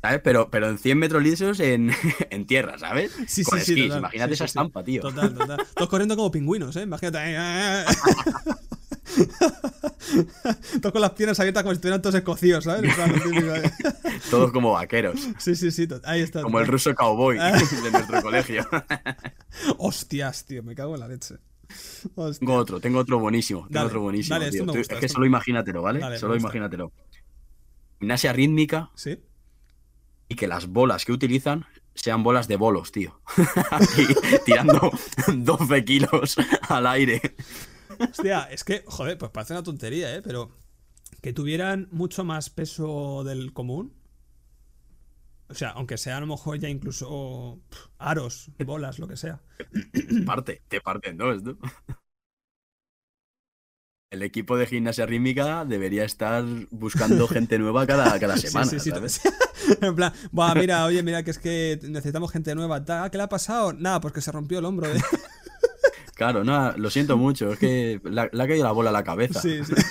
[0.00, 0.20] ¿Sabes?
[0.24, 1.92] Pero, pero en 100 metros lisos en,
[2.30, 3.12] en tierra, ¿sabes?
[3.28, 3.72] Sí, Con sí, sí.
[3.72, 3.84] esquís.
[3.88, 3.98] total.
[4.00, 4.58] Imagínate Sí, esa sí, sí.
[4.58, 5.02] estampa, tío.
[5.02, 5.66] Total, total.
[5.76, 6.82] Todos corriendo como pingüinos, ¿eh?
[6.82, 7.18] Imagínate.
[10.80, 12.90] todos con las piernas abiertas como si estuvieran todos escocidos, ¿sabes?
[13.22, 13.70] Típico, ¿eh?
[14.30, 15.20] Todos como vaqueros.
[15.38, 15.88] Sí, sí, sí.
[16.04, 16.42] Ahí está.
[16.42, 17.38] Como el ruso cowboy
[17.82, 18.66] de nuestro colegio.
[19.78, 21.36] Hostias, tío, me cago en la leche.
[22.14, 22.46] Hostia.
[22.46, 23.66] Tengo otro, tengo otro buenísimo.
[23.70, 24.34] Tengo otro buenísimo.
[24.34, 24.74] dale, esto tío.
[24.74, 26.00] gusta, es que esto solo imagínatelo, ¿vale?
[26.00, 26.92] Dale, solo imagínatelo.
[27.98, 29.18] Gimnasia rítmica ¿Sí?
[30.28, 33.20] y que las bolas que utilizan sean bolas de bolos, tío.
[33.70, 34.06] Aquí
[34.44, 34.90] tirando
[35.34, 36.36] 12 kilos
[36.68, 37.36] al aire.
[37.98, 40.22] Hostia, es que, joder, pues parece una tontería, ¿eh?
[40.22, 40.50] Pero
[41.20, 43.94] que tuvieran mucho más peso del común.
[45.48, 47.60] O sea, aunque sea a lo mejor ya incluso
[47.98, 49.42] aros, bolas, lo que sea.
[50.24, 51.58] Parte, te parten dos, ¿no?
[54.10, 58.90] El equipo de gimnasia rítmica debería estar buscando gente nueva cada, cada semana, sí, sí,
[58.90, 59.22] ¿sabes?
[59.80, 62.84] en plan, Buah, mira, oye, mira, que es que necesitamos gente nueva.
[62.88, 63.72] Ah, ¿Qué le ha pasado?
[63.72, 64.86] Nada, pues que se rompió el hombro.
[64.94, 65.00] ¿eh?
[66.14, 69.40] Claro, no, lo siento mucho, es que le ha caído la bola a la cabeza.
[69.40, 69.72] Sí, sí.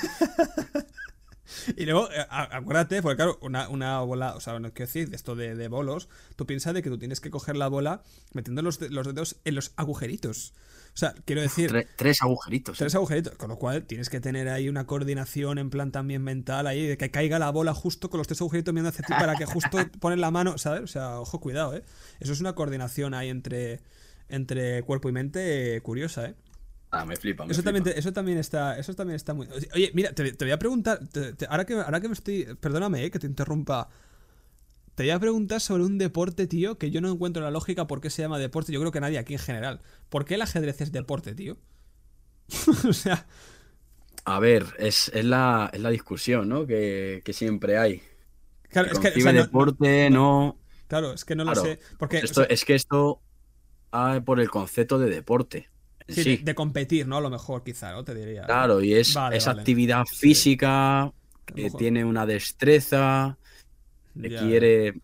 [1.78, 5.16] Y luego, eh, acuérdate, porque claro, una, una bola, o sea, no quiero decir, de
[5.16, 8.02] esto de, de bolos, tú piensas de que tú tienes que coger la bola
[8.34, 10.54] metiendo los, los dedos en los agujeritos.
[10.94, 12.78] O sea, quiero decir, Tre- tres agujeritos.
[12.78, 12.80] ¿eh?
[12.80, 16.68] tres agujeritos, con lo cual tienes que tener ahí una coordinación en plan también mental
[16.68, 19.36] ahí, de que caiga la bola justo con los tres agujeritos mirando hacia ti para
[19.36, 20.82] que justo pones la mano, ¿sabes?
[20.84, 21.84] O sea, ojo, cuidado, ¿eh?
[22.20, 23.82] Eso es una coordinación ahí entre,
[24.32, 26.36] entre cuerpo y mente eh, curiosa, ¿eh?
[26.92, 27.46] Ah, me flipa.
[27.46, 29.48] me Eso también, te- eso también está, eso también está muy.
[29.74, 33.04] Oye, mira, te, te voy a preguntar, te- ahora que, ahora que me estoy, perdóname,
[33.06, 33.90] eh, que te interrumpa.
[34.96, 38.02] Te voy a preguntar sobre un deporte, tío, que yo no encuentro la lógica por
[38.02, 38.72] qué se llama deporte.
[38.72, 39.82] Yo creo que nadie aquí en general.
[40.10, 41.58] ¿Por qué el ajedrez es deporte, tío?
[42.90, 43.26] o sea,
[44.26, 46.66] A ver, es, es, la, es la discusión, ¿no?
[46.68, 48.02] Que, que siempre hay.
[48.70, 50.60] claro, Que es que, o no- deporte, no.
[50.88, 51.80] claro, es que no Claro, lo sé.
[51.98, 53.22] Porque, o Esto, sea, es que esto
[53.94, 55.70] va por el concepto de deporte.
[56.08, 56.38] sí, sí.
[56.38, 57.18] De, de competir, ¿no?
[57.18, 58.04] A lo mejor, quizá, ¿no?
[58.04, 58.44] Te diría.
[58.44, 61.14] Claro, y es, Vale, actividad física,
[61.56, 61.80] mejor.
[61.80, 63.38] tiene una destreza,
[64.16, 64.40] Ya.
[64.42, 65.02] quiere.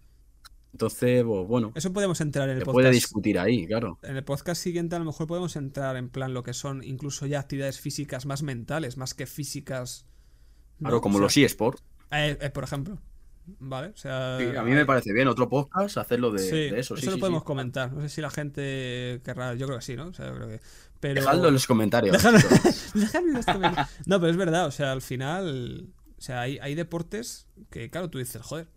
[0.74, 2.74] Entonces, pues, bueno, Eso podemos entrar en el se podcast.
[2.84, 3.98] puede discutir ahí, claro.
[4.04, 7.26] En el podcast siguiente a lo mejor podemos entrar en plan lo que son incluso
[7.26, 10.06] ya actividades físicas más mentales, más que físicas.
[10.80, 10.90] ¿no?
[10.90, 11.82] Claro, como O los sea, eSports.
[12.12, 13.00] eh, eh, por ejemplo.
[13.60, 13.90] ¿Vale?
[13.90, 14.38] O sea.
[14.40, 16.98] Sí, a mí me parece bien otro podcast hacerlo de, Sí, de eso.
[16.98, 17.92] Sí, lo podemos comentar.
[17.94, 19.54] No sé si la gente querrá.
[19.56, 20.08] Yo creo que sí, ¿no?
[20.08, 20.60] O sea, yo creo que.
[21.00, 21.22] Pero...
[21.22, 22.18] Dejadlo en los comentarios.
[22.24, 23.88] Dejadlo- en los comentarios.
[24.06, 25.88] No, pero es verdad, o sea, al final.
[26.18, 28.68] O sea, hay, hay deportes que, claro, tú dices, joder,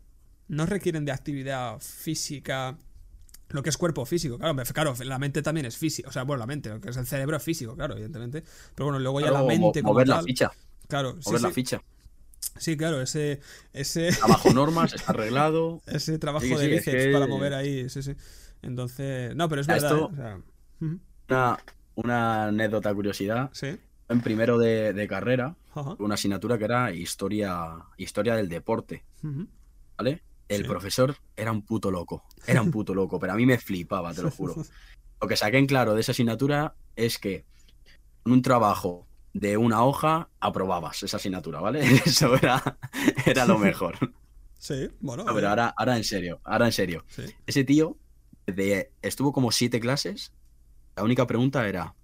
[0.49, 2.77] no requieren de actividad física.
[3.49, 6.39] Lo que es cuerpo físico, claro, claro, la mente también es física, o sea, bueno,
[6.39, 8.45] la mente, lo que es el cerebro es físico, claro, evidentemente.
[8.77, 10.53] Pero bueno, luego ya la mente como mover la tal, ficha.
[10.87, 11.83] Claro, sí, Mover la sí, ficha.
[12.61, 13.41] Sí, claro, ese,
[13.73, 15.81] ese, Abajo normas, está arreglado.
[15.87, 18.15] ese trabajo Sí, de es bíceps que- para mover ahí, sí, sí.
[18.63, 19.91] Entonces, no, pero es verdad.
[19.93, 20.13] esto- ¿eh?
[20.13, 20.41] O sea,
[20.81, 20.99] ujú,
[21.29, 21.59] Una,
[21.97, 23.51] una anécdota, curiosidad.
[23.53, 23.77] sí,
[24.09, 29.05] En primero de, de carrera, ajá, una asignatura que era historia, historia del deporte.
[29.97, 30.23] ¿vale?
[30.49, 30.69] El Sí.
[30.69, 32.25] profesor era un puto loco.
[32.47, 34.55] Era un puto loco, pero a mí me flipaba, te lo juro.
[35.23, 37.45] Lo que saqué en claro de esa asignatura es que
[38.25, 41.81] un trabajo de una hoja aprobabas esa asignatura, ¿vale?
[42.07, 42.79] Eso era,
[43.27, 43.97] era lo mejor.
[44.63, 45.25] Sí, bueno.
[45.25, 47.07] No, pero oye, ahora, ahora en serio, ahora en serio.
[47.09, 47.23] sí.
[47.47, 47.97] Ese tío
[48.47, 50.35] de- estuvo como siete clases.
[50.97, 51.95] La única pregunta era,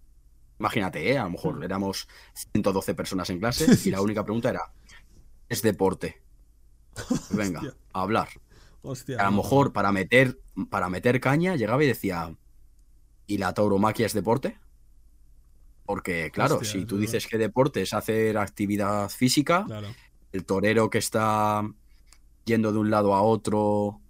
[0.59, 1.18] imagínate, ¿eh?
[1.18, 2.09] a lo mejor éramos
[2.55, 4.72] 112 personas en clase y la única pregunta era,
[5.51, 6.22] ¿es deporte?
[7.29, 7.74] Venga, Hostia.
[7.93, 8.29] a hablar.
[8.81, 9.18] Hostia.
[9.20, 12.35] A lo mejor para meter, para meter caña llegaba y decía,
[13.27, 14.59] ¿y la tauromaquia es deporte?
[15.87, 17.12] Porque, claro, Hostia, si tú verdad.
[17.12, 19.89] dices que deporte es hacer actividad física, Claro.
[20.32, 21.62] el torero que está
[22.45, 24.01] yendo de un lado a otro,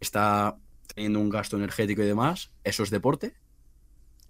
[0.00, 0.56] está
[0.94, 3.34] teniendo un gasto energético y demás, ¿eso es deporte?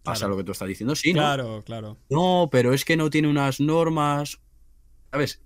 [0.02, 0.30] ¿Pasa Claro.
[0.32, 0.94] lo que tú estás diciendo?
[0.94, 1.20] Sí, ¿no?
[1.20, 1.96] Claro, claro.
[2.10, 4.40] No, pero es que no tiene unas normas.
[5.10, 5.40] ¿Sabes?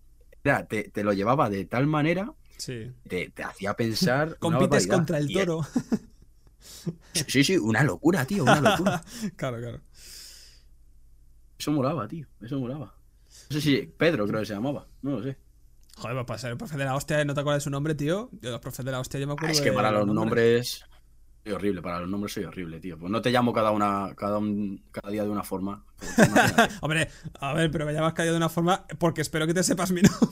[0.45, 2.93] Era, te, te lo llevaba de tal manera, Sí.
[3.09, 4.37] te, te hacía pensar.
[4.41, 5.61] Compites contra el toro.
[7.27, 9.03] Sí, sí, una locura, tío, una locura.
[9.37, 9.81] claro, claro.
[11.61, 12.95] Eso molaba, tío, eso molaba.
[13.51, 15.37] No sé si Pedro creo que se llamaba, no lo sé.
[15.99, 17.95] Joder, pues para ser el profe de la hostia, ¿no te acuerdas de su nombre,
[17.95, 18.31] tío?
[18.41, 20.07] Yo, los profes de la hostia, yo me Ah, acuerdo es que de para los
[20.07, 20.17] nombres.
[20.25, 20.85] nombres
[21.45, 22.99] soy horrible, para los nombres soy horrible, tío.
[22.99, 25.85] Pues no te llamo cada una, cada un, cada día de una forma.
[25.99, 26.31] Pues.
[26.81, 29.91] Hombre, a ver, pero me llamas callado de una forma porque espero que te sepas
[29.91, 30.29] mi nombre.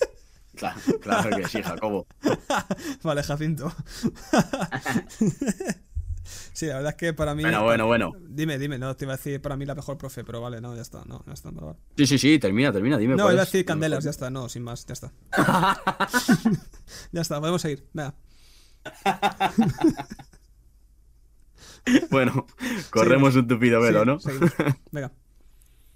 [0.54, 2.06] claro, claro que sí, Jacobo.
[3.02, 3.72] vale, Jacinto.
[6.52, 7.42] Sí, la verdad es que para mí.
[7.42, 8.12] Bueno, bueno, bueno.
[8.28, 10.74] Dime, dime, no, te iba a decir para mí la mejor profe, pero vale, no,
[10.74, 11.78] ya está, no, ya está, vale, vale.
[11.96, 13.16] Sí, sí, sí, termina, termina, dime.
[13.16, 15.12] No, cuál iba a decir candelas, ya está, no, sin más, ya está.
[17.12, 18.14] ya está, podemos seguir, venga.
[22.10, 22.46] Bueno,
[22.90, 24.20] corremos un tupido velo, ¿no?
[24.20, 24.52] seguimos.
[24.92, 25.10] Venga,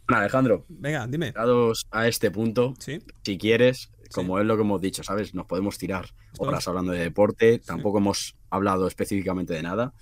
[0.08, 1.26] Bueno, Alejandro, venga, dime.
[1.26, 5.34] llegados a este punto, Sí, si quieres, como es lo que hemos dicho, ¿sabes?
[5.34, 7.58] Nos podemos tirar horas hablando de deporte.
[7.58, 9.92] Tampoco hemos hablado específicamente de nada.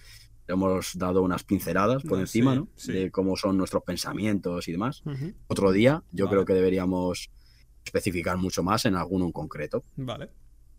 [0.47, 2.69] Hemos dado unas pinceladas por No, encima, sí, ¿no?
[2.77, 2.93] sí.
[2.93, 5.03] De cómo son nuestros pensamientos y demás.
[5.47, 6.35] Otro día, yo Vale.
[6.37, 7.31] creo que deberíamos
[7.85, 9.85] especificar mucho más en alguno en concreto.
[9.97, 10.31] vale.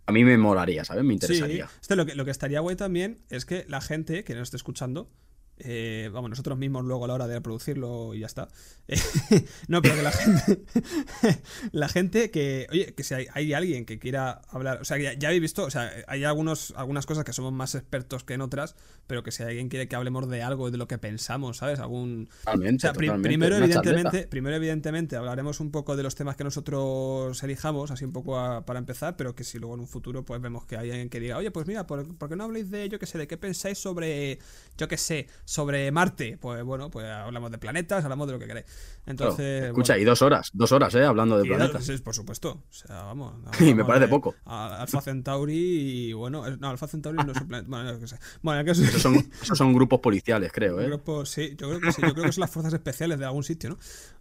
[0.07, 1.03] A mí me molaría, ¿sabes?
[1.03, 1.67] Me Sí, interesaría.
[1.81, 4.57] esto lo que, lo que estaría guay también es que la gente que nos esté
[4.57, 5.09] escuchando,
[5.57, 8.47] eh, vamos, nosotros mismos luego a la hora de producirlo y ya está.
[8.87, 8.97] Eh,
[9.67, 10.63] no, pero que la gente,
[11.71, 15.13] la gente que, oye, que si hay, hay alguien que quiera hablar, o sea, ya,
[15.13, 18.41] ya habéis visto, o sea, hay algunos, algunas cosas que somos más expertos que en
[18.41, 18.75] otras,
[19.07, 21.79] pero que si alguien quiere que hablemos de algo, de lo que pensamos, ¿sabes?
[21.79, 24.29] Algún, Totalmente, o sea, pri- primero, evidentemente, charleta.
[24.29, 28.65] primero, evidentemente, hablaremos un poco de los temas que nosotros elijamos, así un poco a-
[28.65, 31.19] para empezar, pero que si luego en un futuro pues vemos que hay alguien que
[31.19, 33.37] diga, oye, pues mira, ¿por, por qué no habléis de, yo qué sé, de qué
[33.37, 34.39] pensáis sobre,
[34.77, 36.37] yo qué sé, sobre Marte?
[36.41, 38.65] Pues bueno, pues hablamos de planetas, hablamos de lo que queráis.
[38.65, 41.05] Claro, Entonces, Escucha, bueno, y dos horas, dos horas, ¿eh?
[41.05, 41.85] Hablando de y- planetas.
[41.85, 42.63] sí, por supuesto.
[42.69, 43.35] O sea, vamos.
[43.59, 44.35] Y me parece de poco.
[44.45, 45.53] Alfa Centauri
[46.09, 47.69] y bueno, no, Alfa Centauri no es un planeta.
[47.69, 48.17] Bueno, sé.
[48.41, 50.89] Bueno, Esos son, esos son grupos policiales, creo, ¿eh?
[51.25, 53.69] sí, yo creo que sí, yo creo que son las fuerzas especiales de algún sitio,
[53.69, 53.77] ¿no?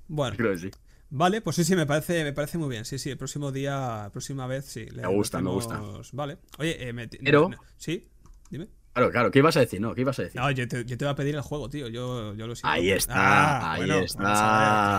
[0.08, 0.70] Bueno, Creo que sí.
[1.10, 2.84] vale, pues sí, sí, me parece, me parece muy bien.
[2.84, 4.84] Sí, sí, el próximo día, próxima vez, sí.
[4.86, 6.38] le Me gusta, me metemos- Vale.
[6.58, 8.06] Oye, eh, me- Pero- sí,
[8.50, 8.68] dime.
[8.94, 9.80] Claro, claro, ¿qué ibas a decir?
[9.80, 10.40] No, ¿qué ibas a decir?
[10.40, 11.88] No, yo te, yo te voy a pedir el juego, tío.
[11.88, 12.68] Yo, yo lo siento.
[12.68, 14.22] Ahí está, Ah, ahí bueno, está.
[14.22, 14.32] ver,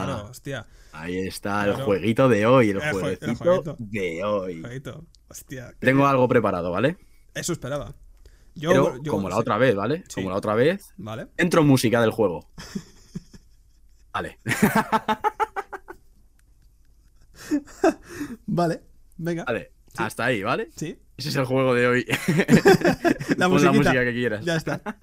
[0.05, 0.67] claro, hostia.
[0.91, 1.85] Ahí está el Claro.
[1.85, 3.75] jueguito de hoy, el, jueguito.
[3.79, 4.61] de hoy.
[4.61, 5.05] Jueguito.
[5.29, 5.69] Hostia.
[5.79, 6.97] que- Tengo algo preparado, ¿vale?
[7.33, 7.95] Eso esperaba.
[8.53, 10.03] Yo, Pero yo- como la sí, otra vez, ¿vale?
[10.09, 10.15] Sí.
[10.15, 11.27] Como la otra vez, Vale.
[11.37, 12.49] entro en música del juego.
[14.13, 14.39] Vale.
[18.45, 18.81] Vale.
[19.17, 19.43] Venga.
[19.45, 20.69] Vale, hasta ahí, ¿vale?
[20.75, 20.97] Sí.
[21.17, 22.05] Ese es el juego de hoy.
[23.37, 23.71] La Pon la musiquita.
[23.73, 24.43] música que quieras.
[24.45, 24.81] Ya está.
[24.85, 24.97] A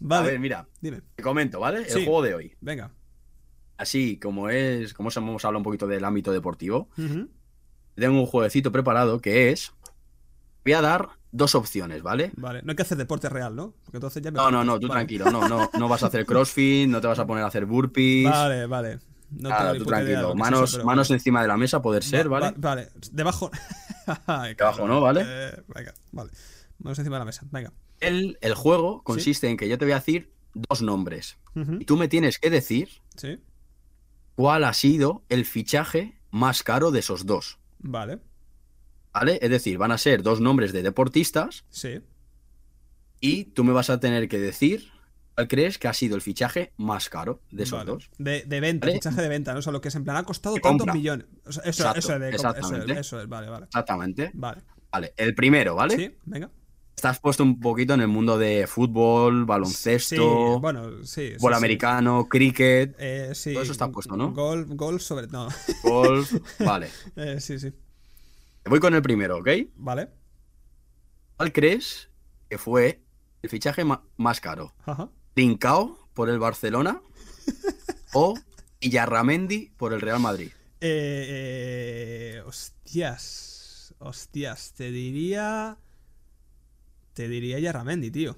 [0.00, 0.30] vale.
[0.30, 1.02] ver, mira, Dime.
[1.16, 1.80] te comento, ¿vale?
[1.80, 2.04] El Sí.
[2.04, 2.56] juego de hoy.
[2.60, 2.92] Venga.
[3.76, 6.88] Así como es, como hemos hablado un poquito del ámbito deportivo,
[7.94, 9.72] tengo un jueguecito preparado que es.
[10.64, 12.32] Voy a dar dos opciones, ¿vale?
[12.36, 12.62] Vale.
[12.62, 13.74] No hay que hacer deporte real, ¿no?
[13.84, 14.36] Porque entonces ya me.
[14.36, 14.98] No, no, no, tú Vale.
[15.00, 17.66] tranquilo, no, no, no vas a hacer crossfit, no te vas a poner a hacer
[17.66, 18.28] burpees.
[18.30, 18.98] Vale, vale.
[19.30, 20.34] No tú tranquilo.
[20.34, 22.46] Manos, manos encima de la mesa, poder ser, Va- ¿vale?
[22.58, 22.88] va- vale.
[23.12, 23.50] Debajo.
[24.26, 24.88] Ay, Debajo.
[24.88, 25.00] ¿no?
[25.00, 25.22] ¿Vale?
[25.26, 26.30] Eh, venga, vale.
[26.78, 27.42] Manos encima de la mesa.
[27.50, 27.72] Venga.
[28.00, 31.36] El, el juego consiste en que yo te voy a decir dos nombres.
[31.80, 33.40] Y tú me tienes que decir Sí.
[34.36, 37.58] cuál ha sido el fichaje más caro de esos dos.
[37.80, 38.20] Vale.
[39.12, 39.38] ¿Vale?
[39.42, 42.00] Es decir, van a ser dos nombres de deportistas Sí.
[43.20, 44.90] y tú me vas a tener que decir
[45.38, 47.92] cuál crees que ha sido el fichaje más caro de esos Vale.
[47.92, 48.10] dos.
[48.18, 48.98] De, de venta, ¿Vale?
[48.98, 49.60] fichaje de venta, ¿no?
[49.60, 51.26] O sea, lo que es en plan, ha costado tantos millones.
[51.46, 53.00] O sea, eso, Exacto, eso es de compra, eso es, exactamente.
[53.00, 53.64] eso es, vale, vale.
[53.66, 54.30] Exactamente.
[54.34, 54.62] Vale.
[54.90, 55.94] Vale, el primero, ¿vale?
[55.96, 56.50] Sí, venga.
[56.96, 61.34] Estás puesto un poquito en el mundo de fútbol, Sí, baloncesto, bueno, sí.
[61.36, 61.56] fútbol sí.
[61.58, 63.52] americano, cricket, Eh, sí.
[63.52, 64.32] Todo eso está puesto, ¿no?
[64.32, 65.28] Golf, golf sobre.
[65.28, 65.46] No.
[65.84, 66.32] golf.
[66.58, 66.88] Vale.
[67.14, 67.72] Eh, sí, sí.
[68.64, 69.48] Voy con el primero, ¿ok?
[69.76, 70.08] Vale.
[71.36, 72.08] ¿Cuál crees
[72.50, 73.04] que fue
[73.42, 73.84] el fichaje
[74.16, 74.74] más caro?
[74.84, 75.08] Ajá.
[75.38, 77.00] ¿Trincao por el Barcelona
[78.12, 78.34] o
[78.80, 80.48] Illarramendi por el Real Madrid?
[80.80, 81.26] Eh,
[82.40, 83.94] eh, hostias.
[84.00, 84.72] Hostias.
[84.76, 85.78] Te diría.
[87.12, 88.36] Te diría Yarramendi, tío.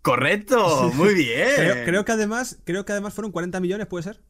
[0.00, 1.54] Correcto, muy bien.
[1.54, 2.56] Creo, creo que además.
[2.64, 4.22] Creo que además fueron 40 millones, ¿puede ser?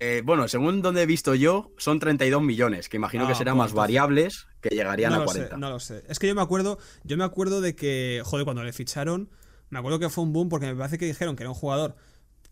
[0.00, 3.56] Eh, bueno, según donde he visto yo, son 32 millones, que imagino que Ah, serán
[3.56, 5.54] pues más variables que llegarían no a lo 40.
[5.54, 6.02] sé, no lo sé.
[6.08, 9.30] Es que yo me acuerdo, yo me acuerdo de que, joder, cuando le ficharon,
[9.70, 11.94] me acuerdo que fue un boom porque me parece que dijeron que era un jugador,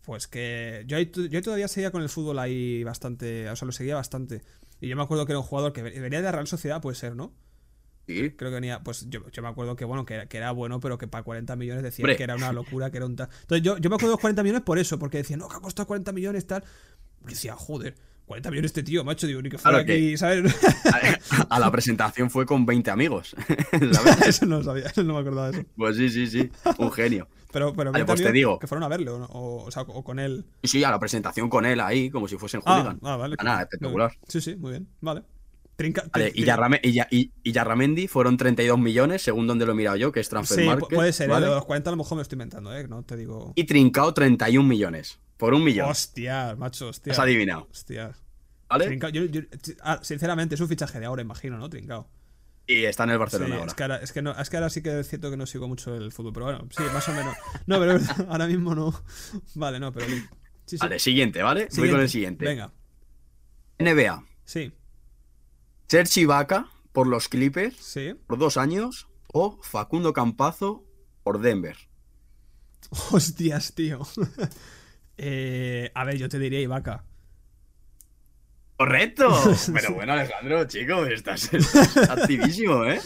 [0.05, 3.95] pues que yo, yo todavía seguía con el fútbol ahí bastante, o sea, lo seguía
[3.95, 4.41] bastante.
[4.79, 6.81] Y yo me acuerdo que era un jugador que ve- venía de la Real Sociedad,
[6.81, 7.33] puede ser, ¿no?
[8.05, 8.31] Sí.
[8.31, 10.81] Creo que venía, pues yo, yo me acuerdo que bueno, que, era- que era bueno,
[10.81, 13.29] pero que para 40 millones decían que era una locura, que era un tal.
[13.41, 15.55] Entonces yo, yo me acuerdo de los 40 millones por eso, porque decían, no, que
[15.55, 16.65] ha costado 40 millones, tal.
[17.27, 17.95] Decía, joder,
[18.25, 20.53] 40 millones este tío, macho, digo, ni que fuera Claro que- aquí, ¿sabes?
[20.85, 23.35] A, a la presentación fue con 20 amigos.
[23.91, 24.21] ¿sabes?
[24.27, 25.67] eso no lo sabía, eso no me acordaba de eso.
[25.75, 26.49] Pues sí, sí, sí.
[26.77, 27.27] Un genio.
[27.51, 28.57] Pero, pero Vale, 20 pues te digo.
[28.57, 29.25] Que fueron a verlo, ¿no?
[29.25, 30.45] o, o sea, o con él.
[30.63, 32.99] Sí, a la presentación con él ahí, como si fuesen Ah, hooligan.
[33.03, 33.35] ah, vale.
[33.39, 34.11] Ah, nada, espectacular.
[34.27, 34.87] Sí, sí, muy bien.
[35.01, 35.21] Vale.
[35.75, 39.71] Trinca, Vale, y, Yarrame- y, Ya- y- y Yarramendi fueron 32 millones, según donde lo
[39.71, 41.31] he mirado yo, que es Transfer Sí, Market, puede ser, ¿eh?
[41.33, 41.47] ¿vale?
[41.47, 42.87] de los 40 a lo mejor me estoy inventando, ¿eh?
[42.87, 43.53] No te digo.
[43.55, 45.19] Y Trincao 31 millones.
[45.43, 45.89] Por un millón.
[45.89, 47.11] Hostia, macho, hostia.
[47.11, 47.67] Has adivinado.
[47.69, 48.13] Hostia.
[48.69, 48.85] ¿Vale?
[48.87, 49.41] Trincao, yo- yo-
[49.81, 51.69] ah, sinceramente, es un fichaje de ahora, imagino, ¿no?
[51.69, 52.09] Trincao.
[52.65, 53.73] Y está en el Sí, Barcelona es ahora.
[53.75, 55.67] que, ahora, es, que no, es que ahora sí que es cierto que no sigo
[55.67, 57.35] mucho el fútbol, pero bueno, sí, más o menos.
[57.65, 57.97] No, pero
[58.29, 58.93] ahora mismo no.
[59.55, 60.05] Vale, no, pero.
[60.07, 60.23] Sí,
[60.65, 60.77] sí.
[60.77, 61.67] Vale, siguiente, ¿vale?
[61.75, 62.45] Voy con el siguiente.
[62.45, 62.71] Venga,
[63.79, 64.23] NBA.
[64.45, 64.71] sí,
[65.89, 68.15] Serge Ibaka por los Clippers sí.
[68.27, 70.85] por dos años o Facundo Campazo
[71.21, 71.75] por Denver.
[73.11, 74.07] Hostias, tío.
[75.17, 77.03] Eh, a ver, yo te diría Ibaka.
[78.77, 79.29] ¡Correcto!
[79.73, 82.99] Pero bueno, Alejandro, chico, estás, estás activísimo, ¿eh?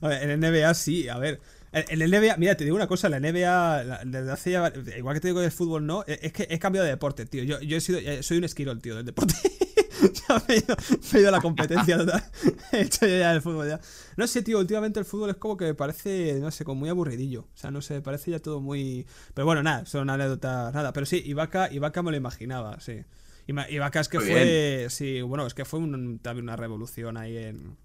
[0.00, 1.40] A ver, en NBA sí, a ver.
[1.72, 5.20] En el NBA, mira, te digo una cosa, la NBA, desde hace ya, igual que
[5.20, 7.42] te digo del fútbol, no, es que he cambiado de deporte, tío.
[7.42, 9.34] Yo, yo he sido, eh, soy un esquirol, tío, del deporte.
[10.28, 10.76] ya me he, ido,
[11.12, 12.22] me he ido a la competencia total.
[12.72, 13.80] He hecho yo ya el fútbol ya.
[14.16, 16.88] No sé, tío, últimamente el fútbol es como que me parece, no sé, como muy
[16.88, 17.42] aburridillo.
[17.42, 19.06] O sea, no sé, parece ya todo muy...
[19.34, 20.92] Pero bueno, nada, son anécdotas, nada.
[20.92, 23.04] Pero sí, Ibaka, Ibaka me lo imaginaba, sí.
[23.46, 27.36] Ibaka es que Muy fue, sí, bueno, es que fue un- también una revolución ahí
[27.36, 27.76] en...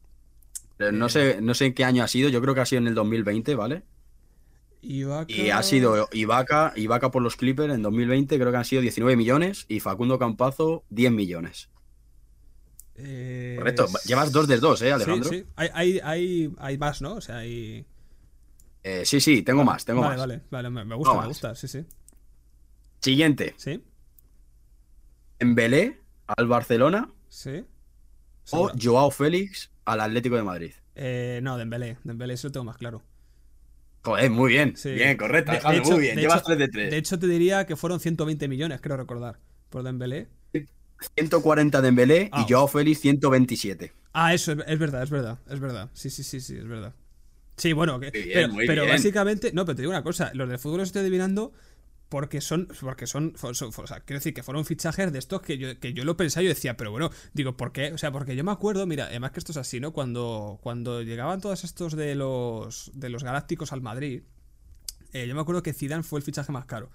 [0.77, 2.81] Pero No sé, no sé en qué año ha sido, yo creo que ha sido
[2.81, 3.83] en el 2020, ¿vale?
[4.81, 5.31] Ibaka...
[5.33, 9.15] Y ha sido Ibaka, Ibaka por los Clippers en 2020, creo que han sido 19
[9.17, 11.69] millones y Facundo Campazo 10 millones.
[13.01, 15.29] Eh, Correcto, llevas dos de dos, ¿eh, Alejandro?
[15.29, 15.45] Sí, sí.
[15.55, 17.15] Hay, hay, hay, hay más, ¿no?
[17.15, 17.85] O sea, hay.
[18.83, 20.19] Eh, sí, sí, tengo más, tengo vale, más.
[20.19, 21.85] Vale, vale, me gusta, No me gusta, sí, sí.
[23.01, 23.81] Siguiente, Sí,
[25.39, 27.63] en Belé al Barcelona sí.
[28.51, 30.71] o Joao Félix al Atlético de Madrid.
[30.95, 33.01] Eh, no, Dembélé, Dembélé, eso lo tengo más claro.
[34.03, 34.75] Joder, muy bien.
[34.75, 34.91] Sí.
[34.91, 36.17] Bien, correcto, Alejandro, hecho- muy bien.
[36.17, 36.91] Llevas hecho- 3 de 3.
[36.91, 39.39] De hecho, te diría que fueron 120 millones, creo recordar,
[39.69, 40.27] por Dembélé.
[41.15, 42.45] 140 de Dembélé Ah.
[42.47, 43.93] y Joao Félix 127.
[44.13, 45.89] Ah, eso, es, es verdad, es verdad, es verdad.
[45.93, 46.93] Sí, sí, sí, sí, es verdad.
[47.57, 50.59] Sí, bueno, que, Muy bien, pero, básicamente, no, pero te digo una cosa, los del
[50.59, 51.51] fútbol los estoy adivinando
[52.07, 55.79] porque son, porque son, o sea, quiero decir que fueron fichajes de estos que yo,
[55.79, 57.93] que yo lo pensaba y yo decía, pero bueno, digo, ¿por qué?
[57.93, 59.91] O sea, porque yo me acuerdo, mira, además que esto es así, ¿no?
[59.93, 64.23] Cuando, cuando llegaban todos estos de los, de los galácticos al Madrid,
[65.13, 66.89] eh, yo me acuerdo que Zidane fue el fichaje más caro.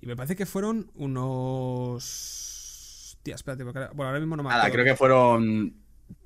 [0.00, 2.47] Y me parece que fueron unos...
[3.28, 4.62] Tía, espérate, porque ahora- bueno, ahora mismo no me acuerdo.
[4.62, 5.74] Nada, creo que fueron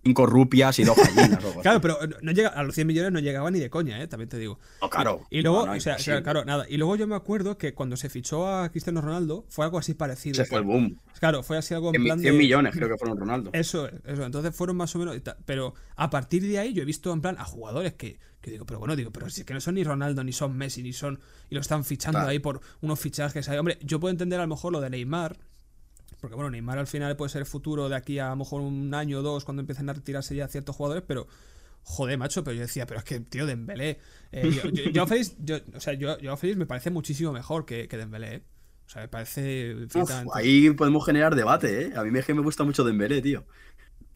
[0.05, 1.45] 5 rupias y 2 gallinas.
[1.45, 4.07] o Claro, pero no- llega, a los 100 millones no llegaba ni de coña, ¿eh?
[4.07, 4.59] También te digo.
[4.81, 5.23] No, claro.
[5.31, 6.67] Y luego, No, no, o sea, claro, nada.
[6.69, 9.95] Y luego yo me acuerdo que cuando se fichó a Cristiano Ronaldo fue algo así
[9.95, 10.35] parecido.
[10.41, 11.01] Ese fue el boom.
[11.19, 12.39] Claro, fue así algo en 100, plan 100 de...
[12.39, 13.51] millones creo que fueron Ronaldo.
[13.53, 14.25] Eso, es, eso.
[14.25, 15.17] Entonces fueron más o menos.
[15.45, 18.65] Pero a partir de ahí yo he visto en plan a jugadores que, que digo,
[18.67, 20.93] pero bueno, digo, pero si es que no son ni Ronaldo, ni son Messi, ni
[20.93, 21.19] son.
[21.51, 22.31] Y lo están fichando Claro.
[22.31, 23.59] ahí por unos fichajes ahí.
[23.59, 25.39] Hombre, yo puedo entender a lo mejor lo de Neymar.
[26.23, 28.95] Porque bueno, Neymar al final puede ser futuro de aquí a, a lo mejor un
[28.95, 31.27] año o dos cuando empiecen a retirarse ya ciertos jugadores, pero.
[31.83, 33.99] Joder, macho, pero yo decía, pero es que, tío, Dembélé.
[34.31, 37.89] Eh, yo, yo, Félix, yo, o sea, yo, Joao Félix me parece muchísimo mejor que,
[37.89, 38.43] que Dembélé, ¿eh?
[38.87, 39.75] O sea, me parece.
[39.93, 41.93] Uf, ahí podemos generar debate, ¿eh?
[41.97, 43.45] A mí es que me gusta mucho Dembélé, tío.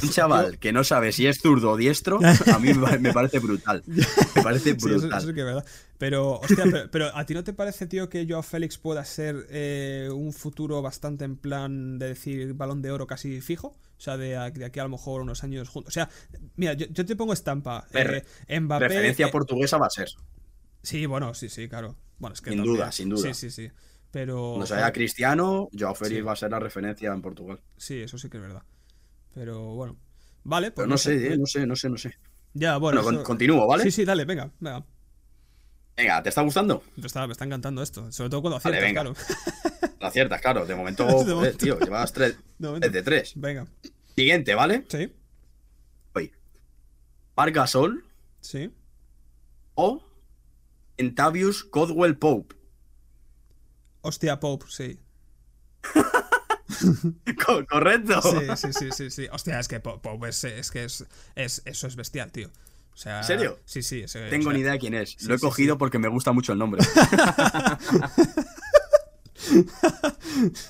[0.03, 3.83] Un chaval que no sabe si es zurdo o diestro, a mí me parece brutal.
[4.37, 5.19] Me parece Sí, eso, brutal.
[5.23, 5.65] eso que es verdad.
[5.99, 9.47] Pero, hostia, pero, pero ¿a ti no te parece, tío, que Joao Félix pueda ser
[9.49, 13.69] eh, un futuro bastante en plan de decir balón de oro casi fijo?
[13.69, 15.89] O sea, de, de aquí a lo mejor unos años juntos.
[15.89, 16.11] O sea,
[16.57, 17.87] mira, yo, yo te pongo estampa.
[17.95, 18.89] Eh, Mbappé.
[18.89, 20.11] Referencia eh, portuguesa va a ser.
[20.83, 21.97] Sí, bueno, sí, sí, claro.
[22.19, 23.23] Bueno, es que Sin también- duda, sin duda.
[23.33, 23.71] Sí, sí, sí.
[24.11, 24.51] Pero.
[24.51, 26.23] Cuando se vaya Cristiano, Joao Félix Sí.
[26.23, 27.61] va a ser la referencia en Portugal.
[27.79, 28.63] Sí, eso sí que es verdad.
[29.37, 29.97] Pero bueno.
[30.45, 30.77] Vale, pues.
[30.85, 31.37] Pero no sé, ¿eh?
[31.37, 32.17] No sé, no sé, no sé.
[32.55, 33.03] Ya, bueno.
[33.03, 33.83] Bueno, continúo, ¿vale?
[33.85, 34.83] Sí, sí, dale, venga, venga.
[35.95, 36.83] Venga, ¿te está gustando?
[36.97, 38.11] Me está, me está encantando esto.
[38.11, 39.71] Sobre todo cuando Vale, aciertas, venga.
[39.71, 39.93] claro.
[40.01, 40.65] La aciertas, claro.
[40.65, 41.59] De momento, De joder, momento.
[41.59, 43.33] tío, llevas tres, De de tres.
[43.37, 43.67] Venga.
[44.15, 44.87] Siguiente, ¿vale?
[44.89, 45.13] Sí,
[46.15, 46.33] Hoy.
[47.37, 48.05] Marc Gasol
[48.41, 48.71] sí.
[49.75, 50.03] o
[50.97, 52.57] Entavius Codwell Pope.
[54.01, 54.99] Hostia, Pope, sí.
[57.47, 58.21] Co- Correcto.
[58.23, 59.27] Sí, sí, sí, sí, sí.
[59.33, 59.77] Hostia, es que
[60.29, 61.05] es, es que es,
[61.35, 62.49] es- Eso es bestial, tío.
[62.95, 63.59] O sea, ¿En serio?
[63.67, 64.01] Sí, sí.
[64.01, 65.11] ese- Tengo o sea, ni idea de quién es.
[65.19, 65.79] sí, Lo he sí, cogido sí.
[65.79, 66.83] porque me gusta mucho el nombre.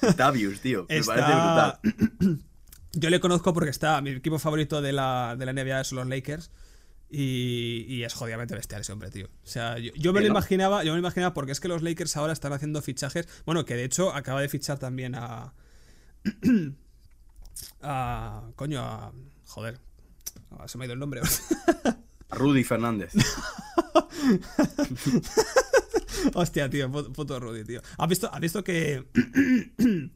[0.02, 0.86] Entavius, tío.
[0.88, 2.40] Me Está- parece brutal.
[2.98, 4.00] Yo le conozco porque está.
[4.00, 6.50] Mi equipo favorito de la, de la NBA son los Lakers.
[7.10, 9.26] Y, y es jodidamente bestial ese hombre, tío.
[9.26, 10.32] O sea, yo, yo me lo ¿no?
[10.32, 13.28] imaginaba, yo me lo imaginaba porque es que los Lakers ahora están haciendo fichajes.
[13.44, 15.52] Bueno, que de hecho acaba de fichar también a.
[17.82, 18.42] a.
[18.56, 19.12] Coño, a.
[19.46, 19.78] Joder.
[20.58, 21.20] Ah, se me ha ido el nombre.
[22.30, 23.12] Rudy Fernández.
[26.34, 27.80] Hostia, tío, pu- puto Rudy, tío.
[27.98, 29.04] ¿Has visto, has visto que.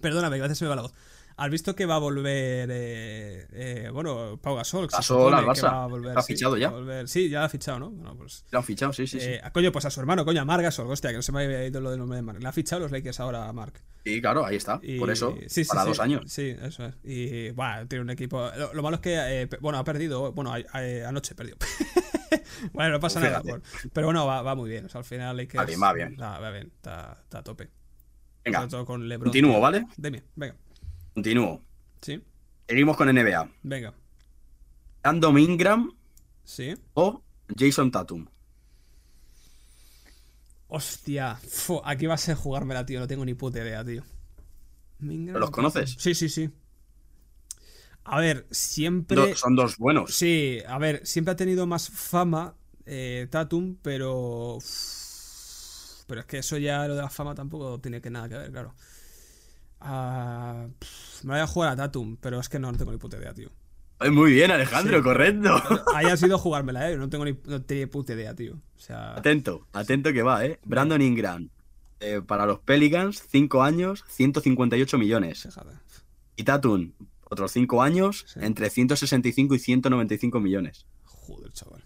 [0.00, 0.92] Perdóname, se me va la voz.
[1.40, 2.68] ¿Has visto que va a volver.
[2.70, 4.88] eh, eh, bueno, Pau Gasol?
[4.88, 5.64] Gasol al Barça.
[5.72, 6.70] va a volver, ¿Lo ha fichado ya?
[6.70, 7.90] volver- Sí, ya lo ha fichado, ¿no?
[7.90, 8.44] Bueno, pues.
[8.50, 9.26] Lo han fichado, sí, sí, sí.
[9.30, 11.44] eh, coño, pues a su hermano, coño, a Marc Gasol, hostia, que no se me
[11.44, 12.42] había ido lo del nombre de Marc.
[12.42, 13.80] Le ha fichado los Lakers ahora a Marc.
[14.04, 14.80] Sí, claro, ahí está.
[14.82, 16.22] Y- Por eso, sí, sí, para dos años.
[16.26, 16.94] Sí, eso es.
[17.04, 18.50] Y, bueno, tiene un equipo.
[18.56, 20.32] Lo, lo malo es que, eh, bueno, ha perdido.
[20.32, 21.56] Bueno, a- a- anoche perdió.
[22.72, 23.42] bueno, no pasa Pues nada.
[23.44, 23.62] por-
[23.92, 24.86] pero bueno, va, va muy bien.
[24.86, 25.60] O sea, al final Lakers.
[25.60, 26.16] Va bien, va bien.
[26.20, 27.68] Va, va bien, está, está a tope.
[28.44, 29.26] Venga, todo con LeBron.
[29.26, 29.60] continúo.
[29.60, 29.86] ¿vale?
[29.96, 30.56] Dime, venga.
[31.22, 31.60] Continúo.
[32.00, 32.22] Sí,
[32.68, 33.50] Seguimos con NBA.
[33.64, 33.92] venga.
[35.02, 35.92] Random Ingram
[36.44, 36.74] Sí.
[36.94, 37.22] o
[37.58, 38.26] Jason Tatum.
[40.68, 41.40] Hostia,
[41.84, 43.00] aquí va a ser jugármela, tío.
[43.00, 44.04] No tengo ni puta idea, tío.
[45.00, 45.96] Mingra- ¿Los conoces?
[45.98, 46.50] Sí, sí, sí.
[48.04, 49.16] A ver, siempre.
[49.16, 50.14] Do- son dos buenos.
[50.14, 52.54] Sí, a ver, siempre ha tenido más fama
[52.86, 54.56] eh, Tatum, pero.
[54.56, 58.36] uf, Pero es que eso ya, lo de la fama tampoco tiene que nada que
[58.36, 58.74] ver, claro.
[59.80, 62.98] Ah, pf, me voy a jugar a Tatum, pero es que no, no tengo ni
[62.98, 63.50] puta idea, tío.
[64.12, 65.02] Muy bien, Alejandro, Sí.
[65.04, 65.50] correcto.
[65.94, 66.96] Ahí ha sido jugármela, eh.
[66.96, 68.54] No tengo ni, no tenía puta idea, tío.
[68.54, 69.14] O sea.
[69.16, 70.58] Atento, atento que va, ¿eh?
[70.64, 71.50] Brandon Ingram.
[72.00, 75.42] eh, para los Pelicans, 5 años, 158 millones.
[75.42, 75.70] fíjate.
[76.36, 76.92] Y Tatum,
[77.24, 78.38] otros 5 años, Sí.
[78.40, 80.86] entre 165 y 195 millones.
[81.04, 81.82] Joder, chaval.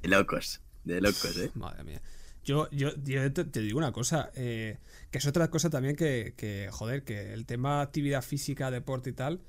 [0.00, 1.50] De locos, de locos, ¿eh?
[1.54, 2.00] Madre mía.
[2.44, 4.78] Yo, yo, yo te, te digo una cosa, eh,
[5.10, 9.12] que es otra cosa también que, que, joder, que el tema actividad física, deporte y
[9.12, 9.40] tal,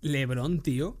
[0.00, 0.98] Lebron, tío,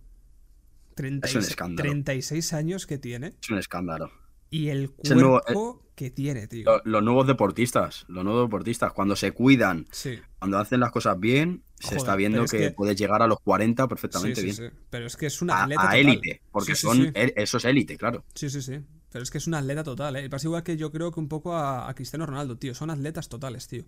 [0.94, 1.88] 36, Es un escándalo.
[1.90, 4.10] 36 años que tiene Es un escándalo.
[4.50, 6.64] y el nuevo- cuerpo que tiene, tío.
[6.64, 11.18] Lo- Los nuevos deportistas, los nuevos deportistas, cuando se cuidan, Sí, cuando hacen las cosas
[11.18, 14.44] bien, se Joder, está viendo que, que- puedes llegar a los 40 sí, perfectamente sí,
[14.44, 14.56] bien.
[14.56, 14.64] sí.
[14.90, 18.24] Pero es que es una atleta A élite, porque son eso es élite, claro.
[18.34, 18.78] Sí, sí, sí.
[19.10, 20.28] Pero es que es un atleta total, ¿eh?
[20.30, 22.74] Pasa igual que yo creo que un poco a, a Cristiano Ronaldo, tío.
[22.74, 23.84] Son atletas totales, tío.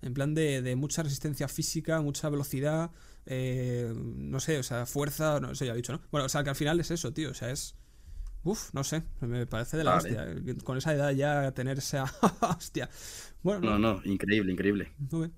[0.00, 2.90] En plan de, de mucha resistencia física, mucha velocidad,
[3.26, 6.00] eh, no sé, o sea, fuerza, no, eso ya he dicho, ¿no?
[6.10, 7.30] Bueno, o sea, que al final es eso, tío.
[7.30, 7.76] O sea, es...
[8.44, 10.08] Uf, no sé, me parece de la Vale.
[10.18, 10.32] hostia.
[10.32, 12.04] eh, Con esa edad ya tener esa
[12.40, 12.88] hostia.
[13.42, 14.92] Bueno, No, no, increíble, increíble.
[14.98, 15.32] bien.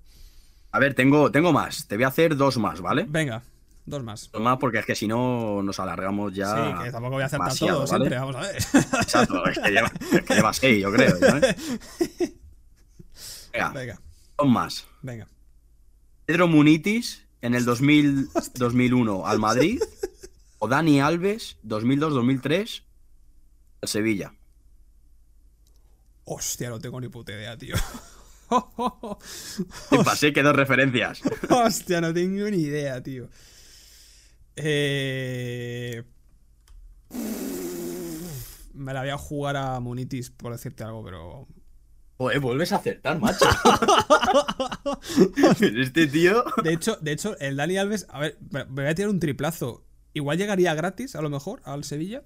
[0.71, 1.87] A ver, tengo, tengo más.
[1.87, 3.05] Te voy a hacer dos más, ¿vale?
[3.09, 3.43] Venga,
[3.87, 4.31] dos más.
[4.33, 6.55] Dos más porque es que si no nos alargamos ya.
[6.55, 7.89] sí, que tampoco voy a acertar todo ¿vale?
[7.89, 8.57] siempre, vamos a ver.
[8.57, 11.19] Exacto, es que lleva, es que lleva seis, yo creo.
[13.75, 14.01] venga,
[14.37, 14.87] dos más.
[15.03, 15.29] venga.
[16.27, 19.83] Pedro Munitis en el 2000, 2001 al Madrid
[20.59, 22.83] o Dani Alves 2002-2003
[23.83, 24.35] al Sevilla.
[26.25, 27.77] Hostia, no tengo ni puta idea, tío.
[29.91, 31.21] Te pasé que dos referencias.
[31.51, 33.29] Hostia, no tengo ni idea, tío.
[34.57, 36.03] Eh...
[38.75, 41.47] Me la voy a jugar a Munitis por decirte algo, pero.
[42.19, 43.45] Joder, vuelves a acertar, macho.
[45.61, 46.45] este tío.
[46.63, 48.07] De hecho, de hecho, el Dani Alves.
[48.11, 49.85] A ver, me me voy a tirar un triplazo.
[50.13, 52.25] Igual llegaría gratis, a lo mejor, al Sevilla.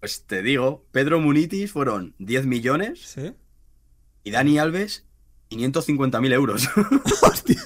[0.00, 3.32] Pues te digo, Pedro Munitis fueron 10 millones Sí.
[4.24, 5.06] y Dani Alves
[5.50, 6.68] 550.000 euros.
[7.22, 7.60] Hostia.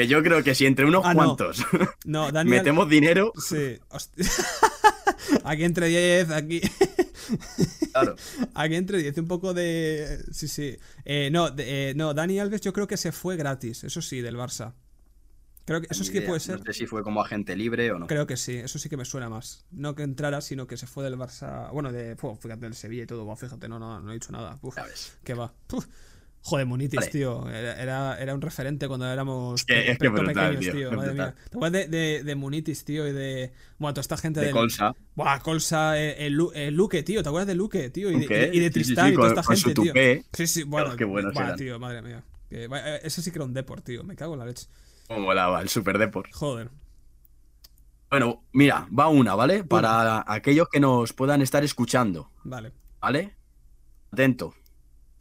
[0.00, 1.64] Que yo creo que si entre unos Ah, cuantos
[2.04, 2.58] No, Daniel.
[2.58, 3.78] metemos dinero, Sí.
[5.44, 6.60] Aquí entre 10, aquí.
[7.92, 8.16] claro.
[8.54, 10.22] Aquí entre 10, un poco de.
[10.32, 10.76] Sí, sí.
[11.04, 14.20] Eh, no, de- eh, no, Dani Alves yo creo que se fue gratis, eso sí,
[14.20, 14.72] del Barça.
[15.66, 16.58] Creo que eso sí que puede ser.
[16.60, 18.06] No sé si fue como agente libre o no.
[18.06, 19.66] Creo que sí, eso sí que me suena más.
[19.70, 21.70] No que entrara, sino que se fue del Barça.
[21.72, 22.16] Bueno, de.
[22.16, 23.36] fíjate, del Sevilla y todo.
[23.36, 24.58] Fíjate, no, no, no he dicho nada.
[24.62, 24.76] Uf,
[25.24, 25.52] que va.
[25.66, 25.86] Puf.
[26.48, 27.10] Joder, Munitis, Vale.
[27.10, 27.48] tío.
[27.50, 30.90] Era, era, un referente cuando éramos Es que- pe- es que pe- brutal, pequeños, tío,
[30.92, 31.14] Madre brutal.
[31.14, 31.34] mía.
[31.50, 33.06] ¿Te acuerdas de, de, de Munitis, tío?
[33.06, 33.52] Y de.
[33.78, 34.94] Bueno, toda esta gente De del- Colsa.
[35.14, 37.22] Buah, Colsa, eh, el, Lu- el Luque, tío.
[37.22, 38.10] ¿Te acuerdas de Luque, tío?
[38.10, 39.70] Y de, y de- de sí, sí, Tristán sí, y toda con- esta con gente,
[39.74, 39.92] su tío.
[39.92, 40.24] tupé.
[40.32, 40.96] Sí, sí, bueno.
[40.96, 41.56] qué buenos buah, eran.
[41.58, 42.22] tío, madre mía.
[42.50, 44.02] Eh, eso sí que era un deport, tío.
[44.04, 44.66] Me cago en la leche.
[45.06, 46.32] Como molaba el Super Deport.
[46.32, 46.70] Joder.
[48.10, 49.64] Bueno, mira, va una, ¿vale?
[49.64, 52.72] Para aquellos que nos puedan estar escuchando, Vale.
[53.00, 53.36] ¿vale?
[54.10, 54.54] Atento.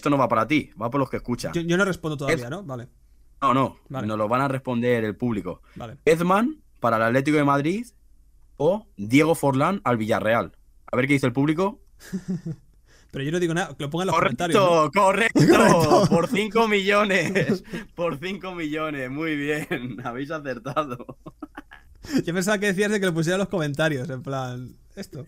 [0.07, 1.51] Esto no va para ti, va por los que escuchan.
[1.51, 2.63] Yo, yo no respondo todavía, ¿no?
[2.63, 2.88] Vale.
[3.41, 4.07] No, no, Vale.
[4.07, 5.61] nos lo van a responder el público.
[5.75, 5.97] Vale.
[6.05, 7.85] Edman para el Atlético de Madrid
[8.55, 10.53] o Diego Forlán al Villarreal.
[10.89, 11.81] A ver qué dice el público.
[13.11, 13.75] Pero yo no digo nada.
[13.75, 14.91] Que lo pongan en los comentarios.
[14.93, 16.05] correcto, Correcto.
[16.09, 17.63] Por 5 millones.
[17.93, 19.11] Por 5 millones.
[19.11, 19.97] Muy bien.
[20.05, 21.17] Habéis acertado.
[22.23, 25.25] Yo pensaba que decías de que lo pusiera en los comentarios, en plan, esto.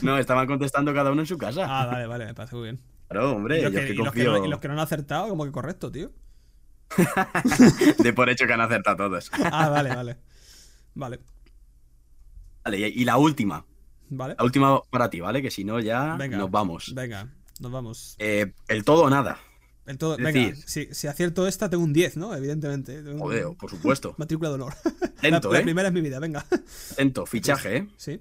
[0.00, 1.66] No, estaban contestando cada uno en su casa.
[1.68, 2.95] Ah, vale, vale, me parece muy bien.
[3.08, 4.68] Claro, Y hombre, los, yo que, es que y los que no, y los que
[4.68, 6.10] no han acertado, como que correcto, tío.
[7.98, 9.30] de por hecho que han acertado todos.
[9.32, 10.16] Ah, vale, vale.
[10.94, 11.20] Vale,
[12.64, 13.64] Vale, y la última.
[14.08, 14.34] vale.
[14.38, 15.40] La última para ti, ¿vale?
[15.42, 16.36] Que si no ya Venga.
[16.38, 16.92] nos vamos.
[16.94, 17.28] Venga,
[17.60, 18.16] nos vamos.
[18.18, 19.38] Eh, el todo o nada.
[19.86, 22.34] El todo, es venga, decir- si, si acierto esta, tengo un 10, ¿no?
[22.34, 23.02] Evidentemente.
[23.02, 24.14] Tengo un- Joder, por supuesto.
[24.18, 24.74] Matrícula de honor.
[25.18, 25.62] Atento, la, la ¿eh?
[25.62, 26.44] primera es mi vida, venga.
[26.92, 27.88] Atento, fichaje, ¿eh?
[27.96, 28.20] Sí.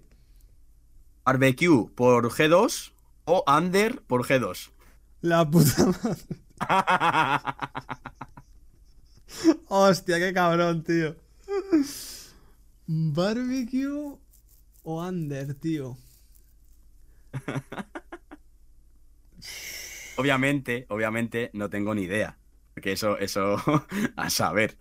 [1.24, 2.91] Barbecue por G2
[3.26, 4.70] o Under por G2.
[5.26, 6.22] La puta madre.
[9.70, 11.16] Hostia, qué cabrón, tío.
[12.86, 14.20] Barbecue
[14.84, 15.98] o under, tío.
[20.18, 22.38] Obviamente, obviamente no tengo ni idea.
[22.76, 23.58] Porque eso, eso
[24.16, 24.78] a saber.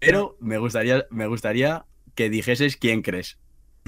[0.00, 3.38] Pero me gustaría, me gustaría que dijeses quién crees.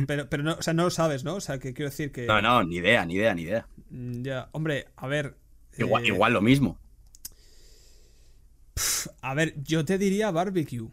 [0.07, 1.35] Pero, pero no, o sea, no lo sabes, ¿no?
[1.35, 2.27] O sea, que quiero decir que.
[2.27, 3.67] No, no, ni idea, ni idea, ni idea.
[3.91, 5.37] Mm, Ya, hombre, a ver.
[5.79, 6.79] Igual, eh, igual lo mismo.
[9.23, 10.89] A ver, yo te diría barbecue.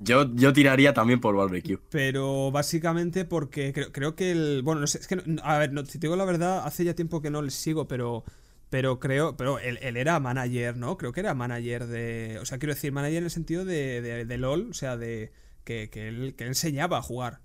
[0.00, 1.78] Yo, yo tiraría también por barbecue.
[1.90, 4.62] Pero básicamente porque creo, creo que el.
[4.62, 5.16] Bueno, no sé, es que.
[5.16, 7.54] no- A ver, no, si te digo la verdad, hace ya tiempo que no les
[7.54, 8.24] sigo, pero.
[8.70, 9.36] Pero creo.
[9.36, 10.98] Pero él, él era manager, ¿no?
[10.98, 12.38] Creo que era manager de.
[12.40, 15.32] O sea, quiero decir, manager en el sentido de, de, de LOL, o sea, de.
[15.64, 17.40] Que, que, él, que enseñaba a jugar.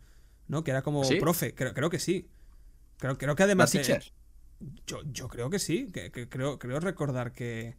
[0.47, 0.63] ¿No?
[0.63, 1.15] Que era como ¿Sí?
[1.15, 1.55] profe.
[1.55, 2.29] Creo, creo que sí.
[2.99, 3.75] Creo, creo que ¿La además.
[3.75, 4.03] eh, teacher?
[4.87, 5.91] Yo, yo creo que sí.
[5.91, 7.75] Que, que creo, creo recordar que.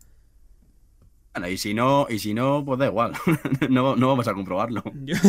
[1.35, 3.12] Bueno, y si no, y si no, pues da igual.
[3.70, 4.82] no, no vamos a comprobarlo.
[4.94, 5.16] Yo...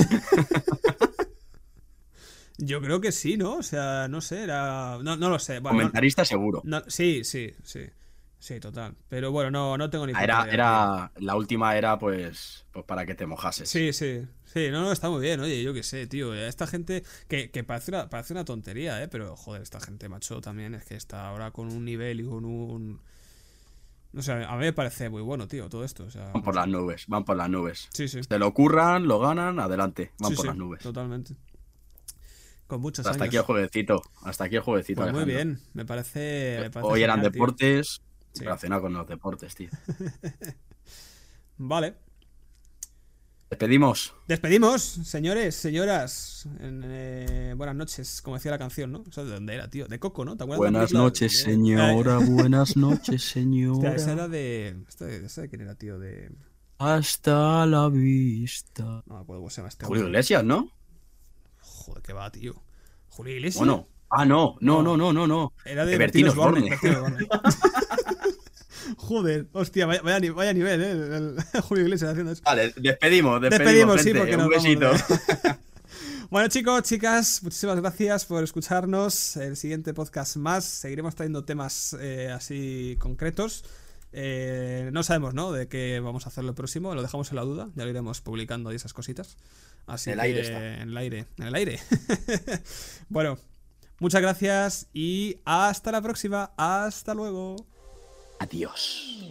[2.57, 3.55] Yo creo que sí, ¿no?
[3.57, 4.97] O sea, no sé, era.
[5.03, 5.59] No, no lo sé.
[5.59, 6.61] Bueno, no- Comentarista seguro.
[6.63, 7.81] no- sí, sí, sí.
[8.39, 8.95] Sí, total.
[9.09, 12.85] Pero bueno, no, no tengo ni puta Era, idea, era, la última era pues, pues
[12.85, 13.67] para que te mojases.
[13.69, 14.25] Sí, sí.
[14.55, 15.41] Sí, no, no, está muy bien.
[15.41, 16.33] Oye, yo qué sé, tío.
[16.33, 19.09] Esta gente que, que parece, una, parece una tontería, ¿eh?
[19.09, 22.45] Pero joder, esta gente, macho, también es que está ahora con un nivel y con
[22.45, 23.01] un.
[24.13, 26.05] No sé, a mí me parece muy bueno, tío, todo esto.
[26.05, 27.89] O sea, Van por las nubes, van por las nubes.
[27.91, 28.21] Sí, sí.
[28.23, 30.13] Se lo curran, lo ganan, adelante.
[30.19, 30.81] Van Sí, por sí, las nubes.
[30.81, 31.35] Totalmente.
[32.67, 33.27] Con muchos Hasta años.
[33.27, 34.01] aquí el jueguecito.
[34.23, 35.01] Hasta aquí el jueguecito.
[35.01, 36.59] Pues muy bien, me parece.
[36.61, 38.01] me parece Hoy eran genial, deportes
[38.31, 38.43] Sí.
[38.45, 39.69] relacionados con los deportes, tío.
[41.57, 41.95] Vale.
[43.49, 44.13] Despedimos.
[44.27, 46.47] Despedimos, señores, señoras.
[46.59, 49.03] Eh, buenas noches, como decía la canción, ¿no?
[49.07, 49.87] ¿Eso de dónde era, tío?
[49.87, 50.35] De Coco, ¿no?
[50.35, 52.17] ¿Te acuerdas de la Buenas noches, señora.
[52.27, 53.73] Buenas noches, señora.
[53.73, 54.83] hostia, esa era de.
[54.89, 55.99] esta de- ¿Esa de quién era, tío?
[55.99, 56.31] De.
[56.79, 58.83] Hasta la vista.
[59.05, 59.85] No me acuerdo cómo se llama este.
[59.85, 60.09] Julio hombre.
[60.17, 60.71] Iglesias, ¿no?
[61.61, 62.55] Joder, qué va, tío.
[63.09, 63.59] Julio Iglesias.
[63.59, 63.87] Bueno.
[64.09, 65.53] Ah, no, no, no, no, no, no.
[65.65, 66.69] Era de Bertín Osborne.
[68.97, 70.91] Joder, hostia, vaya, vaya ni- vaya nivel, ¿eh?
[70.91, 71.01] El,
[71.53, 72.41] el Julio Iglesias haciendo eso.
[72.43, 74.91] Vale, despedimos, despedimos, Despedimos, sí, porque Un nos besito.
[76.31, 79.37] Bueno, chicos, chicas, muchísimas gracias por escucharnos.
[79.37, 80.65] El siguiente podcast más.
[80.65, 83.63] Seguiremos trayendo temas eh, así concretos.
[84.11, 85.51] Eh, no sabemos, ¿no?
[85.51, 86.95] De qué vamos a hacer lo próximo.
[86.95, 87.69] Lo dejamos en la duda.
[87.75, 89.37] Ya lo iremos publicando y esas cositas.
[89.85, 90.73] Así En el que aire está.
[90.81, 91.25] en el aire.
[91.37, 91.79] En el aire.
[93.09, 93.37] bueno,
[93.99, 96.53] muchas gracias y hasta la próxima.
[96.57, 97.55] Hasta luego.
[98.39, 99.23] Adiós.